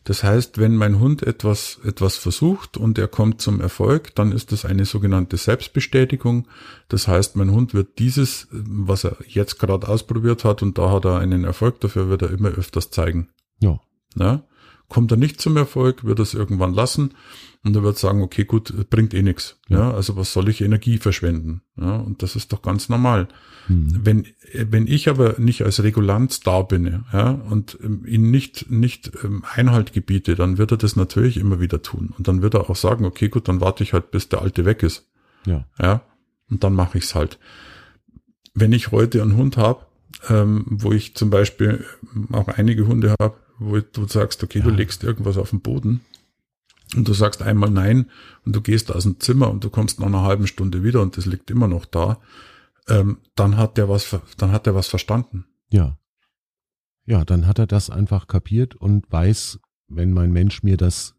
das 0.05 0.25
heißt, 0.25 0.57
wenn 0.57 0.77
mein 0.77 1.01
Hund 1.01 1.23
etwas, 1.23 1.81
etwas 1.85 2.17
versucht 2.17 2.79
und 2.79 2.97
er 2.97 3.09
kommt 3.09 3.43
zum 3.43 3.61
Erfolg, 3.61 4.15
dann 4.15 4.33
ist 4.33 4.53
das 4.53 4.65
eine 4.65 4.87
sogenannte 4.87 5.37
Selbstbestätigung. 5.37 6.49
Das 6.89 7.09
heißt, 7.09 7.37
mein 7.37 7.51
Hund 7.51 7.75
wird 7.75 7.99
dieses, 7.99 8.49
was 8.51 9.05
er 9.05 9.19
jetzt 9.27 9.59
gerade 9.59 9.87
ausprobiert 9.87 10.45
hat 10.45 10.63
und 10.63 10.79
da 10.79 10.91
hat 10.91 11.05
er 11.05 11.19
einen 11.19 11.45
Erfolg 11.45 11.81
dafür, 11.81 12.09
wird 12.09 12.23
er 12.23 12.31
immer 12.31 12.49
öfters 12.49 12.91
zeigen. 12.91 13.29
Ja. 13.61 13.81
Ja? 14.17 14.45
Kommt 14.89 15.11
er 15.11 15.19
nicht 15.19 15.41
zum 15.41 15.57
Erfolg, 15.57 16.05
wird 16.05 16.19
er 16.19 16.23
es 16.23 16.33
irgendwann 16.33 16.73
lassen 16.73 17.11
und 17.63 17.77
er 17.77 17.83
wird 17.83 17.99
sagen, 17.99 18.23
okay, 18.23 18.45
gut, 18.45 18.89
bringt 18.89 19.13
eh 19.13 19.23
nichts. 19.23 19.59
Ja, 19.69 19.93
also 19.93 20.17
was 20.17 20.33
soll 20.33 20.49
ich 20.49 20.63
Energie 20.63 20.97
verschwenden? 20.97 21.61
Ja, 21.77 21.97
und 21.97 22.23
das 22.23 22.37
ist 22.37 22.53
doch 22.53 22.63
ganz 22.63 22.89
normal. 22.89 23.29
Hm. 23.67 24.01
Wenn, 24.03 24.27
wenn 24.55 24.87
ich 24.87 25.11
aber 25.11 25.35
nicht 25.39 25.63
als 25.63 25.83
Regulanz 25.83 26.41
da 26.41 26.63
bin, 26.63 27.05
ja, 27.13 27.31
und 27.33 27.79
ähm, 27.83 28.07
ihn 28.07 28.31
nicht, 28.31 28.71
nicht 28.71 29.13
ähm, 29.23 29.45
Einhalt 29.55 29.93
gebiete, 29.93 30.37
dann 30.37 30.57
wird 30.57 30.71
er 30.71 30.79
das 30.79 30.97
natürlich 30.97 31.37
immer 31.37 31.61
wieder 31.61 31.83
tun. 31.83 32.15
Und 32.17 32.27
dann 32.27 32.41
wird 32.41 32.55
er 32.55 32.71
auch 32.71 32.77
sagen, 32.77 33.05
okay, 33.05 33.29
gut, 33.29 33.49
dann 33.49 33.61
warte 33.61 33.83
ich 33.83 33.93
halt, 33.93 34.11
bis 34.11 34.31
der 34.31 34.41
Alte 34.41 34.65
weg 34.65 34.83
ist. 34.83 35.07
Ja. 35.45 35.67
Ja. 35.81 36.03
Und 36.49 36.65
dann 36.65 36.73
mache 36.73 36.97
ich's 36.97 37.15
halt. 37.15 37.39
Wenn 38.55 38.73
ich 38.73 38.91
heute 38.91 39.21
einen 39.21 39.37
Hund 39.37 39.59
habe, 39.59 39.85
ähm, 40.31 40.65
wo 40.69 40.93
ich 40.93 41.15
zum 41.15 41.29
Beispiel 41.29 41.85
auch 42.33 42.49
einige 42.49 42.87
Hunde 42.87 43.15
habe, 43.21 43.37
wo 43.59 43.79
du 43.81 44.07
sagst, 44.07 44.43
okay, 44.43 44.59
Ja. 44.61 44.65
du 44.65 44.71
legst 44.71 45.03
irgendwas 45.05 45.37
auf 45.37 45.51
den 45.51 45.61
Boden 45.61 46.01
und 46.97 47.07
du 47.09 47.13
sagst 47.13 47.43
einmal 47.43 47.71
nein 47.71 48.11
und 48.45 48.55
du 48.57 48.61
gehst 48.61 48.91
aus 48.93 49.03
dem 49.05 49.21
Zimmer 49.21 49.51
und 49.51 49.65
du 49.65 49.71
kommst 49.71 50.01
nach 50.01 50.07
einer 50.07 50.23
halben 50.23 50.47
Stunde 50.47 50.83
wieder 50.83 51.03
und 51.03 51.17
das 51.17 51.27
liegt 51.27 51.51
immer 51.51 51.69
noch 51.69 51.85
da, 51.85 52.21
ähm, 52.89 53.19
dann 53.35 53.57
hat 53.57 53.77
der 53.77 53.89
was, 53.89 54.17
dann 54.37 54.53
hat 54.53 54.67
der 54.67 54.75
was 54.75 54.87
verstanden. 54.89 55.45
Ja. 55.71 55.99
Ja, 57.05 57.25
dann 57.25 57.47
hat 57.47 57.59
er 57.59 57.67
das 57.67 57.91
einfach 57.91 58.27
kapiert 58.27 58.75
und 58.75 59.11
weiß, 59.11 59.59
wenn 59.89 60.13
mein 60.13 60.31
Mensch 60.33 60.63
mir 60.63 60.77
das 60.77 61.15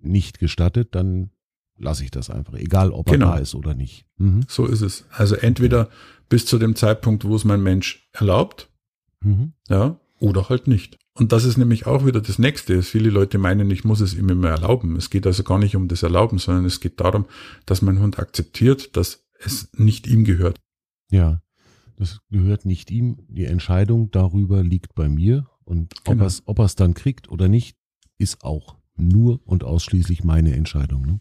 nicht 0.00 0.38
gestattet, 0.38 0.94
dann 0.94 1.30
lasse 1.78 2.04
ich 2.04 2.10
das 2.10 2.30
einfach, 2.30 2.54
egal 2.54 2.90
ob 2.90 3.08
er 3.08 3.12
Genau. 3.14 3.26
da 3.32 3.38
ist 3.38 3.54
oder 3.54 3.74
nicht. 3.74 4.06
Mhm. 4.18 4.44
So 4.48 4.66
ist 4.66 4.80
es. 4.82 5.06
Also 5.10 5.34
entweder 5.36 5.88
bis 6.28 6.46
zu 6.46 6.58
dem 6.58 6.74
Zeitpunkt, 6.76 7.24
wo 7.24 7.34
es 7.36 7.44
mein 7.44 7.62
Mensch 7.62 8.08
erlaubt, 8.12 8.68
Mhm. 9.22 9.52
ja, 9.68 9.98
oder 10.18 10.48
halt 10.48 10.66
nicht. 10.66 10.98
Und 11.14 11.32
das 11.32 11.44
ist 11.44 11.56
nämlich 11.56 11.86
auch 11.86 12.06
wieder 12.06 12.20
das 12.20 12.38
Nächste. 12.38 12.82
Viele 12.82 13.10
Leute 13.10 13.38
meinen, 13.38 13.70
ich 13.70 13.84
muss 13.84 14.00
es 14.00 14.14
ihm 14.14 14.28
immer 14.28 14.48
erlauben. 14.48 14.96
Es 14.96 15.10
geht 15.10 15.26
also 15.26 15.42
gar 15.42 15.58
nicht 15.58 15.76
um 15.76 15.88
das 15.88 16.02
Erlauben, 16.02 16.38
sondern 16.38 16.64
es 16.64 16.80
geht 16.80 17.00
darum, 17.00 17.26
dass 17.66 17.82
mein 17.82 17.98
Hund 18.00 18.18
akzeptiert, 18.18 18.96
dass 18.96 19.26
es 19.38 19.70
nicht 19.76 20.06
ihm 20.06 20.24
gehört. 20.24 20.58
Ja, 21.10 21.42
das 21.96 22.20
gehört 22.30 22.64
nicht 22.64 22.90
ihm. 22.90 23.18
Die 23.28 23.44
Entscheidung 23.44 24.10
darüber 24.10 24.62
liegt 24.62 24.94
bei 24.94 25.08
mir. 25.08 25.46
Und 25.64 25.92
ob 26.00 26.04
Genau. 26.04 26.24
er 26.24 26.26
es 26.26 26.42
ob 26.46 26.64
dann 26.76 26.94
kriegt 26.94 27.28
oder 27.28 27.48
nicht, 27.48 27.76
ist 28.18 28.42
auch 28.44 28.76
nur 28.96 29.40
und 29.46 29.64
ausschließlich 29.64 30.24
meine 30.24 30.54
Entscheidung. 30.54 31.02
Ne? 31.02 31.20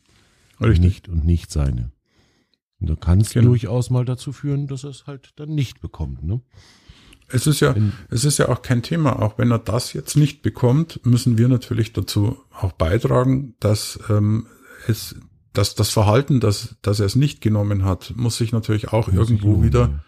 Nicht 0.80 1.08
und 1.10 1.26
nicht 1.26 1.52
seine. 1.52 1.92
Und 2.80 2.90
da 2.90 2.96
kann 2.96 3.22
es 3.22 3.32
Genau. 3.32 3.48
durchaus 3.50 3.90
mal 3.90 4.06
dazu 4.06 4.32
führen, 4.32 4.68
dass 4.68 4.84
er 4.84 4.92
es 4.92 5.08
halt 5.08 5.32
dann 5.36 5.50
nicht 5.56 5.82
bekommt. 5.82 6.24
Ne? 6.24 6.42
Es 7.32 7.48
ist 7.48 7.60
ja, 7.60 7.76
Wenn- 7.76 7.94
es 8.10 8.26
ist 8.26 8.38
ja 8.40 8.50
auch 8.50 8.62
kein 8.62 8.82
Thema. 8.82 9.20
Auch 9.22 9.38
wenn 9.38 9.52
er 9.52 9.60
das 9.60 9.94
jetzt 9.94 10.16
nicht 10.18 10.42
bekommt, 10.42 11.00
müssen 11.06 11.38
wir 11.38 11.48
natürlich 11.48 11.94
dazu 11.94 12.38
auch 12.52 12.72
beitragen, 12.74 13.56
dass 13.60 14.00
ähm, 14.10 14.48
es, 14.88 15.16
dass 15.54 15.76
das 15.76 15.90
Verhalten, 15.90 16.40
dass, 16.40 16.76
dass 16.82 17.00
er 17.00 17.06
es 17.06 17.16
nicht 17.16 17.42
genommen 17.42 17.84
hat, 17.86 18.14
muss 18.16 18.38
sich 18.38 18.52
natürlich 18.52 18.90
auch 18.90 19.08
irgendwo 19.08 19.52
lohnen, 19.52 19.64
wieder, 19.64 20.04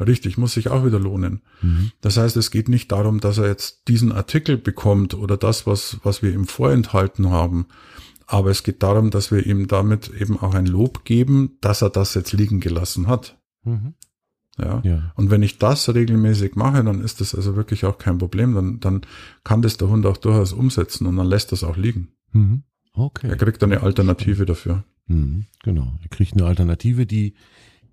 richtig, 0.00 0.36
muss 0.38 0.52
sich 0.54 0.68
auch 0.68 0.84
wieder 0.84 0.98
lohnen. 0.98 1.42
Mhm. 1.62 1.92
Das 2.00 2.16
heißt, 2.16 2.36
es 2.36 2.50
geht 2.50 2.68
nicht 2.68 2.92
darum, 2.92 3.20
dass 3.20 3.38
er 3.38 3.46
jetzt 3.46 3.88
diesen 3.88 4.12
Artikel 4.12 4.56
bekommt 4.58 5.14
oder 5.14 5.36
das, 5.36 5.66
was, 5.66 5.98
was 6.02 6.22
wir 6.22 6.32
ihm 6.32 6.46
vorenthalten 6.46 7.30
haben. 7.30 7.66
Aber 8.26 8.50
es 8.50 8.62
geht 8.64 8.82
darum, 8.82 9.10
dass 9.10 9.30
wir 9.30 9.46
ihm 9.46 9.68
damit 9.68 10.10
eben 10.10 10.38
auch 10.38 10.54
ein 10.54 10.66
Lob 10.66 11.04
geben, 11.04 11.56
dass 11.60 11.80
er 11.82 11.90
das 11.90 12.14
jetzt 12.14 12.32
liegen 12.32 12.60
gelassen 12.60 13.06
hat. 13.06 13.38
Mhm. 13.64 13.94
Ja. 14.58 14.80
Ja. 14.84 15.12
Und 15.14 15.30
wenn 15.30 15.42
ich 15.42 15.58
das 15.58 15.92
regelmäßig 15.92 16.56
mache, 16.56 16.82
dann 16.82 17.02
ist 17.02 17.20
das 17.20 17.34
also 17.34 17.56
wirklich 17.56 17.84
auch 17.84 17.98
kein 17.98 18.18
Problem. 18.18 18.54
Dann, 18.54 18.80
dann 18.80 19.02
kann 19.44 19.62
das 19.62 19.76
der 19.76 19.88
Hund 19.88 20.06
auch 20.06 20.16
durchaus 20.16 20.52
umsetzen 20.52 21.06
und 21.06 21.16
dann 21.16 21.26
lässt 21.26 21.52
das 21.52 21.62
auch 21.64 21.76
liegen. 21.76 22.08
Mhm. 22.32 22.62
Okay. 22.92 23.28
Er 23.28 23.36
kriegt 23.36 23.62
eine 23.62 23.82
Alternative 23.82 24.46
dafür. 24.46 24.84
Mhm, 25.06 25.44
genau. 25.62 25.98
Er 26.02 26.08
kriegt 26.08 26.32
eine 26.32 26.46
Alternative, 26.46 27.06
die 27.06 27.34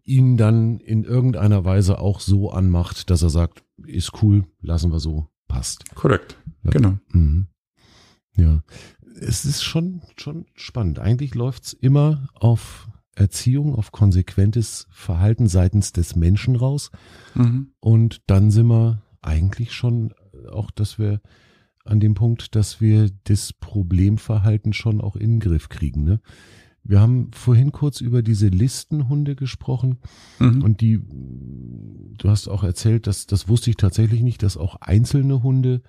ihn 0.04 0.38
dann 0.38 0.80
in 0.80 1.04
irgendeiner 1.04 1.66
Weise 1.66 2.00
auch 2.00 2.20
so 2.20 2.52
anmacht, 2.52 3.10
dass 3.10 3.22
er 3.22 3.30
sagt, 3.30 3.64
ist 3.86 4.22
cool, 4.22 4.46
lassen 4.62 4.92
wir 4.92 5.00
so, 5.00 5.28
passt. 5.48 5.94
Korrekt. 5.96 6.38
Ja. 6.64 6.72
Genau. 6.72 6.98
Mhm. 7.12 7.48
Ja. 8.36 8.64
Es 9.20 9.46
ist 9.46 9.64
schon, 9.64 10.02
schon 10.18 10.46
spannend. 10.56 11.00
Eigentlich 11.00 11.36
läuft's 11.36 11.74
immer 11.74 12.30
auf 12.34 12.88
Erziehung, 13.16 13.76
auf 13.76 13.92
konsequentes 13.92 14.88
Verhalten 14.92 15.48
seitens 15.48 15.92
des 15.92 16.16
Menschen 16.16 16.56
raus. 16.56 16.92
Mhm. 17.36 17.72
Und 17.80 18.22
dann 18.28 18.52
sind 18.52 18.68
wir 18.68 19.02
eigentlich 19.22 19.72
schon 19.74 20.14
auch, 20.52 20.72
dass 20.72 20.98
wir 21.00 21.22
an 21.86 22.00
dem 22.00 22.14
Punkt, 22.14 22.56
dass 22.56 22.82
wir 22.82 23.10
das 23.26 23.54
Problemverhalten 23.54 24.74
schon 24.74 25.02
auch 25.02 25.16
in 25.16 25.34
den 25.34 25.40
Griff 25.40 25.70
kriegen. 25.70 26.04
Ne? 26.04 26.22
Wir 26.84 27.00
haben 27.00 27.32
vorhin 27.34 27.72
kurz 27.72 28.02
über 28.02 28.22
diese 28.22 28.48
Listenhunde 28.48 29.36
gesprochen 29.36 30.00
Mhm. 30.40 30.64
und 30.64 30.82
die, 30.82 31.00
du 31.00 32.30
hast 32.30 32.48
auch 32.48 32.64
erzählt, 32.64 33.08
dass 33.08 33.26
das 33.26 33.48
wusste 33.48 33.70
ich 33.70 33.78
tatsächlich 33.78 34.22
nicht, 34.22 34.44
dass 34.44 34.58
auch 34.58 34.76
einzelne 34.82 35.44
Hunde 35.44 35.82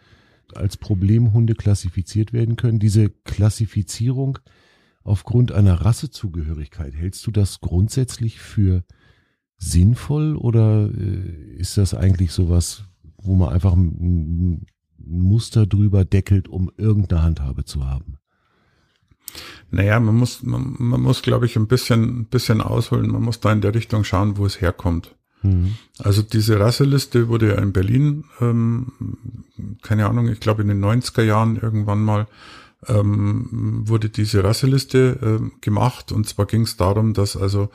als 0.55 0.77
Problemhunde 0.77 1.55
klassifiziert 1.55 2.33
werden 2.33 2.57
können. 2.57 2.79
Diese 2.79 3.09
Klassifizierung 3.09 4.39
aufgrund 5.05 5.53
einer 5.53 5.75
Rassezugehörigkeit, 5.75 6.95
hältst 6.95 7.27
du 7.27 7.31
das 7.31 7.61
grundsätzlich 7.61 8.41
für 8.41 8.85
sinnvoll 9.59 10.37
oder 10.37 10.91
äh, 10.91 11.57
ist 11.57 11.79
das 11.79 11.95
eigentlich 11.95 12.33
sowas, 12.33 12.85
wo 13.19 13.35
man 13.35 13.51
einfach 13.51 13.75
ein, 13.75 13.87
ein 14.59 14.67
Muster 14.99 15.67
drüber 15.67 16.05
deckelt, 16.05 16.49
um 16.49 16.71
irgendeine 16.77 17.23
Handhabe 17.23 17.65
zu 17.65 17.87
haben? 17.87 18.19
Naja, 19.71 19.99
man 20.01 20.15
muss, 20.15 20.43
man, 20.43 20.77
man 20.79 21.01
muss, 21.01 21.23
glaube 21.23 21.47
ich, 21.47 21.57
ein 21.57 21.67
bisschen, 21.67 22.21
ein 22.21 22.25
bisschen 22.27 22.61
ausholen. 22.61 23.11
Man 23.11 23.23
muss 23.23 23.41
da 23.41 23.53
in 23.53 23.61
der 23.61 23.75
Richtung 23.75 24.05
schauen, 24.05 24.37
wo 24.37 24.47
es 24.47 24.61
herkommt. 24.61 25.17
Mhm. 25.43 25.75
Also 25.99 26.23
diese 26.23 26.61
Rasseliste 26.61 27.29
wurde 27.29 27.49
ja 27.49 27.61
in 27.61 27.73
Berlin, 27.73 28.25
ähm, 28.41 28.93
keine 29.83 30.07
Ahnung, 30.07 30.29
ich 30.29 30.41
glaube 30.41 30.63
in 30.63 30.69
den 30.69 30.85
90er 30.85 31.23
Jahren 31.23 31.57
irgendwann 31.57 32.03
mal 32.03 32.27
ähm, 32.89 33.82
wurde 33.87 34.09
diese 34.09 34.45
Rasseliste 34.45 35.18
ähm, 35.22 35.53
gemacht 35.61 36.12
und 36.12 36.28
zwar 36.28 36.47
ging 36.47 36.62
es 36.62 36.76
darum, 36.76 37.14
dass 37.14 37.37
also 37.37 37.70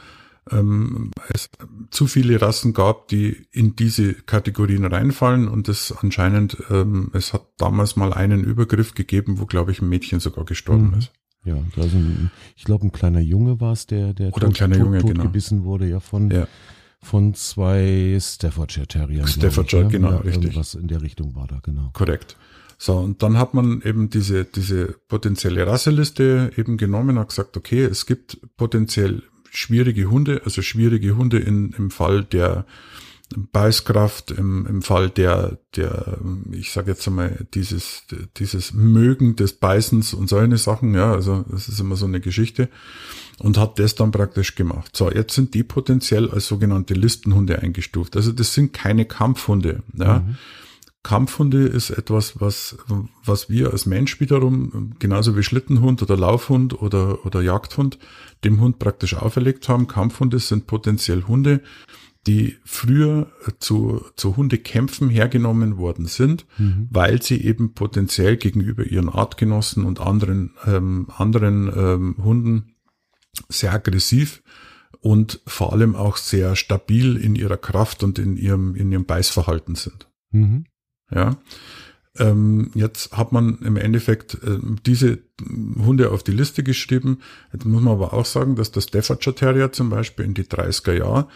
ähm, 0.51 1.11
es 1.33 1.49
zu 1.91 2.07
viele 2.07 2.41
Rassen 2.41 2.73
gab, 2.73 3.07
die 3.07 3.47
in 3.51 3.75
diese 3.75 4.13
Kategorien 4.13 4.85
reinfallen 4.85 5.47
und 5.47 5.69
es 5.69 5.91
anscheinend, 5.91 6.57
ähm, 6.69 7.11
es 7.13 7.33
hat 7.33 7.45
damals 7.57 7.95
mal 7.95 8.13
einen 8.13 8.43
Übergriff 8.43 8.95
gegeben, 8.95 9.39
wo 9.39 9.45
glaube 9.45 9.71
ich 9.71 9.81
ein 9.81 9.89
Mädchen 9.89 10.19
sogar 10.19 10.45
gestorben 10.45 10.91
mhm. 10.91 10.97
ist. 10.99 11.11
Ja, 11.45 11.55
also 11.77 11.97
ein, 11.97 12.31
ich 12.55 12.65
glaube 12.65 12.85
ein 12.85 12.91
kleiner 12.91 13.21
Junge 13.21 13.59
war 13.61 13.73
es, 13.73 13.87
der 13.87 14.13
der 14.13 14.27
Oder 14.27 14.47
tot, 14.47 14.49
ein 14.49 14.53
kleiner 14.53 14.75
tot, 14.75 14.85
Junge, 14.85 14.99
tot 14.99 15.11
genau. 15.11 15.23
gebissen 15.23 15.63
wurde, 15.63 15.87
ja 15.87 15.99
von 15.99 16.29
ja. 16.31 16.47
von 17.01 17.33
zwei 17.33 18.17
Staffordshire 18.19 18.87
Terriern. 18.87 19.27
Staffordshire, 19.27 19.83
ich, 19.83 19.89
genau, 19.89 20.11
ja, 20.11 20.17
richtig. 20.17 20.55
Was 20.55 20.75
in 20.75 20.87
der 20.87 21.01
Richtung 21.01 21.35
war 21.35 21.47
da, 21.47 21.59
genau. 21.63 21.91
Korrekt. 21.93 22.35
So, 22.81 22.97
und 22.97 23.21
dann 23.21 23.37
hat 23.37 23.53
man 23.53 23.81
eben 23.81 24.09
diese, 24.09 24.45
diese 24.45 24.95
potenzielle 25.09 25.67
Rasseliste 25.67 26.51
eben 26.55 26.77
genommen, 26.77 27.19
hat 27.19 27.27
gesagt, 27.27 27.57
okay, 27.57 27.83
es 27.83 28.05
gibt 28.05 28.39
potenziell 28.55 29.23
schwierige 29.51 30.09
Hunde, 30.09 30.41
also 30.45 30.61
schwierige 30.61 31.17
Hunde 31.17 31.39
in, 31.39 31.73
im 31.73 31.91
Fall 31.91 32.23
der 32.23 32.65
Beißkraft, 33.35 34.31
im, 34.31 34.65
im 34.65 34.81
Fall 34.81 35.09
der, 35.09 35.59
der, 35.75 36.19
ich 36.51 36.71
sage 36.71 36.91
jetzt 36.91 37.05
einmal, 37.05 37.45
dieses, 37.53 38.03
dieses 38.37 38.73
Mögen 38.73 39.35
des 39.35 39.53
Beißens 39.53 40.13
und 40.13 40.29
solche 40.29 40.57
Sachen, 40.57 40.95
ja, 40.95 41.11
also 41.11 41.43
das 41.51 41.67
ist 41.67 41.81
immer 41.81 41.97
so 41.97 42.05
eine 42.05 42.21
Geschichte 42.21 42.69
und 43.39 43.57
hat 43.57 43.77
das 43.77 43.95
dann 43.95 44.11
praktisch 44.11 44.55
gemacht. 44.55 44.95
So, 44.95 45.11
jetzt 45.11 45.35
sind 45.35 45.53
die 45.53 45.63
potenziell 45.63 46.29
als 46.29 46.47
sogenannte 46.47 46.93
Listenhunde 46.93 47.59
eingestuft. 47.59 48.15
Also 48.15 48.31
das 48.31 48.53
sind 48.53 48.71
keine 48.71 49.03
Kampfhunde, 49.03 49.83
ja. 49.97 50.19
Mhm. 50.19 50.37
Kampfhunde 51.03 51.65
ist 51.65 51.91
etwas, 51.91 52.41
was, 52.41 52.77
was 53.23 53.49
wir 53.49 53.71
als 53.71 53.85
Mensch 53.85 54.19
wiederum, 54.19 54.95
genauso 54.99 55.37
wie 55.37 55.43
Schlittenhund 55.43 56.01
oder 56.01 56.17
Laufhund 56.17 56.81
oder, 56.81 57.25
oder 57.25 57.41
Jagdhund, 57.41 57.97
dem 58.43 58.59
Hund 58.59 58.79
praktisch 58.79 59.15
auferlegt 59.15 59.69
haben. 59.69 59.87
Kampfhunde 59.87 60.39
sind 60.39 60.67
potenziell 60.67 61.23
Hunde, 61.23 61.61
die 62.27 62.57
früher 62.65 63.31
zu, 63.59 64.05
zu 64.17 64.35
Hundekämpfen 64.35 65.09
hergenommen 65.09 65.77
worden 65.77 66.05
sind, 66.05 66.45
mhm. 66.57 66.87
weil 66.91 67.21
sie 67.21 67.43
eben 67.45 67.73
potenziell 67.73 68.35
gegenüber 68.35 68.83
ihren 68.83 69.09
Artgenossen 69.09 69.85
und 69.85 70.01
anderen, 70.01 70.53
ähm, 70.65 71.07
anderen 71.15 71.71
ähm, 71.75 72.15
Hunden 72.21 72.75
sehr 73.47 73.73
aggressiv 73.73 74.43
und 74.99 75.41
vor 75.47 75.71
allem 75.71 75.95
auch 75.95 76.17
sehr 76.17 76.57
stabil 76.57 77.15
in 77.15 77.35
ihrer 77.35 77.57
Kraft 77.57 78.03
und 78.03 78.19
in 78.19 78.35
ihrem, 78.35 78.75
in 78.75 78.91
ihrem 78.91 79.05
Beißverhalten 79.05 79.75
sind. 79.75 80.09
Mhm. 80.31 80.65
Ja. 81.13 81.37
Ähm, 82.17 82.71
jetzt 82.73 83.15
hat 83.15 83.31
man 83.31 83.59
im 83.59 83.77
Endeffekt 83.77 84.35
äh, 84.43 84.57
diese 84.85 85.19
Hunde 85.77 86.11
auf 86.11 86.23
die 86.23 86.31
Liste 86.31 86.63
geschrieben. 86.63 87.19
Jetzt 87.53 87.65
muss 87.65 87.81
man 87.81 87.93
aber 87.93 88.13
auch 88.13 88.25
sagen, 88.25 88.55
dass 88.55 88.71
der 88.71 88.81
Staffordshire 88.81 89.35
Terrier 89.35 89.71
zum 89.71 89.89
Beispiel 89.89 90.25
in 90.25 90.33
die 90.33 90.43
30er 90.43 90.93
Jahre 90.93 91.27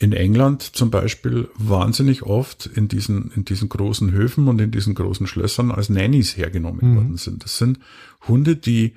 in 0.00 0.12
England 0.12 0.62
zum 0.62 0.90
Beispiel 0.90 1.48
wahnsinnig 1.56 2.22
oft 2.22 2.66
in 2.66 2.88
diesen, 2.88 3.30
in 3.36 3.44
diesen 3.44 3.68
großen 3.68 4.10
Höfen 4.10 4.48
und 4.48 4.60
in 4.60 4.70
diesen 4.70 4.94
großen 4.94 5.26
Schlössern 5.26 5.70
als 5.70 5.88
Nannies 5.88 6.36
hergenommen 6.36 6.90
mhm. 6.90 6.96
worden 6.96 7.16
sind. 7.16 7.44
Das 7.44 7.58
sind 7.58 7.78
Hunde, 8.26 8.56
die 8.56 8.94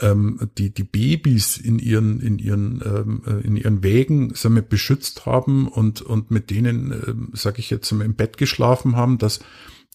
ähm, 0.00 0.50
die 0.58 0.70
die 0.70 0.84
Babys 0.84 1.56
in 1.56 1.78
ihren 1.78 2.20
in 2.20 2.38
ihren 2.38 2.82
ähm, 2.84 3.22
äh, 3.26 3.46
in 3.46 3.56
ihren 3.56 3.82
Wägen 3.82 4.34
sagen 4.34 4.54
wir, 4.54 4.62
beschützt 4.62 5.26
haben 5.26 5.68
und 5.68 6.02
und 6.02 6.30
mit 6.30 6.50
denen 6.50 6.92
ähm, 6.92 7.28
sage 7.32 7.58
ich 7.58 7.70
jetzt 7.70 7.90
im 7.92 8.14
Bett 8.14 8.38
geschlafen 8.38 8.96
haben, 8.96 9.18
dass 9.18 9.40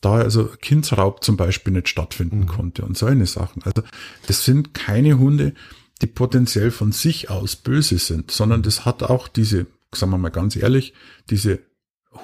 da 0.01 0.16
also 0.16 0.49
Kindsraub 0.62 1.24
zum 1.24 1.38
Beispiel 1.38 1.74
nicht 1.74 1.89
stattfinden 1.89 2.41
mhm. 2.41 2.47
konnte 2.47 2.86
und 2.86 2.97
so 2.97 3.06
eine 3.06 3.26
Sachen. 3.26 3.64
Also 3.64 3.82
das 4.28 4.45
sind 4.45 4.74
keine 4.74 5.18
Hunde, 5.18 5.53
die 6.01 6.08
potenziell 6.08 6.72
von 6.72 6.91
sich 6.91 7.30
aus 7.30 7.56
böse 7.56 7.97
sind, 7.97 8.32
sondern 8.32 8.62
das 8.62 8.86
hat 8.86 9.03
auch 9.03 9.28
diese, 9.28 9.68
sagen 9.93 10.12
wir 10.12 10.18
mal 10.18 10.30
ganz 10.30 10.56
ehrlich, 10.56 10.93
diese 11.30 11.60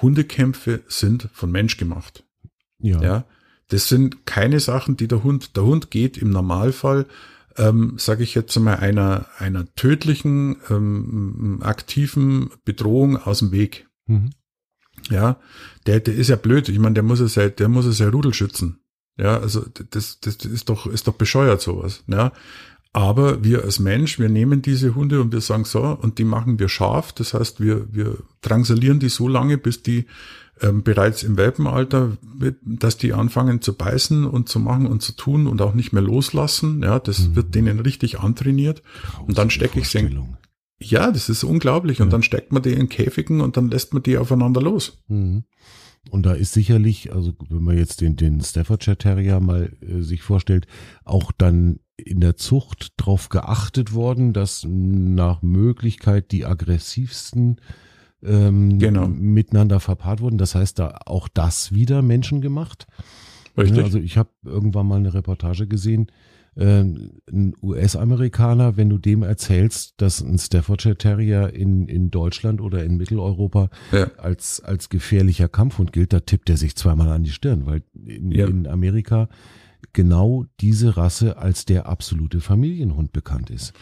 Hundekämpfe 0.00 0.82
sind 0.88 1.28
von 1.32 1.50
Mensch 1.50 1.76
gemacht. 1.76 2.24
Ja. 2.78 3.02
ja. 3.02 3.24
Das 3.68 3.88
sind 3.88 4.26
keine 4.26 4.60
Sachen, 4.60 4.96
die 4.96 5.08
der 5.08 5.24
Hund, 5.24 5.56
der 5.56 5.64
Hund 5.64 5.90
geht 5.90 6.18
im 6.18 6.30
Normalfall 6.30 7.06
ähm, 7.56 7.94
sage 7.96 8.22
ich 8.22 8.34
jetzt 8.34 8.58
mal, 8.58 8.76
einer, 8.76 9.26
einer 9.38 9.72
tödlichen, 9.74 10.56
ähm, 10.70 11.60
aktiven 11.62 12.50
Bedrohung 12.64 13.16
aus 13.16 13.40
dem 13.40 13.52
Weg. 13.52 13.88
Mhm. 14.06 14.30
Ja, 15.10 15.40
der, 15.86 16.00
der 16.00 16.14
ist 16.14 16.28
ja 16.28 16.36
blöd. 16.36 16.68
Ich 16.68 16.78
meine, 16.78 16.94
der 16.94 17.02
muss 17.02 17.20
es 17.20 17.34
ja, 17.34 17.48
der 17.48 17.68
muss 17.68 17.86
es 17.86 17.98
ja 17.98 18.08
Rudel 18.08 18.34
schützen. 18.34 18.80
Ja, 19.18 19.38
also 19.38 19.64
das, 19.90 20.20
das 20.20 20.36
ist 20.36 20.68
doch, 20.68 20.86
ist 20.86 21.06
doch 21.06 21.14
bescheuert 21.14 21.60
sowas. 21.60 22.04
Ja, 22.06 22.32
aber 22.92 23.42
wir 23.42 23.62
als 23.62 23.78
Mensch, 23.78 24.18
wir 24.18 24.28
nehmen 24.28 24.60
diese 24.60 24.94
Hunde 24.94 25.20
und 25.20 25.32
wir 25.32 25.40
sagen 25.40 25.64
so, 25.64 25.82
und 25.82 26.18
die 26.18 26.24
machen 26.24 26.58
wir 26.58 26.68
scharf. 26.68 27.12
Das 27.12 27.32
heißt, 27.32 27.60
wir, 27.60 27.92
wir 27.92 28.18
drangsalieren 28.42 29.00
die 29.00 29.08
so 29.08 29.28
lange, 29.28 29.56
bis 29.56 29.82
die 29.82 30.06
ähm, 30.62 30.82
bereits 30.82 31.22
im 31.22 31.36
Welpenalter, 31.36 32.16
dass 32.62 32.96
die 32.96 33.12
anfangen 33.12 33.60
zu 33.60 33.74
beißen 33.74 34.24
und 34.24 34.48
zu 34.48 34.60
machen 34.60 34.86
und 34.86 35.02
zu 35.02 35.12
tun 35.12 35.46
und 35.46 35.60
auch 35.60 35.74
nicht 35.74 35.92
mehr 35.92 36.02
loslassen. 36.02 36.82
Ja, 36.82 36.98
das 36.98 37.28
mhm. 37.28 37.36
wird 37.36 37.54
denen 37.54 37.80
richtig 37.80 38.20
antrainiert. 38.20 38.82
Grausige 38.82 39.24
und 39.24 39.38
dann 39.38 39.50
stecke 39.50 39.80
ich 39.80 39.88
sie. 39.88 40.18
Ja, 40.80 41.10
das 41.10 41.28
ist 41.28 41.44
unglaublich. 41.44 42.00
Und 42.00 42.08
ja. 42.08 42.12
dann 42.12 42.22
steckt 42.22 42.52
man 42.52 42.62
die 42.62 42.72
in 42.72 42.88
Käfigen 42.88 43.40
und 43.40 43.56
dann 43.56 43.70
lässt 43.70 43.94
man 43.94 44.02
die 44.02 44.18
aufeinander 44.18 44.60
los. 44.60 44.98
Mhm. 45.08 45.44
Und 46.10 46.26
da 46.26 46.32
ist 46.32 46.52
sicherlich, 46.52 47.12
also 47.12 47.32
wenn 47.48 47.62
man 47.62 47.78
jetzt 47.78 48.00
den, 48.00 48.16
den 48.16 48.40
Staffordshire 48.40 48.96
Terrier 48.96 49.40
mal 49.40 49.72
äh, 49.80 50.00
sich 50.02 50.22
vorstellt, 50.22 50.66
auch 51.04 51.30
dann 51.30 51.78
in 51.96 52.20
der 52.20 52.36
Zucht 52.36 52.92
darauf 52.96 53.28
geachtet 53.28 53.92
worden, 53.92 54.32
dass 54.32 54.66
nach 54.68 55.42
Möglichkeit 55.42 56.32
die 56.32 56.44
aggressivsten 56.44 57.60
ähm, 58.24 58.78
genau. 58.78 59.06
miteinander 59.08 59.80
verpaart 59.80 60.20
wurden. 60.20 60.38
Das 60.38 60.54
heißt, 60.54 60.78
da 60.78 60.98
auch 61.06 61.28
das 61.28 61.72
wieder 61.72 62.02
Menschen 62.02 62.40
gemacht. 62.40 62.86
Richtig. 63.56 63.84
also 63.84 63.98
ich 63.98 64.16
habe 64.16 64.30
irgendwann 64.44 64.86
mal 64.86 64.96
eine 64.96 65.12
Reportage 65.12 65.66
gesehen, 65.66 66.06
äh, 66.54 66.80
ein 66.80 67.54
US-Amerikaner, 67.62 68.76
wenn 68.76 68.90
du 68.90 68.98
dem 68.98 69.22
erzählst, 69.22 69.94
dass 69.98 70.22
ein 70.22 70.38
Staffordshire 70.38 70.96
Terrier 70.96 71.52
in, 71.54 71.88
in 71.88 72.10
Deutschland 72.10 72.60
oder 72.60 72.84
in 72.84 72.96
Mitteleuropa 72.96 73.70
ja. 73.90 74.10
als, 74.18 74.60
als 74.60 74.88
gefährlicher 74.88 75.48
Kampfhund 75.48 75.92
gilt, 75.92 76.12
da 76.12 76.20
tippt 76.20 76.50
er 76.50 76.56
sich 76.56 76.76
zweimal 76.76 77.08
an 77.08 77.24
die 77.24 77.30
Stirn, 77.30 77.66
weil 77.66 77.82
in, 77.94 78.30
ja. 78.30 78.46
in 78.46 78.66
Amerika 78.66 79.28
genau 79.92 80.44
diese 80.60 80.96
Rasse 80.96 81.38
als 81.38 81.64
der 81.64 81.86
absolute 81.86 82.40
Familienhund 82.40 83.12
bekannt 83.12 83.50
ist. 83.50 83.72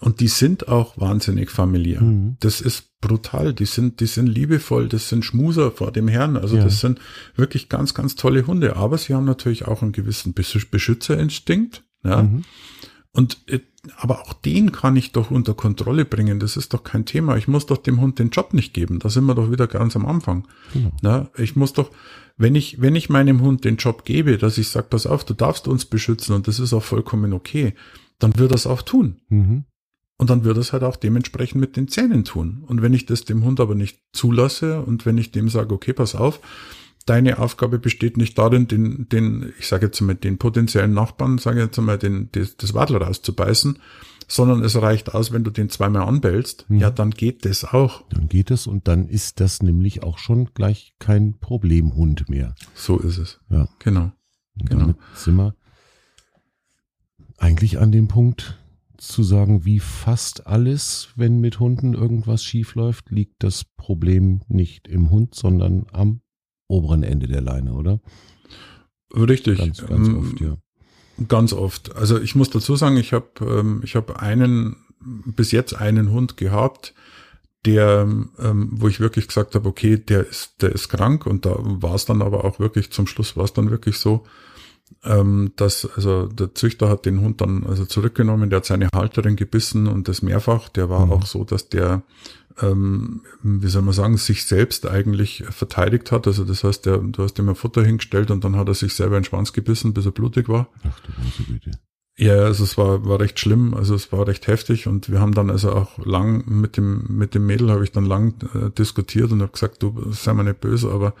Und 0.00 0.20
die 0.20 0.28
sind 0.28 0.68
auch 0.68 0.98
wahnsinnig 0.98 1.50
familiär. 1.50 2.00
Mhm. 2.00 2.36
Das 2.40 2.62
ist 2.62 3.00
brutal. 3.00 3.52
Die 3.52 3.66
sind, 3.66 4.00
die 4.00 4.06
sind 4.06 4.26
liebevoll. 4.26 4.88
Das 4.88 5.10
sind 5.10 5.24
Schmuser 5.24 5.70
vor 5.70 5.92
dem 5.92 6.08
Herrn. 6.08 6.38
Also 6.38 6.56
ja. 6.56 6.64
das 6.64 6.80
sind 6.80 7.00
wirklich 7.36 7.68
ganz, 7.68 7.92
ganz 7.92 8.16
tolle 8.16 8.46
Hunde. 8.46 8.76
Aber 8.76 8.96
sie 8.96 9.14
haben 9.14 9.26
natürlich 9.26 9.66
auch 9.66 9.82
einen 9.82 9.92
gewissen 9.92 10.32
Beschützerinstinkt. 10.32 11.84
Ja. 12.02 12.22
Mhm. 12.22 12.44
Und, 13.12 13.42
äh, 13.46 13.60
aber 13.96 14.22
auch 14.22 14.32
den 14.32 14.72
kann 14.72 14.96
ich 14.96 15.12
doch 15.12 15.30
unter 15.30 15.52
Kontrolle 15.54 16.06
bringen. 16.06 16.40
Das 16.40 16.56
ist 16.56 16.72
doch 16.72 16.82
kein 16.82 17.04
Thema. 17.04 17.36
Ich 17.36 17.48
muss 17.48 17.66
doch 17.66 17.78
dem 17.78 18.00
Hund 18.00 18.18
den 18.18 18.30
Job 18.30 18.54
nicht 18.54 18.72
geben. 18.72 19.00
Da 19.00 19.10
sind 19.10 19.24
wir 19.24 19.34
doch 19.34 19.50
wieder 19.50 19.66
ganz 19.66 19.96
am 19.96 20.06
Anfang. 20.06 20.46
Genau. 20.72 20.92
Ja, 21.02 21.30
ich 21.36 21.56
muss 21.56 21.74
doch, 21.74 21.90
wenn 22.38 22.54
ich, 22.54 22.80
wenn 22.80 22.94
ich 22.94 23.10
meinem 23.10 23.42
Hund 23.42 23.64
den 23.64 23.76
Job 23.76 24.04
gebe, 24.06 24.38
dass 24.38 24.56
ich 24.56 24.68
sage, 24.68 24.86
pass 24.88 25.06
auf, 25.06 25.24
du 25.24 25.34
darfst 25.34 25.68
uns 25.68 25.84
beschützen 25.84 26.34
und 26.34 26.48
das 26.48 26.58
ist 26.58 26.72
auch 26.72 26.82
vollkommen 26.82 27.32
okay, 27.34 27.74
dann 28.18 28.38
wird 28.38 28.52
er 28.52 28.56
es 28.56 28.66
auch 28.66 28.82
tun. 28.82 29.20
Mhm. 29.28 29.64
Und 30.20 30.28
dann 30.28 30.44
wird 30.44 30.58
es 30.58 30.74
halt 30.74 30.82
auch 30.82 30.96
dementsprechend 30.96 31.62
mit 31.62 31.78
den 31.78 31.88
Zähnen 31.88 32.24
tun. 32.24 32.62
Und 32.66 32.82
wenn 32.82 32.92
ich 32.92 33.06
das 33.06 33.24
dem 33.24 33.42
Hund 33.42 33.58
aber 33.58 33.74
nicht 33.74 34.00
zulasse 34.12 34.82
und 34.82 35.06
wenn 35.06 35.16
ich 35.16 35.32
dem 35.32 35.48
sage, 35.48 35.72
okay, 35.72 35.94
pass 35.94 36.14
auf, 36.14 36.40
deine 37.06 37.38
Aufgabe 37.38 37.78
besteht 37.78 38.18
nicht 38.18 38.36
darin, 38.36 38.68
den, 38.68 39.08
den, 39.08 39.54
ich 39.58 39.66
sage 39.66 39.86
jetzt 39.86 39.98
mal, 40.02 40.14
den 40.14 40.36
potenziellen 40.36 40.92
Nachbarn, 40.92 41.38
sage 41.38 41.60
jetzt 41.60 41.80
mal, 41.80 41.96
den, 41.96 42.28
das, 42.32 42.58
das 42.58 42.74
Wadler 42.74 43.00
rauszubeißen, 43.00 43.78
sondern 44.28 44.62
es 44.62 44.76
reicht 44.82 45.14
aus, 45.14 45.32
wenn 45.32 45.42
du 45.42 45.50
den 45.50 45.70
zweimal 45.70 46.02
anbellst, 46.02 46.66
mhm. 46.68 46.80
ja, 46.80 46.90
dann 46.90 47.12
geht 47.12 47.46
das 47.46 47.64
auch. 47.64 48.04
Dann 48.10 48.28
geht 48.28 48.50
es 48.50 48.66
und 48.66 48.88
dann 48.88 49.08
ist 49.08 49.40
das 49.40 49.62
nämlich 49.62 50.02
auch 50.02 50.18
schon 50.18 50.50
gleich 50.52 50.92
kein 50.98 51.38
Problemhund 51.38 52.28
mehr. 52.28 52.54
So 52.74 52.98
ist 52.98 53.16
es. 53.16 53.40
Ja. 53.48 53.68
Genau. 53.78 54.12
Und 54.60 54.68
genau. 54.68 54.94
Sind 55.14 55.36
wir 55.36 55.54
eigentlich 57.38 57.78
an 57.78 57.90
dem 57.90 58.06
Punkt, 58.06 58.59
zu 59.00 59.22
sagen, 59.22 59.64
wie 59.64 59.80
fast 59.80 60.46
alles, 60.46 61.08
wenn 61.16 61.40
mit 61.40 61.58
Hunden 61.58 61.94
irgendwas 61.94 62.44
schief 62.44 62.74
läuft, 62.74 63.10
liegt 63.10 63.42
das 63.42 63.64
Problem 63.64 64.42
nicht 64.48 64.88
im 64.88 65.10
Hund, 65.10 65.34
sondern 65.34 65.86
am 65.92 66.20
oberen 66.68 67.02
Ende 67.02 67.26
der 67.26 67.40
Leine, 67.40 67.72
oder? 67.72 68.00
Richtig. 69.14 69.58
Ganz, 69.58 69.86
ganz 69.86 70.08
ähm, 70.08 70.18
oft, 70.18 70.40
ja. 70.40 70.56
Ganz 71.28 71.52
oft. 71.52 71.96
Also 71.96 72.20
ich 72.20 72.34
muss 72.34 72.50
dazu 72.50 72.76
sagen, 72.76 72.96
ich 72.96 73.12
habe 73.12 73.28
ähm, 73.40 73.80
ich 73.84 73.96
habe 73.96 74.20
einen 74.20 74.76
bis 75.00 75.50
jetzt 75.50 75.74
einen 75.74 76.10
Hund 76.10 76.36
gehabt, 76.36 76.94
der, 77.66 78.02
ähm, 78.38 78.68
wo 78.72 78.88
ich 78.88 79.00
wirklich 79.00 79.28
gesagt 79.28 79.54
habe, 79.54 79.68
okay, 79.68 79.98
der 79.98 80.26
ist 80.26 80.62
der 80.62 80.72
ist 80.72 80.88
krank 80.88 81.26
und 81.26 81.44
da 81.44 81.56
war 81.58 81.94
es 81.94 82.04
dann 82.04 82.22
aber 82.22 82.44
auch 82.44 82.58
wirklich 82.58 82.90
zum 82.90 83.06
Schluss 83.06 83.36
war 83.36 83.44
es 83.44 83.52
dann 83.52 83.70
wirklich 83.70 83.96
so, 83.98 84.24
ähm, 85.04 85.52
dass 85.56 85.88
also 85.96 86.26
der 86.26 86.54
Züchter 86.54 86.88
hat 86.88 87.06
den 87.06 87.20
Hund 87.20 87.40
dann 87.40 87.64
also 87.66 87.84
zurückgenommen, 87.84 88.50
der 88.50 88.58
hat 88.58 88.66
seine 88.66 88.88
Halterin 88.94 89.36
gebissen 89.36 89.86
und 89.86 90.08
das 90.08 90.22
mehrfach. 90.22 90.68
Der 90.68 90.90
war 90.90 91.06
mhm. 91.06 91.12
auch 91.12 91.26
so, 91.26 91.44
dass 91.44 91.68
der 91.68 92.02
ähm, 92.62 93.22
wie 93.42 93.68
soll 93.68 93.82
man 93.82 93.94
sagen, 93.94 94.16
sich 94.16 94.44
selbst 94.44 94.86
eigentlich 94.86 95.44
verteidigt 95.50 96.12
hat. 96.12 96.26
Also 96.26 96.44
das 96.44 96.64
heißt, 96.64 96.86
der, 96.86 96.98
du 96.98 97.22
hast 97.22 97.38
ihm 97.38 97.48
ein 97.48 97.54
Futter 97.54 97.82
hingestellt 97.82 98.30
und 98.30 98.44
dann 98.44 98.56
hat 98.56 98.68
er 98.68 98.74
sich 98.74 98.94
selber 98.94 99.16
in 99.16 99.22
den 99.22 99.28
Schwanz 99.28 99.52
gebissen, 99.52 99.94
bis 99.94 100.06
er 100.06 100.12
blutig 100.12 100.48
war. 100.48 100.68
Ach 100.84 101.00
du 101.00 101.12
große 101.12 101.44
Güte. 101.44 101.70
Ja, 102.16 102.34
also 102.34 102.64
es 102.64 102.76
war, 102.76 103.06
war 103.06 103.18
recht 103.18 103.40
schlimm, 103.40 103.72
also 103.72 103.94
es 103.94 104.12
war 104.12 104.26
recht 104.26 104.46
heftig 104.46 104.86
und 104.86 105.10
wir 105.10 105.20
haben 105.20 105.32
dann 105.32 105.48
also 105.48 105.72
auch 105.72 106.04
lang 106.04 106.44
mit 106.46 106.76
dem, 106.76 107.06
mit 107.08 107.34
dem 107.34 107.46
Mädel 107.46 107.70
habe 107.70 107.82
ich 107.82 107.92
dann 107.92 108.04
lang 108.04 108.34
äh, 108.54 108.70
diskutiert 108.70 109.32
und 109.32 109.40
habe 109.40 109.52
gesagt, 109.52 109.82
du 109.82 110.12
sei 110.12 110.34
mal 110.34 110.42
nicht 110.42 110.60
böse, 110.60 110.90
aber 110.90 111.14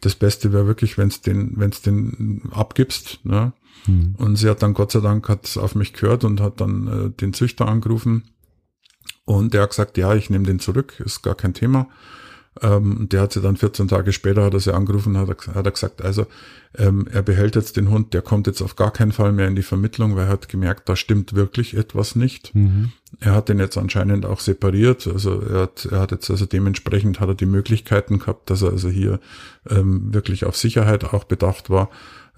das 0.00 0.14
Beste 0.14 0.52
wäre 0.52 0.66
wirklich, 0.66 0.98
wenn 0.98 1.08
es 1.08 1.20
den, 1.20 1.52
wenn 1.56 1.70
es 1.70 1.82
den 1.82 2.42
abgibst. 2.50 3.20
Ne? 3.24 3.52
Mhm. 3.86 4.14
Und 4.18 4.36
sie 4.36 4.48
hat 4.48 4.62
dann 4.62 4.74
Gott 4.74 4.92
sei 4.92 5.00
Dank 5.00 5.28
hat 5.28 5.56
auf 5.56 5.74
mich 5.74 5.92
gehört 5.92 6.24
und 6.24 6.40
hat 6.40 6.60
dann 6.60 6.86
äh, 6.86 7.10
den 7.10 7.32
Züchter 7.32 7.66
angerufen 7.66 8.24
und 9.26 9.54
der 9.54 9.62
hat 9.62 9.70
gesagt, 9.70 9.98
ja, 9.98 10.14
ich 10.14 10.30
nehme 10.30 10.44
den 10.44 10.60
zurück, 10.60 11.00
ist 11.04 11.22
gar 11.22 11.34
kein 11.34 11.52
Thema. 11.52 11.88
Ähm, 12.62 13.08
der 13.10 13.22
hat 13.22 13.32
sie 13.32 13.40
dann 13.40 13.56
14 13.56 13.88
Tage 13.88 14.12
später, 14.12 14.44
hat 14.44 14.54
er 14.54 14.60
sie 14.60 14.74
angerufen, 14.74 15.18
hat 15.18 15.28
er, 15.28 15.54
hat 15.54 15.66
er 15.66 15.72
gesagt, 15.72 16.02
also 16.02 16.26
ähm, 16.78 17.06
er 17.10 17.22
behält 17.22 17.54
jetzt 17.54 17.76
den 17.76 17.90
Hund, 17.90 18.14
der 18.14 18.22
kommt 18.22 18.46
jetzt 18.46 18.62
auf 18.62 18.76
gar 18.76 18.90
keinen 18.92 19.12
Fall 19.12 19.32
mehr 19.32 19.46
in 19.46 19.56
die 19.56 19.62
Vermittlung, 19.62 20.16
weil 20.16 20.24
er 20.24 20.30
hat 20.30 20.48
gemerkt, 20.48 20.88
da 20.88 20.96
stimmt 20.96 21.34
wirklich 21.34 21.76
etwas 21.76 22.16
nicht. 22.16 22.54
Mhm. 22.54 22.92
Er 23.20 23.34
hat 23.34 23.48
den 23.48 23.58
jetzt 23.58 23.76
anscheinend 23.78 24.26
auch 24.26 24.40
separiert, 24.40 25.06
also 25.06 25.40
er 25.40 25.62
hat, 25.62 25.88
er 25.90 26.00
hat 26.00 26.10
jetzt 26.12 26.30
also 26.30 26.46
dementsprechend 26.46 27.20
hat 27.20 27.28
er 27.28 27.34
die 27.34 27.46
Möglichkeiten 27.46 28.18
gehabt, 28.18 28.50
dass 28.50 28.62
er 28.62 28.70
also 28.70 28.88
hier 28.88 29.20
ähm, 29.68 30.12
wirklich 30.12 30.44
auf 30.44 30.56
Sicherheit 30.56 31.04
auch 31.04 31.24
bedacht 31.24 31.70
war. 31.70 31.90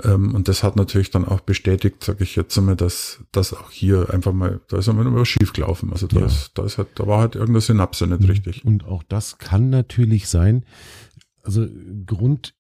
Ähm, 0.05 0.35
und 0.35 0.49
das 0.49 0.63
hat 0.63 0.77
natürlich 0.77 1.11
dann 1.11 1.25
auch 1.25 1.41
bestätigt, 1.41 2.05
sage 2.05 2.25
ich 2.25 2.37
jetzt 2.37 2.57
einmal, 2.57 2.77
dass 2.77 3.21
das 3.33 3.53
auch 3.53 3.71
hier 3.71 4.13
einfach 4.13 4.33
mal, 4.33 4.61
da 4.69 4.79
ist 4.79 4.89
einmal 4.89 5.13
was 5.15 5.29
schief 5.29 5.53
gelaufen. 5.53 5.93
Also 5.93 6.07
da, 6.07 6.21
ja. 6.21 6.27
ist, 6.27 6.53
da 6.55 6.65
ist 6.65 6.79
halt, 6.79 6.89
da 6.95 7.07
war 7.07 7.21
halt 7.21 7.35
irgendeine 7.35 7.61
Synapse 7.61 8.07
nicht 8.07 8.21
und, 8.21 8.29
richtig. 8.29 8.65
Und 8.65 8.85
auch 8.85 9.03
das 9.03 9.39
kann 9.39 9.71
natürlich 9.71 10.29
sein. 10.29 10.65
Also 11.43 11.67
Grund, 12.07 12.55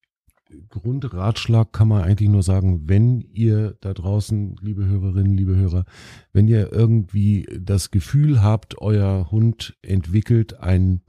Grundratschlag 0.69 1.73
kann 1.73 1.89
man 1.89 2.03
eigentlich 2.03 2.29
nur 2.29 2.43
sagen, 2.43 2.89
wenn 2.89 3.21
ihr 3.21 3.77
da 3.81 3.93
draußen, 3.93 4.57
liebe 4.61 4.87
Hörerinnen, 4.87 5.37
liebe 5.37 5.55
Hörer, 5.57 5.85
wenn 6.33 6.49
ihr 6.49 6.73
irgendwie 6.73 7.47
das 7.61 7.91
Gefühl 7.91 8.43
habt, 8.43 8.81
euer 8.81 9.31
Hund 9.31 9.77
entwickelt 9.83 10.59
ein 10.61 11.03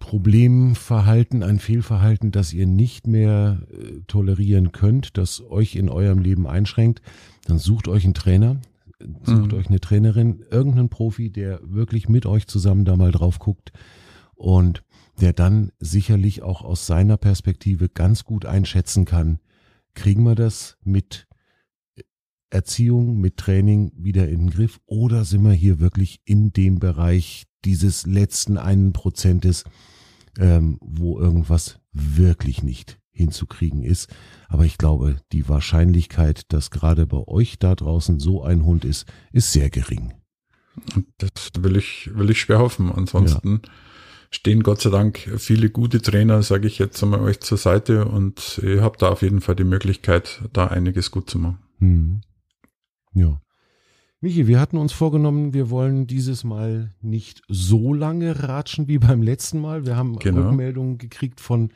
Problemverhalten, 0.00 1.44
ein 1.44 1.60
Fehlverhalten, 1.60 2.32
das 2.32 2.52
ihr 2.52 2.66
nicht 2.66 3.06
mehr 3.06 3.62
äh, 3.70 4.00
tolerieren 4.08 4.72
könnt, 4.72 5.16
das 5.16 5.40
euch 5.48 5.76
in 5.76 5.88
eurem 5.88 6.18
Leben 6.18 6.48
einschränkt, 6.48 7.02
dann 7.46 7.58
sucht 7.58 7.86
euch 7.86 8.04
einen 8.04 8.14
Trainer, 8.14 8.60
sucht 9.22 9.52
mhm. 9.52 9.58
euch 9.58 9.68
eine 9.68 9.78
Trainerin, 9.78 10.42
irgendeinen 10.50 10.88
Profi, 10.88 11.30
der 11.30 11.60
wirklich 11.62 12.08
mit 12.08 12.26
euch 12.26 12.48
zusammen 12.48 12.84
da 12.84 12.96
mal 12.96 13.12
drauf 13.12 13.38
guckt 13.38 13.72
und 14.34 14.82
der 15.20 15.34
dann 15.34 15.70
sicherlich 15.78 16.42
auch 16.42 16.62
aus 16.62 16.86
seiner 16.86 17.18
Perspektive 17.18 17.88
ganz 17.90 18.24
gut 18.24 18.46
einschätzen 18.46 19.04
kann, 19.04 19.38
kriegen 19.94 20.24
wir 20.24 20.34
das 20.34 20.78
mit 20.82 21.28
Erziehung, 22.48 23.20
mit 23.20 23.36
Training 23.36 23.92
wieder 23.96 24.28
in 24.28 24.40
den 24.40 24.50
Griff 24.50 24.80
oder 24.86 25.24
sind 25.24 25.44
wir 25.44 25.52
hier 25.52 25.78
wirklich 25.78 26.20
in 26.24 26.52
dem 26.52 26.78
Bereich 26.78 27.49
dieses 27.64 28.06
letzten 28.06 28.58
einen 28.58 28.92
Prozentes, 28.92 29.64
ähm, 30.38 30.78
wo 30.80 31.18
irgendwas 31.18 31.80
wirklich 31.92 32.62
nicht 32.62 32.98
hinzukriegen 33.12 33.82
ist. 33.82 34.08
Aber 34.48 34.64
ich 34.64 34.78
glaube, 34.78 35.16
die 35.32 35.48
Wahrscheinlichkeit, 35.48 36.52
dass 36.52 36.70
gerade 36.70 37.06
bei 37.06 37.18
euch 37.26 37.58
da 37.58 37.74
draußen 37.74 38.18
so 38.18 38.42
ein 38.42 38.64
Hund 38.64 38.84
ist, 38.84 39.06
ist 39.32 39.52
sehr 39.52 39.70
gering. 39.70 40.14
Das 41.18 41.30
will 41.58 41.76
ich, 41.76 42.10
will 42.14 42.30
ich 42.30 42.40
schwer 42.40 42.58
hoffen. 42.58 42.90
Ansonsten 42.90 43.60
ja. 43.64 43.70
stehen 44.30 44.62
Gott 44.62 44.80
sei 44.80 44.90
Dank 44.90 45.18
viele 45.36 45.70
gute 45.70 46.00
Trainer, 46.00 46.42
sage 46.42 46.66
ich 46.66 46.78
jetzt 46.78 47.02
einmal 47.02 47.20
euch 47.20 47.40
zur 47.40 47.58
Seite 47.58 48.06
und 48.06 48.60
ihr 48.62 48.82
habt 48.82 49.02
da 49.02 49.10
auf 49.10 49.22
jeden 49.22 49.40
Fall 49.40 49.56
die 49.56 49.64
Möglichkeit, 49.64 50.42
da 50.52 50.68
einiges 50.68 51.10
gut 51.10 51.28
zu 51.28 51.38
machen. 51.38 51.58
Hm. 51.78 52.20
Ja. 53.12 53.40
Michi, 54.22 54.46
wir 54.46 54.60
hatten 54.60 54.76
uns 54.76 54.92
vorgenommen, 54.92 55.54
wir 55.54 55.70
wollen 55.70 56.06
dieses 56.06 56.44
Mal 56.44 56.92
nicht 57.00 57.40
so 57.48 57.94
lange 57.94 58.42
ratschen 58.42 58.86
wie 58.86 58.98
beim 58.98 59.22
letzten 59.22 59.58
Mal. 59.58 59.86
Wir 59.86 59.96
haben 59.96 60.18
genau. 60.18 60.48
Rückmeldungen 60.48 60.98
gekriegt 60.98 61.40
von 61.40 61.70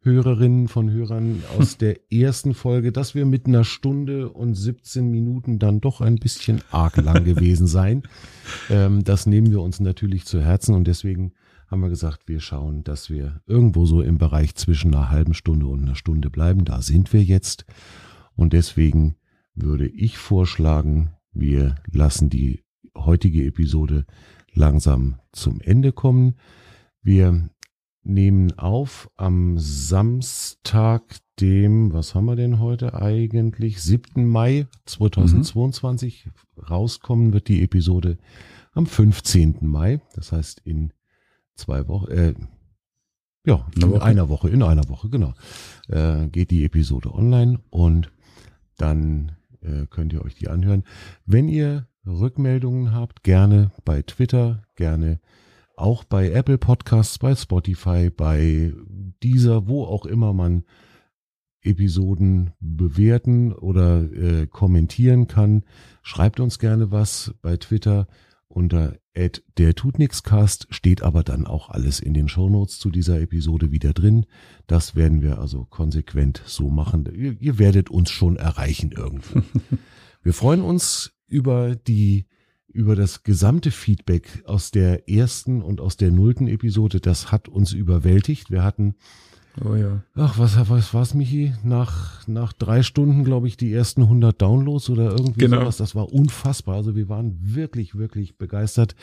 Hörerinnen, 0.00 0.66
von 0.66 0.90
Hörern 0.90 1.44
aus 1.56 1.76
der 1.78 2.12
ersten 2.12 2.54
Folge, 2.54 2.90
dass 2.90 3.14
wir 3.14 3.24
mit 3.24 3.46
einer 3.46 3.62
Stunde 3.62 4.30
und 4.30 4.54
17 4.54 5.08
Minuten 5.08 5.60
dann 5.60 5.80
doch 5.80 6.00
ein 6.00 6.16
bisschen 6.16 6.60
arg 6.72 6.96
lang 6.96 7.24
gewesen 7.24 7.68
sein. 7.68 8.02
Ähm, 8.70 9.04
das 9.04 9.26
nehmen 9.26 9.50
wir 9.50 9.60
uns 9.60 9.80
natürlich 9.80 10.24
zu 10.24 10.40
Herzen 10.40 10.74
und 10.74 10.86
deswegen 10.86 11.32
haben 11.68 11.80
wir 11.80 11.88
gesagt, 11.88 12.26
wir 12.26 12.40
schauen, 12.40 12.82
dass 12.84 13.10
wir 13.10 13.42
irgendwo 13.46 13.86
so 13.86 14.02
im 14.02 14.18
Bereich 14.18 14.54
zwischen 14.54 14.94
einer 14.94 15.10
halben 15.10 15.34
Stunde 15.34 15.66
und 15.66 15.82
einer 15.82 15.94
Stunde 15.94 16.30
bleiben. 16.30 16.64
Da 16.64 16.80
sind 16.80 17.12
wir 17.12 17.22
jetzt. 17.22 17.64
Und 18.34 18.52
deswegen 18.52 19.16
würde 19.54 19.86
ich 19.86 20.16
vorschlagen, 20.16 21.15
wir 21.38 21.76
lassen 21.90 22.30
die 22.30 22.64
heutige 22.96 23.44
Episode 23.44 24.06
langsam 24.52 25.20
zum 25.32 25.60
Ende 25.60 25.92
kommen. 25.92 26.36
Wir 27.02 27.50
nehmen 28.02 28.58
auf 28.58 29.10
am 29.16 29.58
Samstag, 29.58 31.02
dem, 31.40 31.92
was 31.92 32.14
haben 32.14 32.24
wir 32.24 32.36
denn 32.36 32.60
heute 32.60 32.94
eigentlich? 32.94 33.82
7. 33.82 34.26
Mai 34.26 34.66
2022. 34.86 36.26
Mhm. 36.26 36.62
Rauskommen 36.62 37.32
wird 37.32 37.48
die 37.48 37.62
Episode 37.62 38.16
am 38.72 38.86
15. 38.86 39.58
Mai. 39.60 40.00
Das 40.14 40.32
heißt 40.32 40.62
in 40.64 40.92
zwei 41.54 41.86
Wochen, 41.88 42.10
äh, 42.10 42.34
ja, 43.44 43.66
in 43.76 43.90
Woche. 43.90 44.02
einer 44.02 44.28
Woche, 44.28 44.48
in 44.48 44.62
einer 44.62 44.88
Woche, 44.88 45.08
genau, 45.10 45.34
äh, 45.88 46.28
geht 46.28 46.50
die 46.50 46.64
Episode 46.64 47.14
online 47.14 47.60
und 47.70 48.10
dann 48.76 49.32
äh, 49.62 49.86
könnt 49.88 50.12
ihr 50.12 50.24
euch 50.24 50.34
die 50.34 50.48
anhören. 50.48 50.84
Wenn 51.24 51.48
ihr 51.48 51.86
Rückmeldungen 52.06 52.92
habt, 52.92 53.22
gerne 53.22 53.72
bei 53.84 54.02
Twitter, 54.02 54.62
gerne 54.76 55.20
auch 55.76 56.04
bei 56.04 56.30
Apple 56.30 56.58
Podcasts, 56.58 57.18
bei 57.18 57.34
Spotify, 57.34 58.10
bei 58.10 58.72
dieser, 59.22 59.68
wo 59.68 59.84
auch 59.84 60.06
immer 60.06 60.32
man 60.32 60.64
Episoden 61.62 62.52
bewerten 62.60 63.52
oder 63.52 64.02
äh, 64.12 64.46
kommentieren 64.46 65.26
kann. 65.26 65.64
Schreibt 66.02 66.40
uns 66.40 66.58
gerne 66.58 66.92
was 66.92 67.34
bei 67.42 67.56
Twitter 67.56 68.06
unter 68.48 68.96
der 69.56 69.74
tut 69.74 69.98
nix 69.98 70.22
Cast 70.22 70.66
steht 70.70 71.02
aber 71.02 71.24
dann 71.24 71.46
auch 71.46 71.70
alles 71.70 72.00
in 72.00 72.12
den 72.12 72.28
Shownotes 72.28 72.78
zu 72.78 72.90
dieser 72.90 73.18
Episode 73.20 73.72
wieder 73.72 73.94
drin. 73.94 74.26
Das 74.66 74.94
werden 74.94 75.22
wir 75.22 75.38
also 75.38 75.64
konsequent 75.64 76.42
so 76.44 76.68
machen. 76.68 77.08
Ihr, 77.14 77.40
ihr 77.40 77.58
werdet 77.58 77.88
uns 77.88 78.10
schon 78.10 78.36
erreichen 78.36 78.92
irgendwo. 78.92 79.40
wir 80.22 80.34
freuen 80.34 80.60
uns 80.60 81.12
über 81.26 81.76
die 81.76 82.26
über 82.68 82.94
das 82.94 83.22
gesamte 83.22 83.70
Feedback 83.70 84.42
aus 84.44 84.70
der 84.70 85.08
ersten 85.08 85.62
und 85.62 85.80
aus 85.80 85.96
der 85.96 86.10
nullten 86.10 86.46
Episode. 86.46 87.00
Das 87.00 87.32
hat 87.32 87.48
uns 87.48 87.72
überwältigt. 87.72 88.50
Wir 88.50 88.62
hatten 88.62 88.96
Oh 89.64 89.74
ja. 89.74 90.02
Ach, 90.14 90.38
was, 90.38 90.68
was 90.68 90.92
war's, 90.92 91.14
Michi? 91.14 91.54
Nach, 91.62 92.26
nach 92.28 92.52
drei 92.52 92.82
Stunden, 92.82 93.24
glaube 93.24 93.48
ich, 93.48 93.56
die 93.56 93.72
ersten 93.72 94.02
100 94.02 94.40
Downloads 94.40 94.90
oder 94.90 95.10
irgendwie 95.10 95.40
genau. 95.40 95.60
sowas. 95.60 95.78
Das 95.78 95.94
war 95.94 96.12
unfassbar. 96.12 96.76
Also 96.76 96.94
wir 96.94 97.08
waren 97.08 97.38
wirklich, 97.40 97.96
wirklich 97.96 98.36
begeistert 98.36 98.94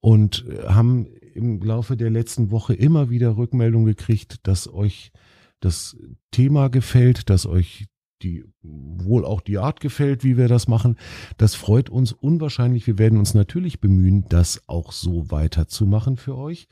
und 0.00 0.44
haben 0.66 1.06
im 1.34 1.60
Laufe 1.62 1.96
der 1.96 2.10
letzten 2.10 2.50
Woche 2.50 2.74
immer 2.74 3.10
wieder 3.10 3.36
Rückmeldung 3.36 3.84
gekriegt, 3.84 4.46
dass 4.46 4.72
euch 4.72 5.12
das 5.60 5.96
Thema 6.30 6.68
gefällt, 6.68 7.28
dass 7.28 7.46
euch 7.46 7.86
die 8.22 8.44
wohl 8.62 9.24
auch 9.24 9.40
die 9.40 9.58
Art 9.58 9.80
gefällt, 9.80 10.24
wie 10.24 10.36
wir 10.36 10.48
das 10.48 10.68
machen. 10.68 10.96
Das 11.38 11.54
freut 11.54 11.88
uns 11.88 12.12
unwahrscheinlich. 12.12 12.86
Wir 12.86 12.98
werden 12.98 13.18
uns 13.18 13.34
natürlich 13.34 13.80
bemühen, 13.80 14.26
das 14.28 14.62
auch 14.66 14.92
so 14.92 15.30
weiterzumachen 15.30 16.16
für 16.16 16.36
euch. 16.36 16.68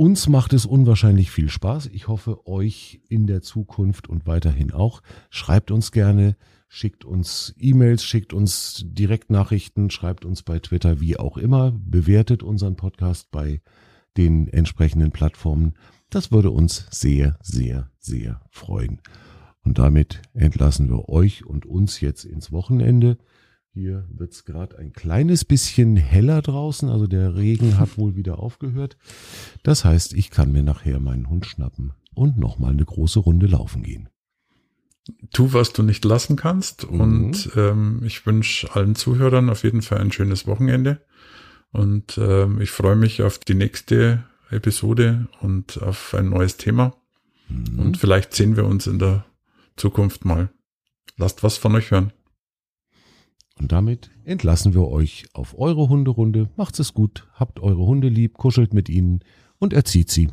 Uns 0.00 0.30
macht 0.30 0.54
es 0.54 0.64
unwahrscheinlich 0.64 1.30
viel 1.30 1.50
Spaß. 1.50 1.90
Ich 1.92 2.08
hoffe, 2.08 2.46
euch 2.46 3.02
in 3.10 3.26
der 3.26 3.42
Zukunft 3.42 4.08
und 4.08 4.26
weiterhin 4.26 4.72
auch. 4.72 5.02
Schreibt 5.28 5.70
uns 5.70 5.92
gerne, 5.92 6.36
schickt 6.68 7.04
uns 7.04 7.54
E-Mails, 7.58 8.02
schickt 8.02 8.32
uns 8.32 8.82
Direktnachrichten, 8.86 9.90
schreibt 9.90 10.24
uns 10.24 10.42
bei 10.42 10.58
Twitter, 10.58 11.02
wie 11.02 11.18
auch 11.18 11.36
immer, 11.36 11.72
bewertet 11.72 12.42
unseren 12.42 12.76
Podcast 12.76 13.30
bei 13.30 13.60
den 14.16 14.48
entsprechenden 14.48 15.10
Plattformen. 15.10 15.74
Das 16.08 16.32
würde 16.32 16.50
uns 16.50 16.86
sehr, 16.90 17.36
sehr, 17.42 17.90
sehr 17.98 18.40
freuen. 18.48 19.02
Und 19.66 19.78
damit 19.78 20.22
entlassen 20.32 20.88
wir 20.88 21.10
euch 21.10 21.44
und 21.44 21.66
uns 21.66 22.00
jetzt 22.00 22.24
ins 22.24 22.50
Wochenende. 22.52 23.18
Hier 23.72 24.06
wird's 24.10 24.38
es 24.38 24.44
gerade 24.44 24.78
ein 24.78 24.92
kleines 24.92 25.44
bisschen 25.44 25.96
heller 25.96 26.42
draußen, 26.42 26.88
also 26.88 27.06
der 27.06 27.36
Regen 27.36 27.78
hat 27.78 27.98
wohl 27.98 28.16
wieder 28.16 28.40
aufgehört. 28.40 28.96
Das 29.62 29.84
heißt, 29.84 30.12
ich 30.14 30.30
kann 30.30 30.50
mir 30.50 30.64
nachher 30.64 30.98
meinen 30.98 31.30
Hund 31.30 31.46
schnappen 31.46 31.92
und 32.14 32.36
nochmal 32.36 32.72
eine 32.72 32.84
große 32.84 33.20
Runde 33.20 33.46
laufen 33.46 33.82
gehen. 33.82 34.08
tu, 35.32 35.52
was 35.52 35.72
du 35.72 35.82
nicht 35.82 36.04
lassen 36.04 36.36
kannst. 36.36 36.90
Mhm. 36.90 37.00
Und 37.00 37.50
ähm, 37.56 38.02
ich 38.04 38.26
wünsche 38.26 38.74
allen 38.74 38.94
Zuhörern 38.94 39.50
auf 39.50 39.62
jeden 39.62 39.82
Fall 39.82 39.98
ein 39.98 40.12
schönes 40.12 40.46
Wochenende. 40.46 41.00
Und 41.72 42.18
ähm, 42.18 42.60
ich 42.60 42.70
freue 42.70 42.96
mich 42.96 43.22
auf 43.22 43.38
die 43.38 43.54
nächste 43.54 44.24
Episode 44.50 45.28
und 45.40 45.80
auf 45.80 46.14
ein 46.14 46.30
neues 46.30 46.56
Thema. 46.56 46.96
Mhm. 47.48 47.78
Und 47.78 47.98
vielleicht 47.98 48.34
sehen 48.34 48.56
wir 48.56 48.64
uns 48.64 48.86
in 48.86 48.98
der 48.98 49.24
Zukunft 49.76 50.24
mal. 50.24 50.50
Lasst 51.16 51.42
was 51.42 51.56
von 51.56 51.74
euch 51.74 51.90
hören. 51.90 52.12
Und 53.60 53.72
damit 53.72 54.10
entlassen 54.24 54.72
wir 54.72 54.88
euch 54.88 55.26
auf 55.34 55.58
eure 55.58 55.88
Hunderunde. 55.90 56.48
Macht's 56.56 56.78
es 56.78 56.94
gut, 56.94 57.28
habt 57.34 57.60
eure 57.60 57.84
Hunde 57.84 58.08
lieb, 58.08 58.38
kuschelt 58.38 58.72
mit 58.72 58.88
ihnen 58.88 59.20
und 59.58 59.74
erzieht 59.74 60.10
sie. 60.10 60.28